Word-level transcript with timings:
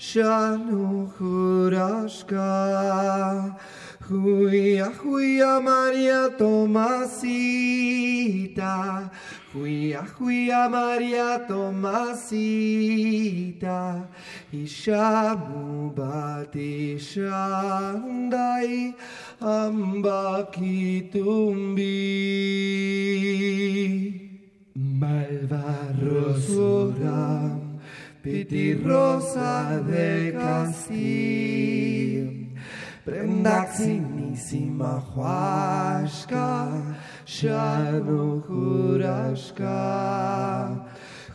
Shanu 0.00 1.12
Hurashka 1.18 2.48
Huia 4.08 4.88
Huia 4.96 5.60
Maria 5.62 6.30
Tomasita. 6.38 7.50
Huia 9.52 10.00
Huia 10.16 10.70
Maria 10.70 11.44
Tomasita. 11.46 12.08
Ishamu 14.54 15.92
Mubati 15.92 16.98
Shandai 16.98 18.94
Ambakitumbi 19.42 20.40
Malva 24.74 25.76
Pitirrosa 28.22 29.82
de 29.88 30.32
Castilla, 30.32 32.30
prendak 33.02 33.72
zinizima 33.72 35.00
joaska, 35.00 36.68
xano 37.24 38.42
juraska. 38.46 39.72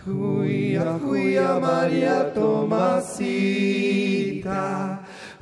Huya, 0.05 0.99
huya 0.99 1.61
María 1.61 2.33
Tomasita, 2.35 2.99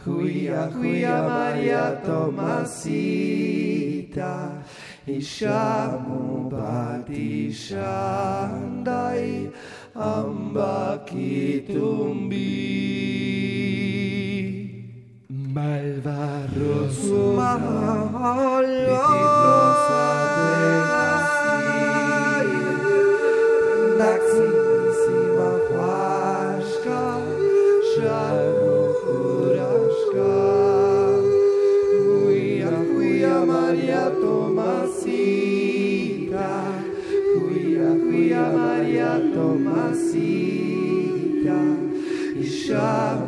Huia, 0.07 0.67
huia 0.67 1.23
Maria 1.29 1.97
Tomasita, 2.07 4.33
Ishamu 5.07 6.49
Batishandai, 6.51 9.51
Ambakitumbi. 9.95 12.69
Malvarroso, 15.29 17.35
Malvarroso, 17.35 20.18
Tomasita, 40.09 41.61
Ishamu 42.41 43.28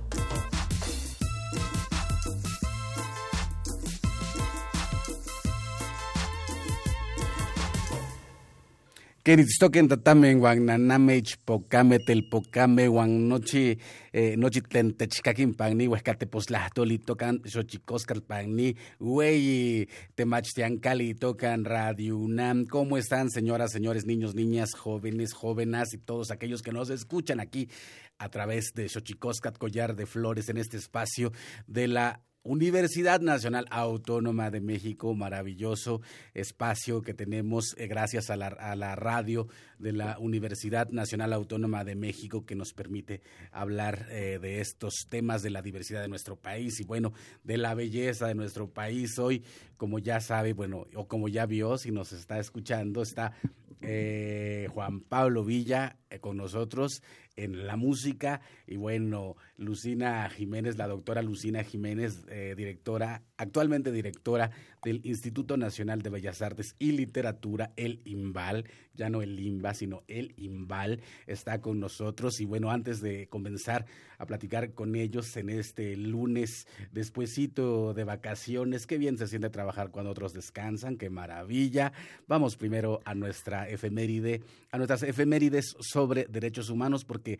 Queritztoquen 9.21 9.85
tatamen 9.85 10.39
guan 10.41 10.63
naname 10.65 11.21
chpocame 11.21 11.99
telpocame 12.01 12.87
nochi 12.89 13.77
eh, 14.11 14.35
nochi 14.35 14.61
tlen 14.61 14.95
techcaquin 14.97 15.53
pagni 15.53 15.85
huescateposlahtoli 15.85 16.97
tocan 17.05 17.37
xochicoscal 17.45 18.23
pagni 18.23 18.73
güey 18.99 19.87
temachtiancali 20.15 21.13
tocan 21.13 21.65
Radio 21.65 22.17
UNAM. 22.17 22.65
¿Cómo 22.65 22.97
están 22.97 23.29
señoras, 23.29 23.71
señores, 23.71 24.07
niños, 24.07 24.33
niñas, 24.33 24.73
jóvenes, 24.73 25.33
jóvenes 25.33 25.93
y 25.93 25.99
todos 25.99 26.31
aquellos 26.31 26.63
que 26.63 26.71
nos 26.71 26.89
escuchan 26.89 27.39
aquí 27.39 27.69
a 28.17 28.27
través 28.29 28.73
de 28.73 28.89
Xochicoscat 28.89 29.55
Collar 29.59 29.95
de 29.95 30.07
Flores 30.07 30.49
en 30.49 30.57
este 30.57 30.77
espacio 30.77 31.31
de 31.67 31.87
la 31.87 32.21
Universidad 32.43 33.21
Nacional 33.21 33.67
Autónoma 33.69 34.49
de 34.49 34.61
México, 34.61 35.13
maravilloso 35.13 36.01
espacio 36.33 37.03
que 37.03 37.13
tenemos 37.13 37.75
eh, 37.77 37.85
gracias 37.85 38.31
a 38.31 38.35
la, 38.35 38.47
a 38.47 38.75
la, 38.75 38.95
radio 38.95 39.47
de 39.77 39.93
la 39.93 40.17
Universidad 40.17 40.89
Nacional 40.89 41.33
Autónoma 41.33 41.83
de 41.83 41.93
México 41.93 42.43
que 42.43 42.55
nos 42.55 42.73
permite 42.73 43.21
hablar 43.51 44.07
eh, 44.09 44.39
de 44.41 44.59
estos 44.59 45.05
temas 45.07 45.43
de 45.43 45.51
la 45.51 45.61
diversidad 45.61 46.01
de 46.01 46.07
nuestro 46.07 46.35
país 46.35 46.79
y 46.79 46.83
bueno, 46.83 47.13
de 47.43 47.57
la 47.57 47.75
belleza 47.75 48.25
de 48.25 48.33
nuestro 48.33 48.67
país. 48.67 49.19
Hoy, 49.19 49.43
como 49.77 49.99
ya 49.99 50.19
sabe, 50.19 50.53
bueno, 50.53 50.87
o 50.95 51.07
como 51.07 51.27
ya 51.27 51.45
vio, 51.45 51.77
si 51.77 51.91
nos 51.91 52.11
está 52.11 52.39
escuchando, 52.39 53.03
está 53.03 53.33
eh, 53.81 54.67
Juan 54.73 55.01
Pablo 55.01 55.43
Villa 55.43 55.97
con 56.21 56.37
nosotros 56.37 57.01
en 57.35 57.65
la 57.65 57.75
música. 57.75 58.41
Y 58.67 58.77
bueno, 58.77 59.35
Lucina 59.57 60.29
Jiménez, 60.29 60.77
la 60.77 60.87
doctora 60.87 61.21
Lucina 61.21 61.63
Jiménez, 61.63 62.25
eh, 62.29 62.53
directora, 62.55 63.23
actualmente 63.37 63.91
directora 63.91 64.51
del 64.83 65.01
Instituto 65.03 65.57
Nacional 65.57 66.01
de 66.01 66.09
Bellas 66.09 66.41
Artes 66.41 66.75
y 66.79 66.93
Literatura, 66.93 67.71
el 67.75 68.01
IMBAL, 68.05 68.65
ya 68.93 69.09
no 69.09 69.21
el 69.21 69.35
LIMBA, 69.35 69.73
sino 69.73 70.03
el 70.07 70.33
IMBAL, 70.37 71.01
está 71.27 71.61
con 71.61 71.79
nosotros. 71.79 72.39
Y 72.39 72.45
bueno, 72.45 72.71
antes 72.71 73.01
de 73.01 73.27
comenzar 73.27 73.85
a 74.21 74.25
platicar 74.25 74.73
con 74.73 74.95
ellos 74.95 75.35
en 75.35 75.49
este 75.49 75.95
lunes 75.97 76.67
despuesito 76.91 77.93
de 77.93 78.03
vacaciones, 78.03 78.85
qué 78.85 78.97
bien 78.97 79.17
se 79.17 79.27
siente 79.27 79.49
trabajar 79.49 79.89
cuando 79.89 80.11
otros 80.11 80.33
descansan, 80.33 80.97
qué 80.97 81.09
maravilla. 81.09 81.91
Vamos 82.27 82.55
primero 82.55 83.01
a 83.03 83.15
nuestra 83.15 83.67
efeméride, 83.67 84.43
a 84.71 84.77
nuestras 84.77 85.01
efemérides 85.03 85.75
sobre 85.79 86.25
derechos 86.25 86.69
humanos, 86.69 87.03
porque 87.03 87.39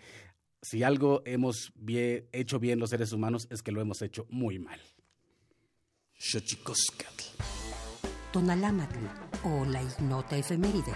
si 0.61 0.81
algo 0.81 1.21
hemos 1.25 1.71
bien, 1.75 2.25
hecho 2.31 2.59
bien 2.59 2.79
los 2.79 2.89
seres 2.89 3.11
humanos 3.13 3.47
es 3.51 3.61
que 3.61 3.71
lo 3.71 3.81
hemos 3.81 4.01
hecho 4.01 4.25
muy 4.29 4.57
mal. 4.57 4.79
Xochicoscatl. 6.17 7.25
Tonalámatl 8.31 9.05
o 9.43 9.65
la 9.65 9.83
ignota 9.83 10.37
efeméride. 10.37 10.93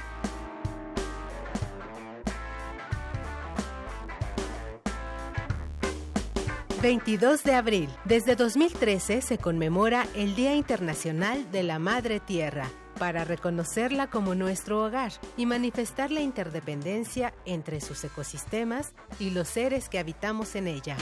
22 6.86 7.44
de 7.44 7.56
abril. 7.56 7.90
Desde 8.04 8.36
2013 8.36 9.24
se 9.24 9.40
conmemora 9.40 10.06
el 10.14 10.36
Día 10.36 10.54
Internacional 10.54 11.52
de 11.52 11.64
la 11.64 11.80
Madre 11.80 12.20
Tierra 12.20 12.70
para 13.00 13.24
reconocerla 13.26 14.12
como 14.12 14.36
nuestro 14.36 14.86
hogar 14.86 15.12
y 15.36 15.48
manifestar 15.48 16.12
la 16.12 16.22
interdependencia 16.22 17.34
entre 17.46 17.82
sus 17.82 18.04
ecosistemas 18.04 18.94
y 19.20 19.32
los 19.32 19.48
seres 19.48 19.90
que 19.90 19.98
habitamos 19.98 20.54
en 20.54 20.68
ella. 20.68 20.96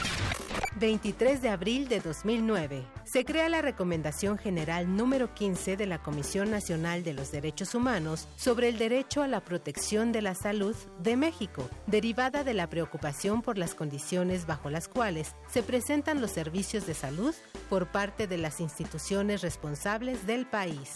23 0.79 1.41
de 1.41 1.49
abril 1.49 1.89
de 1.89 1.99
2009. 1.99 2.85
Se 3.13 3.25
crea 3.25 3.47
la 3.47 3.61
Recomendación 3.61 4.39
General 4.39 4.97
número 4.97 5.35
15 5.35 5.77
de 5.77 5.85
la 5.85 6.01
Comisión 6.01 6.49
Nacional 6.49 7.03
de 7.03 7.13
los 7.13 7.31
Derechos 7.31 7.75
Humanos 7.75 8.27
sobre 8.37 8.69
el 8.69 8.79
derecho 8.79 9.21
a 9.21 9.27
la 9.27 9.39
protección 9.39 10.11
de 10.11 10.23
la 10.23 10.33
salud 10.33 10.75
de 10.97 11.15
México, 11.15 11.69
derivada 11.85 12.43
de 12.43 12.55
la 12.55 12.71
preocupación 12.71 13.43
por 13.43 13.59
las 13.59 13.75
condiciones 13.75 14.47
bajo 14.47 14.71
las 14.71 14.87
cuales 14.87 15.35
se 15.47 15.61
presentan 15.61 16.21
los 16.21 16.31
servicios 16.31 16.87
de 16.87 16.95
salud 16.95 17.35
por 17.69 17.91
parte 17.91 18.25
de 18.25 18.39
las 18.39 18.59
instituciones 18.59 19.43
responsables 19.43 20.25
del 20.25 20.47
país. 20.47 20.95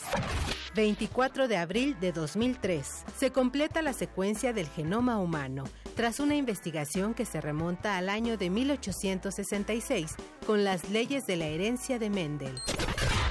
24 0.74 1.48
de 1.48 1.58
abril 1.58 2.00
de 2.00 2.14
2003. 2.14 3.06
Se 3.16 3.32
completa 3.32 3.84
la 3.84 3.94
secuencia 3.94 4.54
del 4.54 4.68
genoma 4.70 5.20
humano, 5.20 5.66
tras 5.96 6.20
una 6.20 6.36
investigación 6.36 7.14
que 7.14 7.26
se 7.26 7.42
remonta 7.42 7.96
al 7.96 8.10
año 8.10 8.38
de 8.38 8.50
1866 8.50 10.16
con 10.48 10.64
las 10.64 10.90
leyes 10.90 11.28
de 11.28 11.36
la 11.36 11.48
herencia 11.48 12.00
de 12.00 12.10
Mendel. 12.10 12.56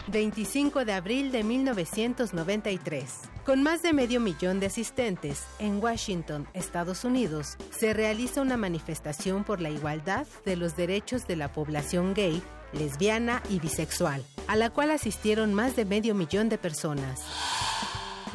25 0.08 0.84
de 0.84 0.92
abril 0.92 1.32
de 1.32 1.44
1993. 1.44 3.22
Con 3.46 3.62
más 3.62 3.80
de 3.80 3.94
medio 3.94 4.20
millón 4.20 4.60
de 4.60 4.66
asistentes, 4.66 5.44
en 5.58 5.82
Washington, 5.82 6.46
Estados 6.52 7.04
Unidos, 7.04 7.56
se 7.70 7.94
realiza 7.94 8.42
una 8.42 8.58
manifestación 8.58 9.44
por 9.44 9.62
la 9.62 9.70
igualdad 9.70 10.26
de 10.44 10.56
los 10.56 10.76
derechos 10.76 11.26
de 11.26 11.36
la 11.36 11.50
población 11.50 12.12
gay, 12.12 12.42
lesbiana 12.74 13.42
y 13.48 13.60
bisexual, 13.60 14.22
a 14.46 14.54
la 14.54 14.69
cual 14.69 14.90
asistieron 14.90 15.54
más 15.54 15.74
de 15.74 15.86
medio 15.86 16.14
millón 16.14 16.50
de 16.50 16.58
personas. 16.58 17.22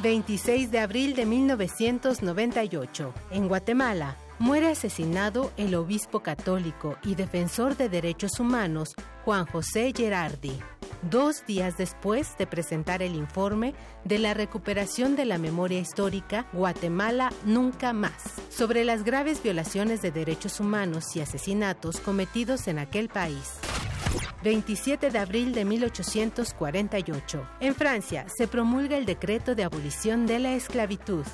26 0.02 0.72
de 0.72 0.80
abril 0.80 1.16
de 1.16 1.28
1998. 1.28 3.14
En 3.30 3.48
Guatemala, 3.48 4.18
muere 4.42 4.70
asesinado 4.70 5.52
el 5.56 5.76
obispo 5.76 6.22
católico 6.22 6.98
y 7.04 7.14
defensor 7.14 7.78
de 7.78 7.90
derechos 7.90 8.40
humanos 8.40 8.96
Juan 9.24 9.46
José 9.46 9.94
Gerardi, 9.96 10.58
dos 11.04 11.46
días 11.46 11.78
después 11.78 12.36
de 12.40 12.48
presentar 12.48 13.04
el 13.04 13.14
informe 13.14 13.76
de 14.04 14.18
la 14.18 14.34
recuperación 14.34 15.16
de 15.16 15.26
la 15.26 15.38
memoria 15.38 15.80
histórica 15.80 16.48
Guatemala 16.54 17.32
Nunca 17.46 17.94
Más, 17.94 18.42
sobre 18.50 18.84
las 18.84 19.04
graves 19.04 19.44
violaciones 19.44 20.02
de 20.02 20.12
derechos 20.12 20.60
humanos 20.60 21.16
y 21.16 21.22
asesinatos 21.22 22.00
cometidos 22.00 22.68
en 22.68 22.80
aquel 22.80 23.10
país. 23.10 23.60
27 24.44 25.12
de 25.12 25.20
abril 25.20 25.54
de 25.54 25.66
1848. 25.66 27.48
En 27.60 27.76
Francia 27.76 28.26
se 28.30 28.48
promulga 28.48 28.98
el 28.98 29.06
decreto 29.06 29.56
de 29.56 29.64
abolición 29.64 30.26
de 30.26 30.40
la 30.40 30.54
esclavitud. 30.54 31.26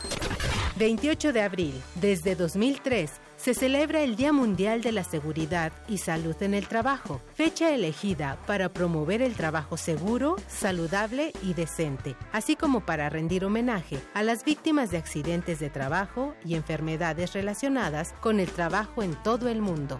28 0.78 1.34
de 1.34 1.42
abril. 1.42 1.82
Desde 1.96 2.36
2003 2.36 3.12
se 3.36 3.54
celebra 3.54 4.02
el 4.02 4.16
Día 4.16 4.34
Mundial 4.34 4.82
de 4.82 4.92
la 4.92 5.04
Seguridad 5.04 5.72
y 5.88 6.00
Salud 6.00 6.36
en 6.42 6.54
el 6.54 6.68
Trabajo, 6.68 7.22
fecha 7.34 7.74
elegida 7.74 8.38
para 8.46 8.70
promover 8.70 9.22
el 9.22 9.36
trabajo 9.36 9.78
seguro, 9.78 10.36
saludable 10.48 11.34
y 11.44 11.54
decente, 11.54 12.16
así 12.32 12.56
como 12.56 12.86
para 12.86 13.10
rendir 13.10 13.46
homenaje 13.46 14.00
a 14.14 14.24
las 14.24 14.44
víctimas 14.44 14.92
de 14.92 14.98
accidentes 14.98 15.60
de 15.60 15.70
trabajo 15.70 16.36
y 16.44 16.56
enfermedades 16.56 17.34
relacionadas 17.34 18.14
con 18.22 18.40
el 18.40 18.50
trabajo 18.50 19.04
en 19.04 19.16
todo 19.24 19.50
el 19.50 19.62
mundo. 19.62 20.00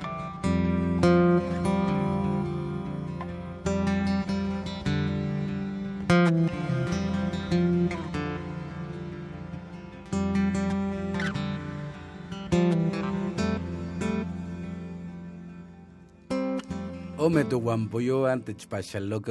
Ome 17.31 17.45
tu 17.45 17.61
guampoyo 17.61 18.25
ante 18.25 18.53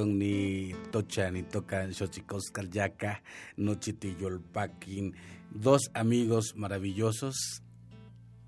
ni 0.06 0.72
tocha 0.90 1.30
ni 1.30 1.42
tocan 1.42 1.92
xochicoscal 1.92 2.70
yaca, 2.70 3.22
nochitiyolpaquin. 3.58 5.14
Dos 5.50 5.90
amigos 5.92 6.54
maravillosos 6.56 7.62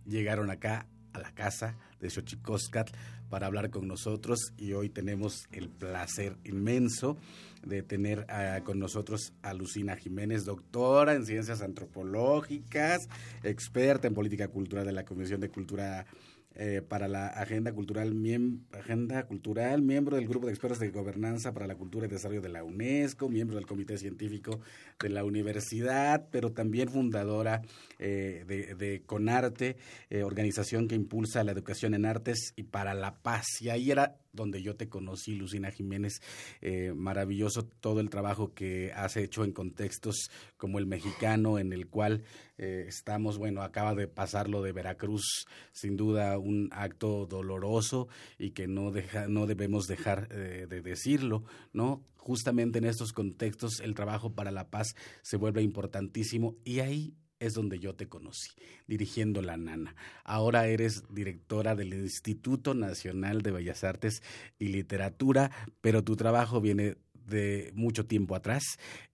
llegaron 0.07 0.51
acá 0.51 0.87
a 1.13 1.19
la 1.19 1.33
casa 1.33 1.77
de 2.01 2.09
Xochicoscatl 2.09 2.93
para 3.29 3.47
hablar 3.47 3.69
con 3.69 3.87
nosotros 3.87 4.55
y 4.57 4.73
hoy 4.73 4.89
tenemos 4.89 5.47
el 5.53 5.69
placer 5.69 6.39
inmenso 6.45 7.19
de 7.63 7.83
tener 7.83 8.25
ah, 8.31 8.61
con 8.65 8.79
nosotros 8.79 9.35
a 9.43 9.53
Lucina 9.53 9.97
Jiménez, 9.97 10.47
doctora 10.47 11.13
en 11.13 11.27
ciencias 11.27 11.61
antropológicas, 11.61 13.07
experta 13.43 14.09
en 14.09 14.15
política 14.15 14.49
cultural 14.49 14.87
de 14.87 14.93
la 14.93 15.05
Comisión 15.05 15.43
de 15.43 15.51
Cultura 15.51 16.07
eh, 16.55 16.83
para 16.87 17.09
la 17.09 17.29
Agenda 17.29 17.73
Cultural, 17.73 18.15
miem- 18.15 18.61
Agenda 18.73 19.25
Cultural, 19.27 19.83
miembro 19.83 20.17
del 20.17 20.29
Grupo 20.29 20.47
de 20.47 20.53
Expertos 20.53 20.79
de 20.81 20.91
Gobernanza 20.91 21.53
para 21.53 21.67
la 21.67 21.77
Cultura 21.77 22.07
y 22.07 22.11
Desarrollo 22.11 22.41
de 22.43 22.49
la 22.49 22.65
UNESCO, 22.65 23.29
miembro 23.29 23.57
del 23.57 23.67
Comité 23.67 23.97
Científico 23.99 24.61
de 25.01 25.09
la 25.09 25.25
Universidad, 25.25 26.29
pero 26.31 26.53
también 26.53 26.89
fundadora 26.89 27.63
eh, 27.99 28.45
de, 28.47 28.75
de 28.75 29.03
Conarte, 29.07 29.77
eh, 30.11 30.23
organización 30.23 30.89
que 30.89 30.95
impulsa 30.95 31.45
la 31.45 31.53
educación 31.53 31.95
en 31.95 32.07
artes 32.07 32.53
y 32.57 32.65
para 32.65 32.95
la 32.95 33.15
paz. 33.17 33.47
Y 33.61 33.71
ahí 33.71 33.91
era 33.91 34.17
donde 34.33 34.63
yo 34.63 34.77
te 34.77 34.89
conocí, 34.89 35.35
Lucina 35.35 35.71
Jiménez. 35.71 36.21
Eh, 36.61 36.93
maravilloso 36.95 37.65
todo 37.65 38.01
el 38.01 38.11
trabajo 38.11 38.55
que 38.55 38.93
has 38.93 39.17
hecho 39.17 39.45
en 39.45 39.53
contextos 39.53 40.31
como 40.57 40.79
el 40.79 40.87
mexicano, 40.87 41.59
en 41.59 41.73
el 41.73 41.89
cual 41.89 42.25
eh, 42.57 42.85
estamos, 42.89 43.39
bueno, 43.39 43.63
acaba 43.63 43.95
de 43.95 44.09
pasar 44.09 44.49
lo 44.49 44.63
de 44.63 44.73
Veracruz, 44.73 45.47
sin 45.73 45.97
duda 45.97 46.39
un 46.39 46.71
acto 46.73 47.27
doloroso 47.27 48.09
y 48.39 48.51
que 48.51 48.67
no, 48.67 48.91
deja, 48.91 49.29
no 49.29 49.47
debemos 49.47 49.87
dejar 49.87 50.29
eh, 50.31 50.67
de 50.69 50.81
decirlo, 50.81 51.45
¿no? 51.73 52.03
Justamente 52.17 52.79
en 52.79 52.85
estos 52.85 53.13
contextos 53.13 53.81
el 53.81 53.95
trabajo 53.95 54.33
para 54.33 54.53
la 54.53 54.71
paz 54.71 54.95
se 55.23 55.37
vuelve 55.37 55.63
importantísimo 55.63 56.57
y 56.65 56.79
ahí 56.79 57.15
es 57.43 57.55
donde 57.55 57.79
yo 57.81 57.95
te 57.95 58.09
conocí, 58.09 58.51
dirigiendo 58.87 59.43
La 59.43 59.57
Nana. 59.57 59.97
Ahora 60.25 60.69
eres 60.69 61.03
directora 61.11 61.75
del 61.75 61.93
Instituto 61.93 62.75
Nacional 62.75 63.43
de 63.43 63.51
Bellas 63.51 63.83
Artes 63.83 64.23
y 64.59 64.69
Literatura, 64.69 65.51
pero 65.81 66.05
tu 66.05 66.15
trabajo 66.15 66.61
viene 66.61 66.97
de 67.27 67.73
mucho 67.75 68.07
tiempo 68.07 68.35
atrás 68.35 68.63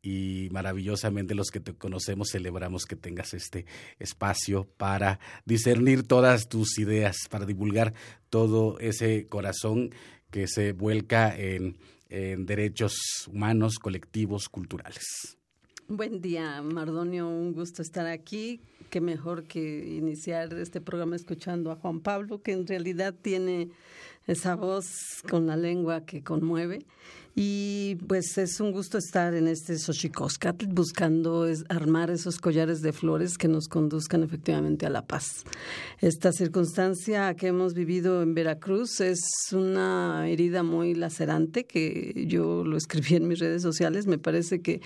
y 0.02 0.48
maravillosamente 0.50 1.34
los 1.34 1.48
que 1.48 1.60
te 1.60 1.74
conocemos 1.74 2.30
celebramos 2.30 2.84
que 2.84 2.96
tengas 2.96 3.34
este 3.34 3.66
espacio 3.98 4.66
para 4.76 5.20
discernir 5.44 6.06
todas 6.06 6.48
tus 6.48 6.78
ideas, 6.78 7.16
para 7.30 7.46
divulgar 7.46 7.94
todo 8.30 8.78
ese 8.78 9.26
corazón 9.28 9.90
que 10.30 10.46
se 10.46 10.72
vuelca 10.72 11.34
en, 11.36 11.78
en 12.08 12.46
derechos 12.46 12.94
humanos, 13.26 13.78
colectivos, 13.78 14.48
culturales. 14.48 15.37
Buen 15.90 16.20
día, 16.20 16.60
Mardonio. 16.60 17.26
Un 17.26 17.54
gusto 17.54 17.80
estar 17.80 18.06
aquí. 18.06 18.60
Qué 18.90 19.00
mejor 19.00 19.44
que 19.44 19.86
iniciar 19.88 20.52
este 20.52 20.82
programa 20.82 21.16
escuchando 21.16 21.70
a 21.70 21.76
Juan 21.76 22.00
Pablo, 22.00 22.42
que 22.42 22.52
en 22.52 22.66
realidad 22.66 23.14
tiene 23.14 23.70
esa 24.26 24.54
voz 24.54 25.22
con 25.30 25.46
la 25.46 25.56
lengua 25.56 26.04
que 26.04 26.22
conmueve. 26.22 26.84
Y 27.34 27.96
pues 28.06 28.36
es 28.38 28.60
un 28.60 28.72
gusto 28.72 28.98
estar 28.98 29.34
en 29.34 29.46
este 29.46 29.78
Xochicóscatl 29.78 30.66
buscando 30.66 31.46
es, 31.46 31.64
armar 31.68 32.10
esos 32.10 32.38
collares 32.38 32.82
de 32.82 32.92
flores 32.92 33.38
que 33.38 33.46
nos 33.46 33.68
conduzcan 33.68 34.22
efectivamente 34.22 34.86
a 34.86 34.90
la 34.90 35.06
paz. 35.06 35.44
Esta 36.00 36.32
circunstancia 36.32 37.34
que 37.34 37.48
hemos 37.48 37.74
vivido 37.74 38.22
en 38.22 38.34
Veracruz 38.34 39.00
es 39.00 39.20
una 39.52 40.28
herida 40.28 40.62
muy 40.62 40.94
lacerante 40.94 41.64
que 41.64 42.24
yo 42.26 42.64
lo 42.64 42.76
escribí 42.76 43.16
en 43.16 43.28
mis 43.28 43.38
redes 43.38 43.62
sociales. 43.62 44.06
Me 44.06 44.18
parece 44.18 44.60
que 44.60 44.80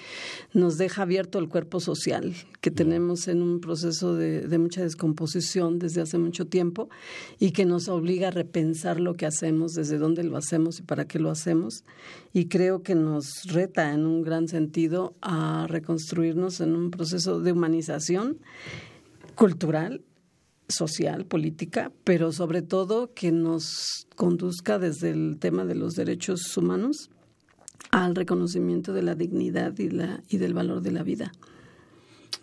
nos 0.53 0.77
deja 0.77 1.03
abierto 1.03 1.39
el 1.39 1.49
cuerpo 1.49 1.81
social 1.81 2.35
que 2.61 2.71
tenemos 2.71 3.29
en 3.29 3.43
un 3.43 3.61
proceso 3.61 4.15
de, 4.15 4.43
de 4.43 4.59
mucha 4.59 4.83
descomposición 4.83 5.79
desde 5.79 6.01
hace 6.01 6.19
mucho 6.19 6.47
tiempo 6.47 6.89
y 7.39 7.53
que 7.53 7.65
nos 7.65 7.89
obliga 7.89 8.29
a 8.29 8.31
repensar 8.31 9.01
lo 9.01 9.15
que 9.15 9.27
hacemos, 9.27 9.73
desde 9.73 9.99
dónde 9.99 10.23
lo 10.23 10.37
hacemos 10.37 10.79
y 10.79 10.83
para 10.83 11.07
qué 11.07 11.19
lo 11.19 11.31
hacemos. 11.31 11.85
Y 12.33 12.42
creo 12.49 12.83
que 12.83 12.95
nos 12.95 13.45
reta 13.45 13.93
en 13.93 14.07
un 14.07 14.23
gran 14.23 14.49
sentido 14.49 15.15
a 15.21 15.67
reconstruirnos 15.69 16.61
en 16.61 16.75
un 16.75 16.91
proceso 16.91 17.41
de 17.41 17.53
humanización 17.53 18.39
cultural, 19.35 20.03
social, 20.69 21.27
política, 21.27 21.93
pero 22.05 22.33
sobre 22.33 22.63
todo 22.63 23.13
que 23.15 23.33
nos 23.33 24.07
conduzca 24.17 24.79
desde 24.79 25.11
el 25.11 25.39
tema 25.39 25.65
de 25.65 25.75
los 25.75 25.95
derechos 25.95 26.57
humanos 26.57 27.11
al 27.91 28.15
reconocimiento 28.15 28.93
de 28.93 29.03
la 29.03 29.15
dignidad 29.15 29.79
y, 29.79 29.91
la, 29.91 30.23
y 30.29 30.39
del 30.39 30.55
valor 30.55 30.81
de 30.81 30.93
la 30.93 31.03
vida. 31.03 31.33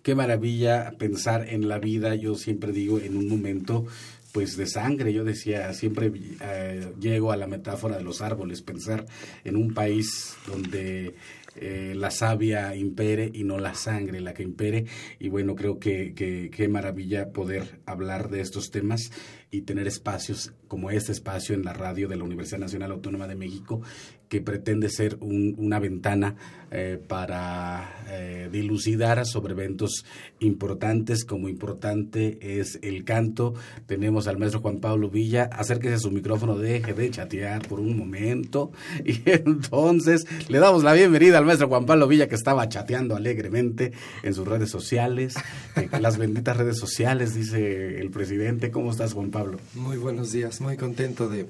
Qué 0.04 0.16
maravilla 0.16 0.94
pensar 0.98 1.50
en 1.50 1.68
la 1.68 1.80
vida, 1.80 2.16
yo 2.16 2.36
siempre 2.36 2.72
digo, 2.72 3.00
en 3.00 3.18
un 3.18 3.28
momento 3.28 3.86
pues 4.32 4.58
de 4.58 4.68
sangre. 4.68 5.14
Yo 5.14 5.24
decía, 5.24 5.74
siempre 5.74 6.12
eh, 6.42 6.92
llego 7.00 7.32
a 7.32 7.38
la 7.38 7.48
metáfora 7.48 7.98
de 7.98 8.04
los 8.04 8.22
árboles, 8.22 8.62
pensar 8.62 9.06
en 9.44 9.56
un 9.56 9.74
país 9.74 10.36
donde 10.48 11.16
eh, 11.56 11.94
la 11.96 12.12
savia 12.12 12.76
impere 12.76 13.32
y 13.34 13.44
no 13.44 13.58
la 13.60 13.74
sangre 13.74 14.20
la 14.20 14.34
que 14.34 14.44
impere. 14.44 14.86
Y 15.20 15.30
bueno, 15.30 15.56
creo 15.56 15.80
que 15.80 16.14
qué 16.14 16.68
maravilla 16.68 17.32
poder 17.32 17.80
hablar 17.86 18.30
de 18.30 18.42
estos 18.42 18.72
temas 18.72 19.12
y 19.52 19.62
tener 19.62 19.88
espacios 19.88 20.54
como 20.68 20.92
este 20.92 21.12
espacio 21.12 21.56
en 21.56 21.64
la 21.64 21.74
radio 21.74 22.08
de 22.08 22.16
la 22.16 22.24
Universidad 22.24 22.60
Nacional 22.60 22.92
Autónoma 22.92 23.28
de 23.28 23.36
México 23.36 23.82
que 24.30 24.42
pretende 24.42 24.90
ser 24.90 25.18
una 25.20 25.80
ventana 25.80 26.36
eh, 26.72 27.02
para 27.08 28.06
eh, 28.10 28.48
dilucidar 28.52 29.26
sobre 29.26 29.54
eventos 29.54 30.06
importantes, 30.40 31.26
como 31.26 31.50
importante 31.50 32.60
es 32.60 32.78
el 32.84 33.04
canto. 33.06 33.56
Tenemos 33.88 34.28
al 34.28 34.38
maestro 34.38 34.62
Juan 34.62 34.80
Pablo 34.80 35.10
Villa, 35.10 35.50
acérquese 35.52 35.96
a 35.96 36.00
su 36.00 36.12
micrófono, 36.12 36.60
deje 36.60 36.94
de 36.94 37.10
chatear 37.10 37.68
por 37.68 37.80
un 37.80 37.98
momento. 37.98 38.72
Y 39.10 39.22
entonces 39.26 40.28
le 40.48 40.60
damos 40.60 40.84
la 40.84 40.94
bienvenida 40.94 41.40
al 41.40 41.46
maestro 41.46 41.68
Juan 41.68 41.88
Pablo 41.88 42.08
Villa, 42.08 42.28
que 42.28 42.36
estaba 42.36 42.70
chateando 42.70 43.16
alegremente 43.16 43.94
en 44.22 44.36
sus 44.36 44.48
redes 44.48 44.70
sociales, 44.70 45.34
las 46.00 46.18
benditas 46.20 46.56
redes 46.56 46.78
sociales, 46.78 47.34
dice 47.34 48.00
el 48.00 48.12
presidente. 48.12 48.70
¿Cómo 48.70 48.92
estás, 48.92 49.14
Juan 49.14 49.32
Pablo? 49.32 49.58
Muy 49.74 49.98
buenos 49.98 50.32
días, 50.32 50.62
muy 50.62 50.78
contento 50.78 51.28
de 51.28 51.48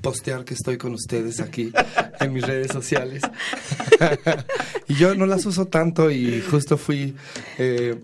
postear 0.00 0.44
que 0.44 0.54
estoy 0.54 0.76
con 0.78 0.94
ustedes 0.94 1.40
aquí 1.40 1.72
en 2.20 2.32
mis 2.32 2.46
redes 2.46 2.72
sociales. 2.72 3.22
y 4.88 4.94
yo 4.94 5.14
no 5.14 5.26
las 5.26 5.46
uso 5.46 5.66
tanto 5.66 6.10
y 6.10 6.40
justo 6.42 6.76
fui 6.76 7.16
eh, 7.58 7.98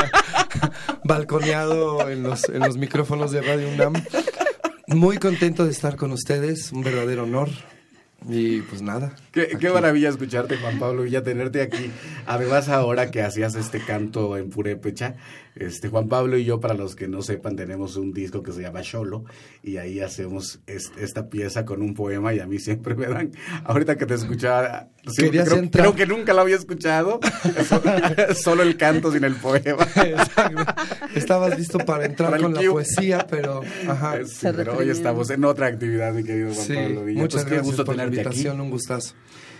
balconeado 1.04 2.08
en 2.08 2.22
los, 2.22 2.48
en 2.48 2.60
los 2.60 2.76
micrófonos 2.76 3.30
de 3.30 3.42
Radio 3.42 3.68
UNAM. 3.68 3.94
Muy 4.88 5.18
contento 5.18 5.64
de 5.64 5.70
estar 5.70 5.96
con 5.96 6.12
ustedes, 6.12 6.72
un 6.72 6.82
verdadero 6.82 7.24
honor. 7.24 7.50
Y 8.26 8.62
pues 8.62 8.82
nada. 8.82 9.14
Qué, 9.30 9.56
qué, 9.60 9.70
maravilla 9.70 10.08
escucharte, 10.08 10.56
Juan 10.56 10.78
Pablo, 10.80 11.06
y 11.06 11.10
ya 11.10 11.22
tenerte 11.22 11.62
aquí. 11.62 11.92
Además, 12.26 12.68
ahora 12.68 13.10
que 13.10 13.22
hacías 13.22 13.54
este 13.54 13.80
canto 13.80 14.36
en 14.36 14.50
purépecha, 14.50 15.14
este, 15.58 15.88
Juan 15.88 16.08
Pablo 16.08 16.38
y 16.38 16.44
yo, 16.44 16.60
para 16.60 16.74
los 16.74 16.94
que 16.94 17.08
no 17.08 17.22
sepan, 17.22 17.56
tenemos 17.56 17.96
un 17.96 18.12
disco 18.12 18.42
que 18.42 18.52
se 18.52 18.62
llama 18.62 18.82
Cholo 18.82 19.24
y 19.62 19.76
ahí 19.76 20.00
hacemos 20.00 20.60
esta 20.66 21.28
pieza 21.28 21.64
con 21.64 21.82
un 21.82 21.94
poema 21.94 22.34
y 22.34 22.40
a 22.40 22.46
mí 22.46 22.58
siempre 22.58 22.94
me 22.94 23.06
dan, 23.06 23.32
ahorita 23.64 23.96
que 23.96 24.06
te 24.06 24.14
escuchaba, 24.14 24.88
creo, 25.70 25.94
que 25.94 26.06
nunca 26.06 26.32
lo 26.32 26.42
había 26.42 26.56
escuchado, 26.56 27.20
solo 28.34 28.62
el 28.62 28.76
canto 28.76 29.12
sin 29.12 29.24
el 29.24 29.34
poema. 29.34 29.86
Estabas 31.14 31.58
listo 31.58 31.78
para 31.78 32.06
entrar 32.06 32.40
con 32.40 32.54
la 32.54 32.62
poesía, 32.62 33.26
pero, 33.28 33.62
ajá. 33.88 34.18
pero 34.42 34.76
hoy 34.76 34.90
estamos 34.90 35.30
en 35.30 35.44
otra 35.44 35.66
actividad, 35.66 36.12
mi 36.12 36.24
querido 36.24 36.54
Juan 36.54 36.68
Pablo 36.68 37.04
Villa. 37.04 37.20
Muchas 37.20 37.44
gracias 37.44 37.66
gusto 37.66 37.84
por 37.84 37.96
la 37.96 38.04
invitación, 38.04 38.60
un 38.60 38.70
gustazo. 38.70 39.14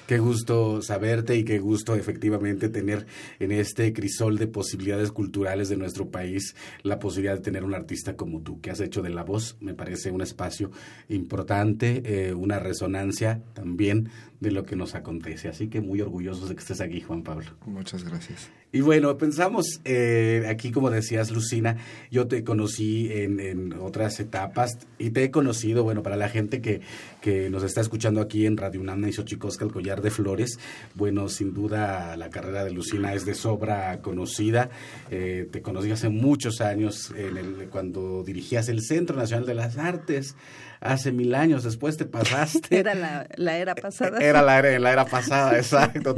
Qué 0.08 0.20
gusto 0.20 0.80
saberte 0.80 1.36
y 1.36 1.44
qué 1.44 1.58
gusto 1.58 1.94
efectivamente 1.94 2.70
tener 2.70 3.06
en 3.40 3.52
este 3.52 3.92
crisol 3.92 4.38
de 4.38 4.46
posibilidades 4.46 5.12
culturales 5.12 5.68
de 5.68 5.76
nuestro 5.76 6.10
país 6.10 6.56
la 6.82 6.98
posibilidad 6.98 7.34
de 7.34 7.42
tener 7.42 7.62
un 7.62 7.74
artista 7.74 8.16
como 8.16 8.40
tú, 8.40 8.58
que 8.62 8.70
has 8.70 8.80
hecho 8.80 9.02
de 9.02 9.10
la 9.10 9.22
voz, 9.22 9.58
me 9.60 9.74
parece 9.74 10.10
un 10.10 10.22
espacio 10.22 10.70
importante, 11.10 12.00
eh, 12.06 12.32
una 12.32 12.58
resonancia 12.58 13.42
también 13.52 14.08
de 14.40 14.50
lo 14.50 14.64
que 14.64 14.76
nos 14.76 14.94
acontece. 14.94 15.48
Así 15.48 15.68
que 15.68 15.82
muy 15.82 16.00
orgullosos 16.00 16.48
de 16.48 16.54
que 16.54 16.62
estés 16.62 16.80
aquí, 16.80 17.02
Juan 17.02 17.22
Pablo. 17.22 17.50
Muchas 17.66 18.02
gracias. 18.02 18.50
Y 18.70 18.82
bueno, 18.82 19.16
pensamos 19.16 19.80
eh, 19.86 20.44
aquí, 20.46 20.70
como 20.72 20.90
decías, 20.90 21.30
Lucina, 21.30 21.78
yo 22.10 22.28
te 22.28 22.44
conocí 22.44 23.10
en, 23.10 23.40
en, 23.40 23.72
otras 23.72 24.20
etapas 24.20 24.76
y 24.98 25.08
te 25.08 25.24
he 25.24 25.30
conocido, 25.30 25.84
bueno, 25.84 26.02
para 26.02 26.16
la 26.16 26.28
gente 26.28 26.60
que, 26.60 26.82
que 27.22 27.48
nos 27.48 27.62
está 27.62 27.80
escuchando 27.80 28.20
aquí 28.20 28.44
en 28.44 28.58
Radio 28.58 28.82
UNAM 28.82 29.08
y 29.08 29.12
Xochicosca, 29.14 29.64
el 29.64 29.72
collar 29.72 30.02
de 30.02 30.10
flores, 30.10 30.58
bueno, 30.94 31.30
sin 31.30 31.54
duda 31.54 32.14
la 32.18 32.28
carrera 32.28 32.62
de 32.62 32.70
Lucina 32.70 33.14
es 33.14 33.24
de 33.24 33.34
sobra 33.34 34.02
conocida. 34.02 34.68
Eh, 35.10 35.48
te 35.50 35.62
conocí 35.62 35.90
hace 35.90 36.10
muchos 36.10 36.60
años 36.60 37.10
en 37.16 37.38
el, 37.38 37.68
cuando 37.70 38.22
dirigías 38.22 38.68
el 38.68 38.82
Centro 38.82 39.16
Nacional 39.16 39.46
de 39.46 39.54
las 39.54 39.78
Artes 39.78 40.36
hace 40.80 41.12
mil 41.12 41.34
años, 41.34 41.64
después 41.64 41.96
te 41.96 42.04
pasaste. 42.04 42.78
Era 42.78 42.94
la, 42.94 43.28
la 43.36 43.58
era 43.58 43.74
pasada. 43.74 44.18
Era 44.18 44.42
la 44.42 44.58
era, 44.58 44.78
la 44.78 44.92
era 44.92 45.04
pasada, 45.04 45.56
exacto. 45.56 46.14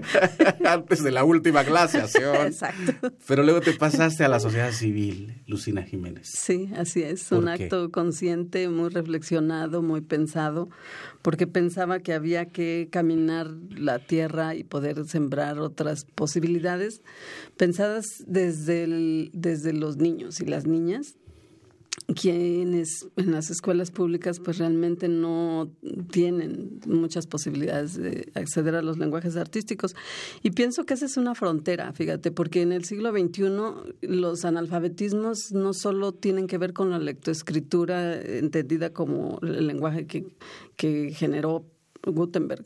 Antes 0.64 1.02
de 1.02 1.10
la 1.10 1.24
última 1.24 1.62
glaciación. 1.62 2.46
Exacto. 2.46 3.12
Pero 3.26 3.42
luego 3.42 3.60
te 3.60 3.72
pasaste 3.72 4.24
a 4.24 4.28
la 4.28 4.40
sociedad 4.40 4.72
civil, 4.72 5.42
Lucina 5.46 5.82
Jiménez. 5.82 6.28
Sí, 6.28 6.70
así 6.76 7.02
es. 7.02 7.30
Un 7.32 7.48
acto 7.48 7.90
consciente, 7.90 8.68
muy 8.68 8.88
reflexionado, 8.88 9.82
muy 9.82 10.00
pensado, 10.00 10.68
porque 11.22 11.46
pensaba 11.46 12.00
que 12.00 12.12
había 12.12 12.46
que 12.46 12.88
caminar 12.90 13.50
la 13.70 13.98
tierra 13.98 14.54
y 14.54 14.64
poder 14.64 15.04
sembrar 15.06 15.58
otras 15.58 16.04
posibilidades 16.04 17.02
pensadas 17.56 18.24
desde, 18.26 18.84
el, 18.84 19.30
desde 19.32 19.72
los 19.72 19.96
niños 19.96 20.40
y 20.40 20.46
las 20.46 20.66
niñas 20.66 21.16
quienes 22.14 23.06
en 23.16 23.32
las 23.32 23.50
escuelas 23.50 23.90
públicas 23.90 24.40
pues 24.40 24.58
realmente 24.58 25.08
no 25.08 25.70
tienen 26.10 26.80
muchas 26.86 27.26
posibilidades 27.26 27.96
de 27.96 28.30
acceder 28.34 28.74
a 28.74 28.82
los 28.82 28.98
lenguajes 28.98 29.36
artísticos. 29.36 29.94
Y 30.42 30.50
pienso 30.50 30.84
que 30.84 30.94
esa 30.94 31.06
es 31.06 31.16
una 31.16 31.34
frontera, 31.34 31.92
fíjate, 31.92 32.30
porque 32.30 32.62
en 32.62 32.72
el 32.72 32.84
siglo 32.84 33.10
XXI 33.12 33.44
los 34.02 34.44
analfabetismos 34.44 35.52
no 35.52 35.72
solo 35.72 36.12
tienen 36.12 36.46
que 36.46 36.58
ver 36.58 36.72
con 36.72 36.90
la 36.90 36.98
lectoescritura 36.98 38.20
entendida 38.20 38.90
como 38.92 39.38
el 39.42 39.66
lenguaje 39.66 40.06
que, 40.06 40.26
que 40.76 41.12
generó 41.12 41.64
Gutenberg, 42.04 42.64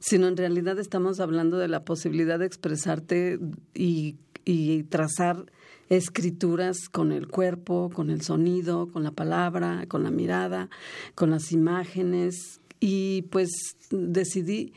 sino 0.00 0.28
en 0.28 0.36
realidad 0.36 0.78
estamos 0.78 1.20
hablando 1.20 1.58
de 1.58 1.68
la 1.68 1.84
posibilidad 1.84 2.38
de 2.38 2.46
expresarte 2.46 3.38
y, 3.74 4.16
y 4.44 4.82
trazar 4.84 5.46
escrituras 5.96 6.88
con 6.88 7.12
el 7.12 7.28
cuerpo, 7.28 7.90
con 7.92 8.08
el 8.08 8.22
sonido, 8.22 8.88
con 8.90 9.04
la 9.04 9.10
palabra, 9.10 9.84
con 9.88 10.02
la 10.02 10.10
mirada, 10.10 10.70
con 11.14 11.30
las 11.30 11.52
imágenes. 11.52 12.60
Y 12.80 13.22
pues 13.30 13.50
decidí 13.90 14.72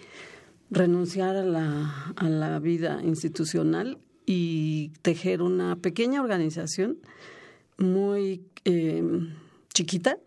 renunciar 0.69 1.38
a 1.38 1.45
la, 1.45 2.13
a 2.17 2.29
la 2.29 2.60
vida 2.60 3.01
institucional 3.03 3.98
y 4.25 4.91
tejer 5.01 5.41
una 5.41 5.77
pequeña 5.77 6.22
organización 6.22 6.98
muy 7.77 8.43
eh, 8.65 9.03
chiquita 9.74 10.17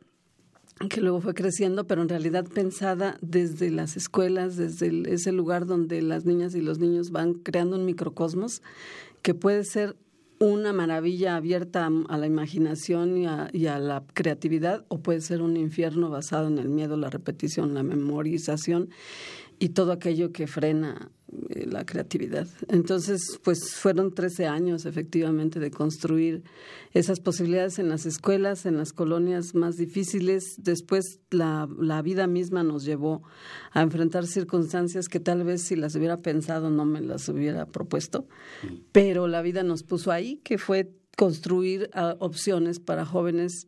que 0.89 1.01
luego 1.01 1.21
fue 1.21 1.35
creciendo, 1.35 1.87
pero 1.87 2.03
en 2.03 2.09
realidad 2.09 2.47
pensada 2.47 3.19
desde 3.21 3.71
las 3.71 3.97
escuelas, 3.97 4.57
desde 4.57 5.13
ese 5.13 5.33
lugar 5.33 5.67
donde 5.67 6.01
las 6.03 6.25
niñas 6.25 6.55
y 6.55 6.61
los 6.61 6.79
niños 6.79 7.11
van 7.11 7.35
creando 7.35 7.77
un 7.77 7.85
microcosmos 7.85 8.63
que 9.23 9.35
puede 9.35 9.65
ser 9.65 9.97
una 10.41 10.73
maravilla 10.73 11.37
abierta 11.37 11.91
a 12.09 12.17
la 12.17 12.27
imaginación 12.27 13.17
y 13.17 13.27
a, 13.27 13.49
y 13.53 13.67
a, 13.67 13.79
la 13.79 14.05
creatividad 14.15 14.85
o 14.89 14.99
puede 14.99 15.21
ser 15.21 15.43
un 15.43 15.57
infierno 15.57 16.11
basado 16.11 16.47
en 16.47 16.59
el 16.59 16.69
miedo, 16.69 16.97
la 16.97 17.11
repetición, 17.11 17.75
la 17.75 17.83
memorización 17.83 18.91
y 19.59 19.71
todo 19.71 19.93
aquello 19.93 20.33
que 20.33 20.47
frena 20.47 21.11
eh, 21.51 21.67
la 21.67 21.85
creatividad. 21.85 22.47
Entonces, 22.69 23.39
pues 23.43 23.75
fueron 23.75 24.15
13 24.15 24.47
años 24.47 24.87
efectivamente 24.87 25.61
de 25.61 25.71
construir 25.71 26.43
esas 26.93 27.21
posibilidades 27.21 27.79
en 27.79 27.89
las 27.89 28.07
escuelas, 28.07 28.67
en 28.67 28.77
las 28.77 28.93
colonias 28.93 29.55
más 29.55 29.77
difíciles. 29.77 30.55
Después 30.59 31.21
la, 31.31 31.69
la 31.79 32.01
vida 32.03 32.27
misma 32.27 32.63
nos 32.63 32.85
llevó 32.85 33.23
a 33.73 33.83
enfrentar 33.83 34.27
circunstancias 34.27 35.09
que 35.09 35.21
tal 35.21 35.45
vez 35.45 35.63
si 35.63 35.77
las 35.77 35.95
hubiera 35.97 36.19
pensado 36.19 36.71
no 36.71 36.85
me 36.85 37.01
las 37.01 37.29
hubiera 37.29 37.67
propuesto, 37.67 38.27
pero 38.93 39.29
la 39.29 39.43
vida 39.43 39.63
nos 39.63 39.83
puso 39.83 40.13
ahí, 40.13 40.37
que 40.45 40.57
fue 40.57 40.91
construir 41.17 41.91
ah, 41.93 42.17
opciones 42.21 42.79
para 42.79 43.05
jóvenes 43.05 43.67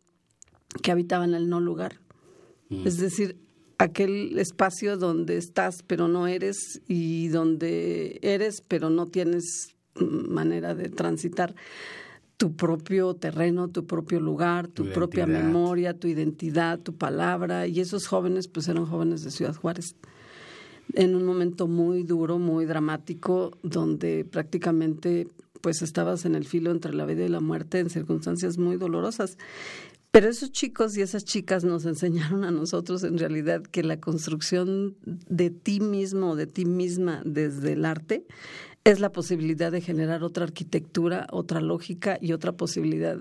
que 0.82 0.92
habitaban 0.92 1.35
el 1.35 1.49
no 1.49 1.61
lugar. 1.61 2.00
Es 2.70 2.99
decir, 2.99 3.37
aquel 3.80 4.38
espacio 4.38 4.99
donde 4.99 5.38
estás 5.38 5.82
pero 5.87 6.06
no 6.06 6.26
eres 6.26 6.82
y 6.87 7.28
donde 7.28 8.18
eres 8.22 8.62
pero 8.66 8.90
no 8.90 9.06
tienes 9.06 9.75
manera 9.94 10.75
de 10.75 10.88
transitar. 10.90 11.54
tu 12.37 12.56
propio 12.56 13.12
terreno, 13.14 13.68
tu 13.68 13.84
propio 13.87 14.18
lugar, 14.18 14.66
tu, 14.66 14.84
Tu 14.84 14.92
propia 14.92 15.26
memoria, 15.26 15.92
tu 15.92 16.08
identidad, 16.08 16.78
tu 16.78 16.94
palabra. 16.94 17.66
Y 17.66 17.80
esos 17.80 18.06
jóvenes, 18.06 18.49
pues 18.49 18.66
eran 18.68 18.87
jóvenes 18.87 19.22
de 19.22 19.30
Ciudad 19.30 19.54
Juárez. 19.54 19.94
En 20.94 21.14
un 21.14 21.26
momento 21.26 21.68
muy 21.68 22.02
duro, 22.02 22.38
muy 22.38 22.64
dramático, 22.64 23.58
donde 23.62 24.25
prácticamente 24.25 25.28
pues 25.60 25.82
estabas 25.82 26.25
en 26.25 26.34
el 26.34 26.46
filo 26.46 26.70
entre 26.70 26.94
la 26.94 27.04
vida 27.04 27.26
y 27.26 27.28
la 27.28 27.40
muerte 27.40 27.78
en 27.78 27.90
circunstancias 27.90 28.56
muy 28.56 28.76
dolorosas. 28.76 29.37
Pero 30.11 30.29
esos 30.29 30.50
chicos 30.50 30.97
y 30.97 31.02
esas 31.02 31.25
chicas 31.25 31.62
nos 31.62 31.85
enseñaron 31.85 32.43
a 32.45 32.50
nosotros 32.50 33.05
en 33.05 33.19
realidad 33.19 33.62
que 33.62 33.85
la 33.85 34.00
construcción 34.00 34.97
de 35.05 35.50
ti 35.50 35.81
mismo, 35.81 36.35
de 36.35 36.47
ti 36.47 36.64
misma 36.64 37.23
desde 37.25 37.75
el 37.75 37.85
arte, 37.85 38.26
es 38.83 38.99
la 38.99 39.12
posibilidad 39.12 39.71
de 39.71 39.81
generar 39.81 40.25
otra 40.25 40.45
arquitectura, 40.45 41.26
otra 41.31 41.61
lógica 41.61 42.19
y 42.21 42.33
otra 42.33 42.52
posibilidad 42.52 43.19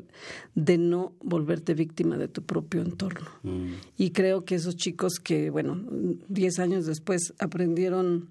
de 0.56 0.78
no 0.78 1.14
volverte 1.22 1.74
víctima 1.74 2.18
de 2.18 2.28
tu 2.28 2.44
propio 2.44 2.82
entorno. 2.82 3.30
Mm. 3.44 3.74
Y 3.98 4.12
creo 4.12 4.46
que 4.46 4.56
esos 4.56 4.76
chicos 4.78 5.20
que, 5.20 5.50
bueno, 5.50 5.84
10 6.30 6.60
años 6.60 6.86
después 6.86 7.34
aprendieron 7.40 8.30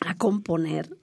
a 0.00 0.16
componer, 0.16 0.96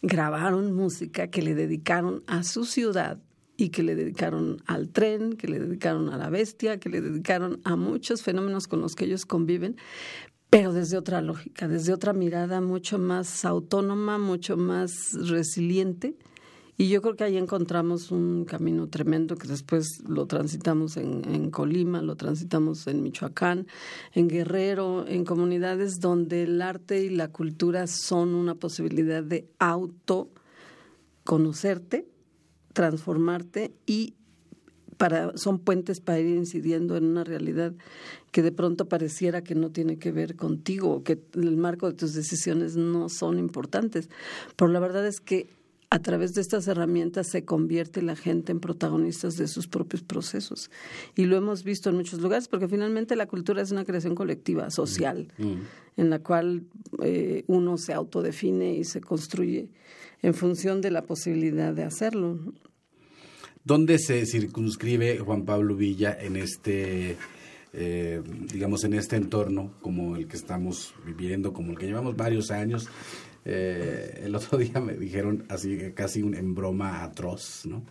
grabaron 0.00 0.72
música 0.72 1.26
que 1.26 1.42
le 1.42 1.54
dedicaron 1.54 2.22
a 2.26 2.44
su 2.44 2.64
ciudad 2.64 3.18
y 3.60 3.68
que 3.68 3.82
le 3.82 3.94
dedicaron 3.94 4.62
al 4.64 4.88
tren, 4.88 5.34
que 5.34 5.46
le 5.46 5.60
dedicaron 5.60 6.08
a 6.08 6.16
la 6.16 6.30
bestia, 6.30 6.80
que 6.80 6.88
le 6.88 7.02
dedicaron 7.02 7.60
a 7.64 7.76
muchos 7.76 8.22
fenómenos 8.22 8.66
con 8.66 8.80
los 8.80 8.96
que 8.96 9.04
ellos 9.04 9.26
conviven, 9.26 9.76
pero 10.48 10.72
desde 10.72 10.96
otra 10.96 11.20
lógica, 11.20 11.68
desde 11.68 11.92
otra 11.92 12.14
mirada 12.14 12.62
mucho 12.62 12.98
más 12.98 13.44
autónoma, 13.44 14.16
mucho 14.16 14.56
más 14.56 15.12
resiliente. 15.12 16.16
Y 16.78 16.88
yo 16.88 17.02
creo 17.02 17.16
que 17.16 17.24
ahí 17.24 17.36
encontramos 17.36 18.10
un 18.10 18.46
camino 18.46 18.88
tremendo 18.88 19.36
que 19.36 19.46
después 19.46 20.02
lo 20.08 20.24
transitamos 20.24 20.96
en, 20.96 21.30
en 21.30 21.50
Colima, 21.50 22.00
lo 22.00 22.16
transitamos 22.16 22.86
en 22.86 23.02
Michoacán, 23.02 23.66
en 24.14 24.28
Guerrero, 24.28 25.06
en 25.06 25.26
comunidades 25.26 26.00
donde 26.00 26.44
el 26.44 26.62
arte 26.62 27.04
y 27.04 27.10
la 27.10 27.28
cultura 27.28 27.86
son 27.86 28.34
una 28.34 28.54
posibilidad 28.54 29.22
de 29.22 29.50
autoconocerte, 29.58 32.06
transformarte 32.72 33.72
y 33.86 34.14
para, 34.96 35.32
son 35.36 35.58
puentes 35.58 36.00
para 36.00 36.20
ir 36.20 36.36
incidiendo 36.36 36.96
en 36.96 37.04
una 37.04 37.24
realidad 37.24 37.72
que 38.32 38.42
de 38.42 38.52
pronto 38.52 38.86
pareciera 38.86 39.42
que 39.42 39.54
no 39.54 39.70
tiene 39.70 39.98
que 39.98 40.12
ver 40.12 40.36
contigo, 40.36 41.02
que 41.02 41.18
el 41.34 41.56
marco 41.56 41.88
de 41.88 41.96
tus 41.96 42.12
decisiones 42.12 42.76
no 42.76 43.08
son 43.08 43.38
importantes. 43.38 44.10
Pero 44.56 44.70
la 44.70 44.78
verdad 44.78 45.06
es 45.06 45.20
que 45.20 45.48
a 45.90 45.98
través 45.98 46.34
de 46.34 46.40
estas 46.40 46.68
herramientas 46.68 47.26
se 47.26 47.44
convierte 47.44 48.00
la 48.00 48.14
gente 48.14 48.52
en 48.52 48.60
protagonistas 48.60 49.36
de 49.36 49.48
sus 49.48 49.66
propios 49.66 50.02
procesos. 50.02 50.70
Y 51.16 51.24
lo 51.24 51.36
hemos 51.36 51.64
visto 51.64 51.90
en 51.90 51.96
muchos 51.96 52.20
lugares, 52.20 52.46
porque 52.46 52.68
finalmente 52.68 53.16
la 53.16 53.26
cultura 53.26 53.60
es 53.60 53.72
una 53.72 53.84
creación 53.84 54.14
colectiva, 54.14 54.70
social, 54.70 55.32
en 55.96 56.10
la 56.10 56.20
cual 56.20 56.62
eh, 57.02 57.42
uno 57.48 57.76
se 57.76 57.92
autodefine 57.92 58.74
y 58.74 58.84
se 58.84 59.00
construye 59.00 59.68
en 60.22 60.34
función 60.34 60.80
de 60.80 60.92
la 60.92 61.02
posibilidad 61.02 61.74
de 61.74 61.82
hacerlo. 61.82 62.38
¿Dónde 63.64 63.98
se 63.98 64.24
circunscribe 64.26 65.18
Juan 65.18 65.44
Pablo 65.44 65.74
Villa 65.74 66.16
en 66.18 66.36
este, 66.36 67.16
eh, 67.72 68.22
digamos, 68.52 68.84
en 68.84 68.94
este 68.94 69.16
entorno 69.16 69.72
como 69.82 70.14
el 70.14 70.28
que 70.28 70.36
estamos 70.36 70.94
viviendo, 71.04 71.52
como 71.52 71.72
el 71.72 71.78
que 71.78 71.86
llevamos 71.86 72.16
varios 72.16 72.52
años? 72.52 72.88
Eh, 73.44 74.22
el 74.24 74.34
otro 74.34 74.58
día 74.58 74.80
me 74.80 74.94
dijeron 74.94 75.44
así, 75.48 75.92
casi 75.94 76.22
un, 76.22 76.34
en 76.34 76.54
broma 76.54 77.02
atroz, 77.02 77.66
¿no? 77.66 77.84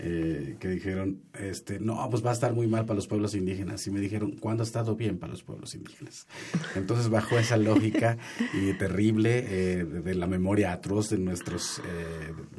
Eh, 0.00 0.56
que 0.58 0.68
dijeron, 0.68 1.20
este, 1.38 1.78
no, 1.78 2.08
pues 2.10 2.24
va 2.24 2.30
a 2.30 2.32
estar 2.32 2.52
muy 2.52 2.66
mal 2.66 2.84
para 2.84 2.96
los 2.96 3.06
pueblos 3.06 3.34
indígenas. 3.34 3.86
Y 3.86 3.92
me 3.92 4.00
dijeron, 4.00 4.32
¿cuándo 4.32 4.64
ha 4.64 4.66
estado 4.66 4.96
bien 4.96 5.18
para 5.18 5.32
los 5.32 5.44
pueblos 5.44 5.74
indígenas? 5.76 6.26
Entonces, 6.74 7.08
bajo 7.08 7.38
esa 7.38 7.56
lógica 7.56 8.18
y 8.52 8.72
terrible 8.72 9.38
eh, 9.38 9.84
de, 9.84 10.02
de 10.02 10.14
la 10.14 10.26
memoria 10.26 10.72
atroz 10.72 11.10
de 11.10 11.18
nuestros 11.18 11.80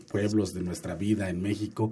pueblos, 0.10 0.54
de 0.54 0.62
nuestra 0.62 0.96
vida 0.96 1.30
en 1.30 1.42
México, 1.42 1.92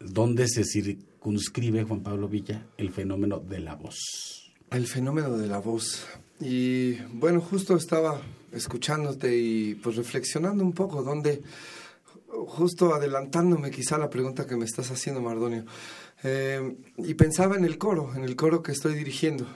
¿dónde 0.00 0.48
se 0.48 0.64
circunscribe, 0.64 1.84
Juan 1.84 2.02
Pablo 2.02 2.28
Villa, 2.28 2.66
el 2.78 2.90
fenómeno 2.90 3.40
de 3.40 3.60
la 3.60 3.74
voz? 3.74 4.54
El 4.70 4.86
fenómeno 4.86 5.36
de 5.36 5.48
la 5.48 5.58
voz. 5.58 6.06
Y 6.40 6.94
bueno, 7.12 7.40
justo 7.40 7.76
estaba 7.76 8.20
escuchándote 8.52 9.36
y 9.36 9.74
pues 9.76 9.96
reflexionando 9.96 10.64
un 10.64 10.72
poco, 10.72 11.02
donde, 11.02 11.42
justo 12.28 12.94
adelantándome 12.94 13.70
quizá 13.70 13.98
la 13.98 14.10
pregunta 14.10 14.46
que 14.46 14.56
me 14.56 14.64
estás 14.64 14.90
haciendo, 14.90 15.20
Mardonio, 15.20 15.64
eh, 16.22 16.76
y 16.98 17.14
pensaba 17.14 17.56
en 17.56 17.64
el 17.64 17.78
coro, 17.78 18.14
en 18.14 18.24
el 18.24 18.36
coro 18.36 18.62
que 18.62 18.72
estoy 18.72 18.94
dirigiendo, 18.94 19.46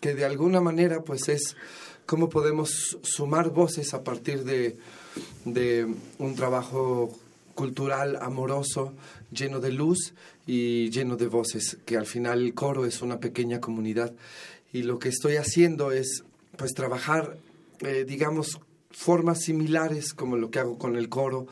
que 0.00 0.14
de 0.14 0.24
alguna 0.24 0.60
manera 0.60 1.02
pues 1.02 1.28
es 1.28 1.56
cómo 2.06 2.28
podemos 2.28 2.98
sumar 3.02 3.50
voces 3.50 3.94
a 3.94 4.02
partir 4.02 4.44
de, 4.44 4.76
de 5.44 5.86
un 6.18 6.34
trabajo 6.34 7.16
cultural, 7.54 8.18
amoroso, 8.20 8.92
lleno 9.30 9.60
de 9.60 9.72
luz 9.72 10.14
y 10.46 10.90
lleno 10.90 11.16
de 11.16 11.26
voces, 11.26 11.78
que 11.84 11.96
al 11.96 12.06
final 12.06 12.42
el 12.42 12.54
coro 12.54 12.84
es 12.84 13.00
una 13.00 13.20
pequeña 13.20 13.60
comunidad. 13.60 14.12
Y 14.72 14.82
lo 14.82 14.98
que 14.98 15.08
estoy 15.08 15.36
haciendo 15.36 15.92
es 15.92 16.24
pues 16.56 16.74
trabajar, 16.74 17.38
eh, 17.80 18.04
digamos, 18.06 18.60
formas 18.90 19.42
similares 19.42 20.14
como 20.14 20.36
lo 20.36 20.50
que 20.50 20.60
hago 20.60 20.78
con 20.78 20.96
el 20.96 21.08
coro 21.08 21.46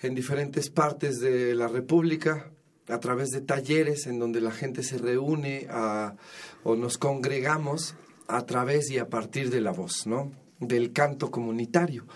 en 0.00 0.14
diferentes 0.14 0.70
partes 0.70 1.20
de 1.20 1.54
la 1.54 1.68
República, 1.68 2.50
a 2.88 3.00
través 3.00 3.30
de 3.30 3.40
talleres 3.40 4.06
en 4.06 4.18
donde 4.18 4.40
la 4.40 4.50
gente 4.50 4.82
se 4.82 4.98
reúne 4.98 5.66
o 6.62 6.76
nos 6.76 6.98
congregamos 6.98 7.94
a 8.26 8.44
través 8.44 8.90
y 8.90 8.98
a 8.98 9.08
partir 9.08 9.50
de 9.50 9.60
la 9.60 9.72
voz, 9.72 10.06
¿no? 10.06 10.32
Del 10.60 10.92
canto 10.92 11.30
comunitario. 11.30 12.06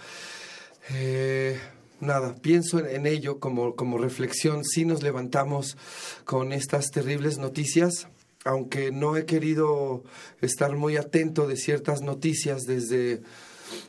Eh, 0.90 1.58
nada, 2.00 2.34
pienso 2.34 2.78
en, 2.78 2.86
en 2.86 3.06
ello 3.06 3.40
como, 3.40 3.74
como 3.76 3.98
reflexión. 3.98 4.64
Si 4.64 4.84
nos 4.84 5.02
levantamos 5.02 5.76
con 6.24 6.52
estas 6.52 6.90
terribles 6.90 7.38
noticias, 7.38 8.08
aunque 8.44 8.90
no 8.90 9.16
he 9.16 9.24
querido 9.24 10.04
estar 10.40 10.76
muy 10.76 10.96
atento 10.96 11.46
de 11.46 11.56
ciertas 11.56 12.02
noticias 12.02 12.62
desde, 12.62 13.22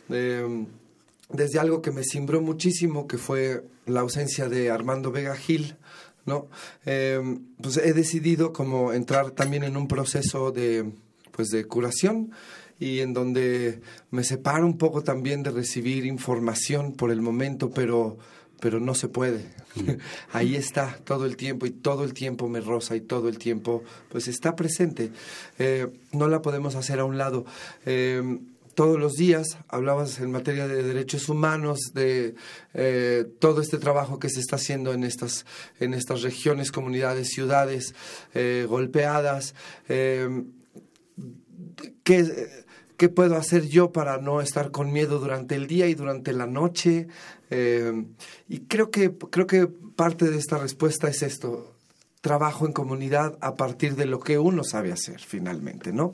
eh, 0.09 0.65
desde 1.29 1.59
algo 1.59 1.81
que 1.81 1.91
me 1.91 2.03
cimbró 2.03 2.41
muchísimo, 2.41 3.07
que 3.07 3.17
fue 3.17 3.63
la 3.85 4.01
ausencia 4.01 4.49
de 4.49 4.71
Armando 4.71 5.11
Vega 5.11 5.35
Gil. 5.35 5.77
¿no? 6.25 6.47
Eh, 6.85 7.39
pues 7.61 7.77
he 7.77 7.93
decidido 7.93 8.53
como 8.53 8.93
entrar 8.93 9.31
también 9.31 9.63
en 9.63 9.77
un 9.77 9.87
proceso 9.87 10.51
de, 10.51 10.91
pues 11.31 11.49
de 11.49 11.65
curación 11.65 12.31
y 12.79 12.99
en 12.99 13.13
donde 13.13 13.81
me 14.11 14.23
separo 14.23 14.65
un 14.65 14.77
poco 14.77 15.03
también 15.03 15.43
de 15.43 15.51
recibir 15.51 16.05
información 16.05 16.93
por 16.93 17.11
el 17.11 17.21
momento, 17.21 17.71
pero, 17.71 18.17
pero 18.59 18.79
no 18.79 18.95
se 18.95 19.07
puede. 19.07 19.45
Ahí 20.31 20.55
está 20.55 20.99
todo 21.03 21.25
el 21.25 21.37
tiempo 21.37 21.65
y 21.65 21.71
todo 21.71 22.03
el 22.03 22.13
tiempo 22.13 22.47
me 22.47 22.61
roza 22.61 22.95
y 22.95 23.01
todo 23.01 23.29
el 23.29 23.37
tiempo 23.37 23.83
pues 24.09 24.27
está 24.27 24.55
presente. 24.55 25.11
Eh, 25.57 25.87
no 26.11 26.27
la 26.27 26.41
podemos 26.41 26.75
hacer 26.75 26.99
a 26.99 27.05
un 27.05 27.17
lado. 27.17 27.45
Eh, 27.85 28.39
todos 28.79 28.97
los 28.97 29.15
días 29.15 29.57
hablabas 29.67 30.21
en 30.21 30.31
materia 30.31 30.65
de 30.65 30.83
derechos 30.83 31.27
humanos, 31.27 31.91
de 31.93 32.35
eh, 32.73 33.25
todo 33.39 33.59
este 33.59 33.77
trabajo 33.77 34.19
que 34.19 34.29
se 34.29 34.39
está 34.39 34.55
haciendo 34.55 34.93
en 34.93 35.03
estas, 35.03 35.45
en 35.81 35.93
estas 35.93 36.21
regiones, 36.21 36.71
comunidades, 36.71 37.27
ciudades 37.27 37.93
eh, 38.33 38.65
golpeadas. 38.69 39.53
Eh, 39.89 40.45
¿qué, 42.05 42.25
¿Qué 42.99 43.07
puedo 43.07 43.37
hacer 43.37 43.65
yo 43.69 43.93
para 43.93 44.17
no 44.17 44.41
estar 44.41 44.71
con 44.71 44.91
miedo 44.91 45.19
durante 45.19 45.55
el 45.55 45.67
día 45.67 45.87
y 45.87 45.95
durante 45.95 46.33
la 46.33 46.47
noche? 46.47 47.07
Eh, 47.49 47.93
y 48.49 48.59
creo 48.65 48.91
que, 48.91 49.13
creo 49.31 49.47
que 49.47 49.67
parte 49.67 50.29
de 50.29 50.37
esta 50.37 50.57
respuesta 50.57 51.07
es 51.07 51.23
esto. 51.23 51.77
Trabajo 52.19 52.65
en 52.65 52.73
comunidad 52.73 53.37
a 53.39 53.55
partir 53.55 53.95
de 53.95 54.05
lo 54.05 54.19
que 54.19 54.37
uno 54.37 54.65
sabe 54.65 54.91
hacer 54.91 55.21
finalmente, 55.21 55.93
¿no? 55.93 56.13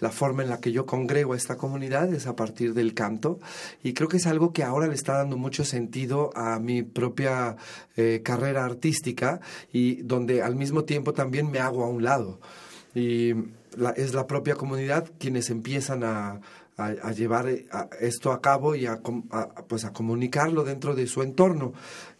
La 0.00 0.10
forma 0.10 0.42
en 0.42 0.50
la 0.50 0.60
que 0.60 0.70
yo 0.70 0.84
congrego 0.84 1.32
a 1.32 1.36
esta 1.38 1.56
comunidad 1.56 2.12
es 2.12 2.26
a 2.26 2.36
partir 2.36 2.74
del 2.74 2.92
canto 2.92 3.38
y 3.82 3.94
creo 3.94 4.10
que 4.10 4.18
es 4.18 4.26
algo 4.26 4.52
que 4.52 4.64
ahora 4.64 4.86
le 4.86 4.96
está 4.96 5.14
dando 5.14 5.38
mucho 5.38 5.64
sentido 5.64 6.30
a 6.34 6.58
mi 6.58 6.82
propia 6.82 7.56
eh, 7.96 8.20
carrera 8.22 8.66
artística 8.66 9.40
y 9.72 10.02
donde 10.02 10.42
al 10.42 10.56
mismo 10.56 10.84
tiempo 10.84 11.14
también 11.14 11.50
me 11.50 11.58
hago 11.58 11.84
a 11.84 11.88
un 11.88 12.04
lado. 12.04 12.38
Y 12.94 13.32
la, 13.76 13.90
es 13.90 14.14
la 14.14 14.26
propia 14.26 14.54
comunidad 14.54 15.10
quienes 15.18 15.50
empiezan 15.50 16.04
a, 16.04 16.40
a, 16.76 17.12
llevar 17.12 17.48
eh, 17.48 17.66
esto 18.00 18.30
a 18.32 18.40
cabo 18.40 18.74
y 18.74 18.86
a- 18.86 19.00
pues 19.68 19.84
a 19.84 19.92
comunicarlo 19.92 20.64
dentro 20.64 20.94
de 20.94 21.06
su 21.06 21.22
entorno. 21.22 21.72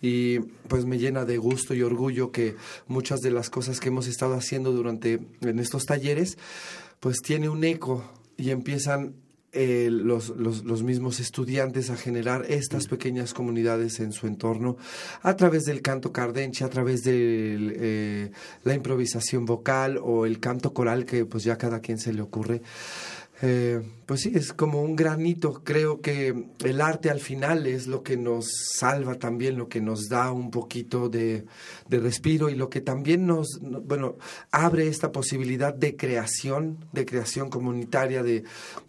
Y 0.03 0.41
pues 0.69 0.85
me 0.85 0.99
llena 0.99 1.25
de 1.25 1.39
gusto 1.39 1.75
y 1.75 1.83
orgullo 1.83 2.33
que 2.33 2.57
muchas 2.87 3.21
de 3.21 3.31
las 3.31 3.51
cosas 3.51 3.81
que 3.81 3.89
hemos 3.89 4.07
estado 4.09 4.35
haciendo 4.35 4.73
durante 4.73 5.21
en 5.41 5.59
estos 5.59 5.85
talleres, 5.87 6.37
pues 7.01 7.19
tiene 7.23 7.49
un 7.49 7.63
eco 7.65 8.05
y 8.37 8.51
empiezan 8.51 9.15
eh, 9.61 9.88
los, 9.90 10.29
los, 10.37 10.64
los, 10.64 10.85
mismos 10.85 11.18
estudiantes 11.18 11.90
a 11.90 11.97
generar 11.97 12.47
estas 12.49 12.87
pequeñas 12.87 13.35
comunidades 13.35 13.99
en 13.99 14.12
su 14.12 14.29
entorno 14.29 14.77
a 15.23 15.35
través 15.35 15.64
del 15.64 15.83
canto 15.83 16.12
cardenche, 16.12 16.64
a 16.64 16.68
través 16.68 17.03
de 17.03 17.57
eh, 17.75 18.31
la 18.62 18.75
improvisación 18.75 19.47
vocal 19.47 19.99
o 20.01 20.27
el 20.27 20.38
canto 20.38 20.73
coral 20.73 21.05
que 21.05 21.25
pues 21.25 21.42
ya 21.42 21.59
cada 21.59 21.81
quien 21.81 21.99
se 21.99 22.12
le 22.12 22.23
ocurre. 22.23 22.62
Eh, 23.40 23.81
pues 24.05 24.22
sí, 24.22 24.33
es 24.35 24.53
como 24.53 24.83
un 24.83 24.96
granito. 24.96 25.62
Creo 25.62 26.01
que 26.01 26.46
el 26.64 26.81
arte 26.81 27.11
al 27.11 27.20
final 27.20 27.66
es 27.66 27.87
lo 27.87 28.03
que 28.03 28.16
nos 28.16 28.48
salva 28.79 29.14
también, 29.14 29.57
lo 29.57 29.68
que 29.68 29.81
nos 29.81 30.09
da 30.09 30.33
un 30.33 30.51
poquito 30.51 31.09
de, 31.09 31.44
de 31.88 32.01
respiro 32.01 32.51
y 32.51 32.57
lo 32.57 32.68
que 32.68 32.81
también 32.81 33.27
nos, 33.27 33.61
bueno, 33.61 34.16
abre 34.51 34.88
esta 34.88 35.12
posibilidad 35.12 35.72
de 35.72 35.96
creación, 35.96 36.79
de 36.92 37.07
creación 37.07 37.48
comunitaria, 37.48 38.22
de 38.22 38.42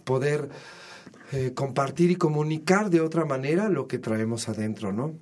poder 0.04 0.50
eh, 1.32 1.54
compartir 1.54 2.10
y 2.10 2.16
comunicar 2.16 2.90
de 2.90 3.02
otra 3.02 3.24
manera 3.24 3.70
lo 3.70 3.88
que 3.88 4.00
traemos 4.00 4.50
adentro, 4.50 4.92
¿no? 4.92 5.14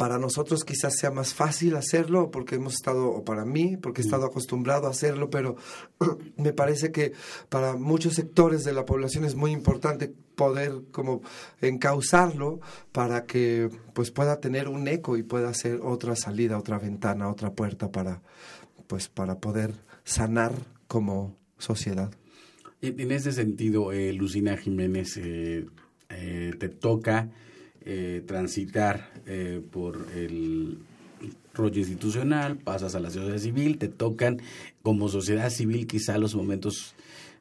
Para 0.00 0.18
nosotros 0.18 0.64
quizás 0.64 0.96
sea 0.96 1.10
más 1.10 1.34
fácil 1.34 1.76
hacerlo 1.76 2.30
porque 2.30 2.54
hemos 2.54 2.72
estado, 2.72 3.10
o 3.10 3.22
para 3.22 3.44
mí, 3.44 3.76
porque 3.76 4.00
he 4.00 4.04
estado 4.06 4.24
acostumbrado 4.24 4.86
a 4.86 4.92
hacerlo, 4.92 5.28
pero 5.28 5.56
me 6.38 6.54
parece 6.54 6.90
que 6.90 7.12
para 7.50 7.76
muchos 7.76 8.14
sectores 8.14 8.64
de 8.64 8.72
la 8.72 8.86
población 8.86 9.26
es 9.26 9.34
muy 9.34 9.50
importante 9.50 10.10
poder 10.36 10.84
como 10.90 11.20
encauzarlo 11.60 12.60
para 12.92 13.26
que 13.26 13.68
pues 13.92 14.10
pueda 14.10 14.40
tener 14.40 14.68
un 14.68 14.88
eco 14.88 15.18
y 15.18 15.22
pueda 15.22 15.52
ser 15.52 15.80
otra 15.82 16.16
salida, 16.16 16.56
otra 16.56 16.78
ventana, 16.78 17.28
otra 17.28 17.52
puerta 17.52 17.92
para 17.92 18.22
pues 18.86 19.08
para 19.08 19.38
poder 19.38 19.74
sanar 20.04 20.54
como 20.88 21.36
sociedad. 21.58 22.10
En 22.80 23.12
ese 23.12 23.32
sentido, 23.32 23.92
eh, 23.92 24.14
Lucina 24.14 24.56
Jiménez, 24.56 25.18
eh, 25.18 25.66
eh, 26.08 26.52
te 26.58 26.70
toca 26.70 27.28
eh, 27.84 28.22
transitar 28.26 29.10
eh, 29.26 29.62
por 29.70 30.06
el 30.14 30.78
rollo 31.54 31.78
institucional, 31.78 32.56
pasas 32.56 32.94
a 32.94 33.00
la 33.00 33.10
sociedad 33.10 33.38
civil, 33.38 33.78
te 33.78 33.88
tocan 33.88 34.40
como 34.82 35.08
sociedad 35.08 35.50
civil 35.50 35.86
quizá 35.86 36.18
los 36.18 36.34
momentos 36.34 36.94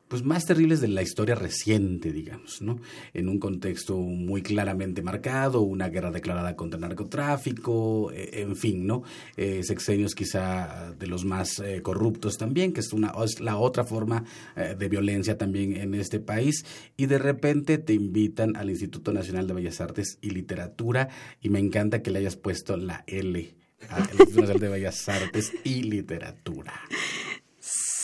pues 0.10 0.24
más 0.24 0.46
terribles 0.46 0.82
de 0.82 0.88
la 0.88 1.04
historia 1.04 1.36
reciente, 1.36 2.12
digamos, 2.12 2.64
¿no? 2.64 2.80
En 3.14 3.30
un 3.30 3.38
contexto 3.38 3.96
muy 3.96 4.42
claramente 4.42 5.04
marcado, 5.04 5.62
una 5.62 5.88
guerra 5.88 6.10
declarada 6.10 6.56
contra 6.56 6.78
el 6.78 6.82
narcotráfico, 6.82 8.12
eh, 8.12 8.42
en 8.42 8.56
fin, 8.56 8.88
¿no? 8.88 9.04
Eh, 9.38 9.62
sexenios 9.64 10.16
quizá 10.16 10.94
de 10.98 11.06
los 11.06 11.26
más 11.26 11.60
eh, 11.60 11.84
corruptos 11.84 12.40
también, 12.40 12.74
que 12.74 12.80
es, 12.80 12.92
una, 12.92 13.14
es 13.24 13.40
la 13.40 13.58
otra 13.58 13.84
forma 13.84 14.26
de 14.56 14.90
violencia 14.90 15.38
también 15.38 15.78
en 15.78 15.94
este 15.94 16.20
país, 16.20 16.66
y 16.98 17.06
de 17.06 17.20
repente 17.20 17.78
te 17.78 17.94
invitan 17.94 18.56
al 18.56 18.70
Instituto 18.70 19.14
Nacional 19.14 19.46
de 19.48 19.54
Bellas 19.54 19.80
Artes 19.80 20.18
y 20.22 20.32
Literatura, 20.32 21.10
y 21.40 21.50
me 21.50 21.60
encanta 21.60 22.02
que 22.02 22.10
le 22.10 22.20
hayas 22.20 22.36
puesto 22.36 22.78
la 22.78 23.04
L 23.06 23.56
al 23.90 24.02
Instituto 24.02 24.42
Nacional 24.42 24.60
de 24.60 24.70
Bellas 24.70 25.08
Artes 25.08 25.54
y 25.64 25.84
Literatura. 25.84 26.74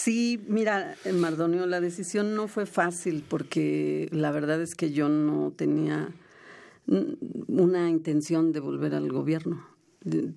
Sí, 0.06 0.40
mira, 0.48 0.96
Mardonio, 1.16 1.66
la 1.66 1.82
decisión 1.82 2.36
no 2.36 2.48
fue 2.48 2.68
fácil 2.68 3.24
porque 3.28 4.08
la 4.12 4.30
verdad 4.30 4.62
es 4.62 4.76
que 4.76 4.92
yo 4.92 5.10
no 5.10 5.52
tenía 5.56 6.14
una 7.48 7.90
intención 7.90 8.52
de 8.52 8.60
volver 8.60 8.94
al 8.94 9.12
gobierno. 9.12 9.66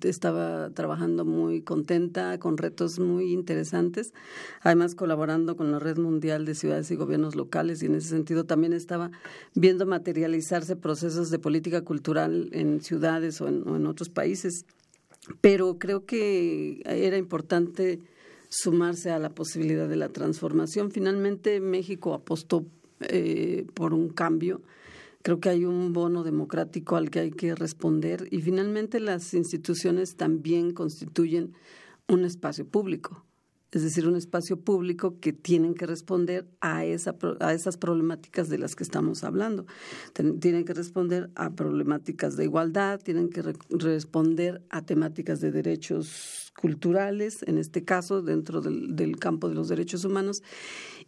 Estaba 0.01 0.71
trabajando 0.71 1.23
muy 1.23 1.61
contenta, 1.61 2.39
con 2.39 2.57
retos 2.57 2.97
muy 2.97 3.31
interesantes, 3.31 4.11
además 4.61 4.95
colaborando 4.95 5.55
con 5.55 5.71
la 5.71 5.77
Red 5.77 5.99
Mundial 5.99 6.45
de 6.45 6.55
Ciudades 6.55 6.89
y 6.89 6.95
Gobiernos 6.95 7.35
Locales 7.35 7.83
y 7.83 7.85
en 7.85 7.93
ese 7.93 8.09
sentido 8.09 8.45
también 8.45 8.73
estaba 8.73 9.11
viendo 9.53 9.85
materializarse 9.85 10.77
procesos 10.77 11.29
de 11.29 11.37
política 11.37 11.83
cultural 11.83 12.49
en 12.53 12.81
ciudades 12.81 13.39
o 13.39 13.47
en, 13.47 13.69
o 13.69 13.75
en 13.75 13.85
otros 13.85 14.09
países. 14.09 14.65
Pero 15.41 15.77
creo 15.77 16.07
que 16.07 16.81
era 16.85 17.17
importante 17.17 17.99
sumarse 18.49 19.11
a 19.11 19.19
la 19.19 19.29
posibilidad 19.29 19.87
de 19.87 19.95
la 19.95 20.09
transformación. 20.09 20.91
Finalmente 20.91 21.59
México 21.59 22.13
apostó 22.13 22.65
eh, 23.01 23.65
por 23.73 23.93
un 23.93 24.09
cambio. 24.09 24.61
Creo 25.21 25.39
que 25.39 25.49
hay 25.49 25.65
un 25.65 25.93
bono 25.93 26.23
democrático 26.23 26.95
al 26.95 27.09
que 27.09 27.19
hay 27.19 27.31
que 27.31 27.55
responder 27.55 28.27
y 28.31 28.41
finalmente 28.41 28.99
las 28.99 29.33
instituciones 29.33 30.15
también 30.15 30.73
constituyen 30.73 31.53
un 32.07 32.25
espacio 32.25 32.65
público 32.65 33.23
es 33.71 33.83
decir, 33.83 34.07
un 34.07 34.15
espacio 34.15 34.59
público 34.59 35.19
que 35.19 35.31
tienen 35.31 35.75
que 35.75 35.85
responder 35.85 36.47
a, 36.59 36.85
esa, 36.85 37.15
a 37.39 37.53
esas 37.53 37.77
problemáticas 37.77 38.49
de 38.49 38.57
las 38.57 38.75
que 38.75 38.83
estamos 38.83 39.23
hablando. 39.23 39.65
Tienen 40.13 40.65
que 40.65 40.73
responder 40.73 41.29
a 41.35 41.51
problemáticas 41.51 42.35
de 42.35 42.45
igualdad, 42.45 42.99
tienen 42.99 43.29
que 43.29 43.43
responder 43.69 44.63
a 44.69 44.85
temáticas 44.85 45.39
de 45.39 45.51
derechos 45.51 46.49
culturales, 46.59 47.43
en 47.47 47.57
este 47.57 47.85
caso, 47.85 48.21
dentro 48.21 48.61
del, 48.61 49.17
campo 49.17 49.47
de 49.47 49.55
los 49.55 49.69
derechos 49.69 50.03
humanos. 50.03 50.43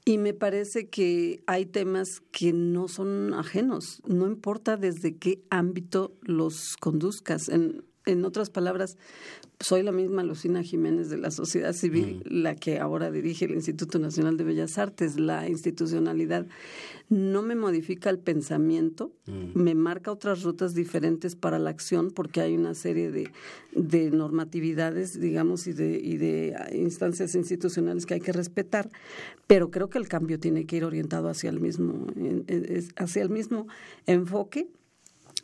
Y 0.05 0.17
me 0.17 0.33
parece 0.33 0.87
que 0.87 1.43
hay 1.45 1.65
temas 1.65 2.21
que 2.31 2.53
no 2.53 2.87
son 2.87 3.33
ajenos, 3.33 4.01
no 4.07 4.27
importa 4.27 4.77
desde 4.77 5.17
qué 5.17 5.43
ámbito 5.49 6.15
los 6.21 6.75
conduzcas. 6.79 7.49
En 8.05 8.25
otras 8.25 8.49
palabras, 8.49 8.97
soy 9.59 9.83
la 9.83 9.91
misma 9.91 10.23
Lucina 10.23 10.63
Jiménez 10.63 11.09
de 11.09 11.17
la 11.17 11.29
sociedad 11.29 11.73
civil, 11.73 12.23
la 12.25 12.55
que 12.55 12.79
ahora 12.79 13.11
dirige 13.11 13.45
el 13.45 13.51
Instituto 13.51 13.99
Nacional 13.99 14.37
de 14.37 14.43
Bellas 14.43 14.79
Artes. 14.79 15.19
La 15.19 15.47
institucionalidad 15.47 16.47
no 17.09 17.43
me 17.43 17.55
modifica 17.55 18.09
el 18.09 18.17
pensamiento, 18.17 19.11
me 19.53 19.75
marca 19.75 20.11
otras 20.11 20.41
rutas 20.41 20.73
diferentes 20.73 21.35
para 21.35 21.59
la 21.59 21.69
acción 21.69 22.09
porque 22.09 22.41
hay 22.41 22.55
una 22.55 22.73
serie 22.73 23.11
de, 23.11 23.31
de 23.75 24.09
normatividades, 24.09 25.19
digamos, 25.19 25.67
y 25.67 25.73
de, 25.73 25.99
y 25.99 26.17
de 26.17 26.55
instancias 26.73 27.35
institucionales 27.35 28.05
que 28.05 28.15
hay 28.15 28.21
que 28.21 28.31
respetar, 28.31 28.89
pero 29.45 29.69
creo 29.69 29.89
que 29.89 29.99
el 29.99 30.07
cambio 30.07 30.39
tiene 30.39 30.65
que 30.65 30.77
ir 30.77 30.85
orientado 30.85 31.29
hacia 31.29 31.49
el 31.51 31.59
mismo, 31.59 32.07
hacia 32.95 33.21
el 33.21 33.29
mismo 33.29 33.67
enfoque 34.07 34.69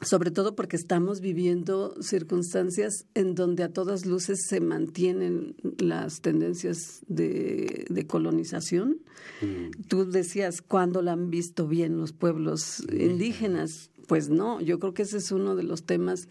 sobre 0.01 0.31
todo 0.31 0.55
porque 0.55 0.75
estamos 0.75 1.21
viviendo 1.21 1.95
circunstancias 2.01 3.05
en 3.13 3.35
donde 3.35 3.63
a 3.63 3.73
todas 3.73 4.05
luces 4.05 4.45
se 4.47 4.59
mantienen 4.59 5.55
las 5.79 6.21
tendencias 6.21 7.01
de, 7.07 8.05
colonización. 8.07 8.99
Mm. 9.41 9.87
Tú 9.87 10.09
decías, 10.09 10.61
¿cuándo 10.61 11.01
la 11.01 11.13
han 11.13 11.29
visto 11.29 11.67
bien 11.67 11.97
los 11.97 12.13
pueblos 12.13 12.83
indígenas? 12.91 13.91
Pues 14.07 14.29
no, 14.29 14.61
yo 14.61 14.79
creo 14.79 14.93
que 14.93 15.03
ese 15.03 15.17
es 15.17 15.31
uno 15.31 15.55
de 15.55 15.63
los 15.63 15.83
temas 15.83 16.27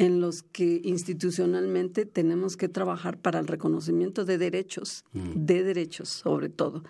en 0.00 0.22
los 0.22 0.42
que 0.42 0.80
institucionalmente 0.82 2.06
tenemos 2.06 2.56
que 2.56 2.70
trabajar 2.70 3.18
para 3.18 3.38
el 3.38 3.46
reconocimiento 3.46 4.24
de 4.24 4.38
derechos, 4.38 5.04
mm. 5.12 5.32
de 5.34 5.62
derechos 5.62 6.08
sobre 6.08 6.48
todo, 6.48 6.84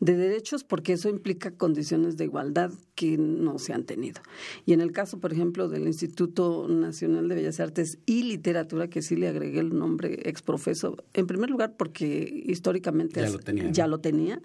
de 0.00 0.16
derechos 0.16 0.64
porque 0.64 0.94
eso 0.94 1.08
implica 1.08 1.52
condiciones 1.52 2.16
de 2.16 2.24
igualdad 2.24 2.72
que 2.96 3.18
no 3.18 3.60
se 3.60 3.72
han 3.72 3.84
tenido. 3.84 4.20
Y 4.64 4.72
en 4.72 4.80
el 4.80 4.90
caso, 4.90 5.20
por 5.20 5.32
ejemplo, 5.32 5.68
del 5.68 5.86
Instituto 5.86 6.66
Nacional 6.68 7.28
de 7.28 7.36
Bellas 7.36 7.60
Artes 7.60 7.98
y 8.04 8.24
Literatura, 8.24 8.88
que 8.88 9.00
sí 9.00 9.14
le 9.14 9.28
agregué 9.28 9.60
el 9.60 9.78
nombre 9.78 10.28
exprofeso, 10.28 10.96
en 11.14 11.28
primer 11.28 11.50
lugar 11.50 11.76
porque 11.76 12.42
históricamente 12.46 13.20
ya 13.20 13.30
lo 13.30 13.38
tenía, 13.38 13.70
ya 13.70 13.86
lo 13.86 14.00
tenía 14.00 14.42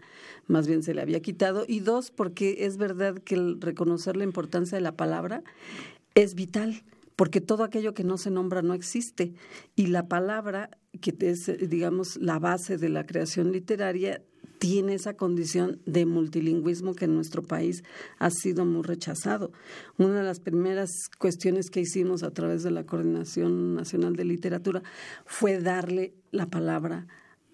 más 0.51 0.67
bien 0.67 0.83
se 0.83 0.93
le 0.93 1.01
había 1.01 1.21
quitado, 1.21 1.65
y 1.67 1.79
dos, 1.79 2.11
porque 2.11 2.65
es 2.65 2.77
verdad 2.77 3.15
que 3.15 3.35
el 3.35 3.59
reconocer 3.59 4.17
la 4.17 4.23
importancia 4.23 4.77
de 4.77 4.81
la 4.81 4.95
palabra 4.95 5.43
es 6.13 6.35
vital 6.35 6.83
porque 7.21 7.39
todo 7.39 7.63
aquello 7.63 7.93
que 7.93 8.03
no 8.03 8.17
se 8.17 8.31
nombra 8.31 8.63
no 8.63 8.73
existe. 8.73 9.33
Y 9.75 9.87
la 9.87 10.07
palabra, 10.07 10.71
que 11.01 11.15
es, 11.19 11.51
digamos, 11.69 12.17
la 12.17 12.39
base 12.39 12.77
de 12.77 12.89
la 12.89 13.05
creación 13.05 13.51
literaria, 13.51 14.23
tiene 14.57 14.95
esa 14.95 15.15
condición 15.15 15.81
de 15.85 16.07
multilingüismo 16.07 16.95
que 16.95 17.05
en 17.05 17.13
nuestro 17.13 17.43
país 17.43 17.83
ha 18.17 18.31
sido 18.31 18.65
muy 18.65 18.81
rechazado. 18.81 19.51
Una 19.99 20.15
de 20.15 20.23
las 20.23 20.39
primeras 20.39 20.89
cuestiones 21.19 21.69
que 21.69 21.81
hicimos 21.81 22.23
a 22.23 22.31
través 22.31 22.63
de 22.63 22.71
la 22.71 22.85
Coordinación 22.85 23.75
Nacional 23.75 24.15
de 24.15 24.25
Literatura 24.25 24.81
fue 25.25 25.59
darle 25.59 26.15
la 26.31 26.47
palabra 26.47 27.07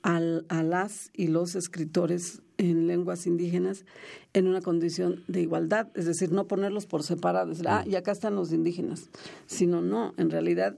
a 0.07 0.63
las 0.63 1.11
y 1.13 1.27
los 1.27 1.55
escritores 1.55 2.41
en 2.57 2.87
lenguas 2.87 3.27
indígenas 3.27 3.83
en 4.31 4.47
una 4.47 4.61
condición 4.61 5.23
de 5.27 5.41
igualdad, 5.41 5.89
es 5.95 6.05
decir, 6.05 6.31
no 6.31 6.47
ponerlos 6.47 6.85
por 6.85 7.03
separado, 7.03 7.49
decir, 7.49 7.67
ah, 7.67 7.83
y 7.85 7.95
acá 7.95 8.13
están 8.13 8.35
los 8.35 8.53
indígenas, 8.53 9.09
sino 9.47 9.81
no, 9.81 10.13
en 10.15 10.29
realidad 10.29 10.77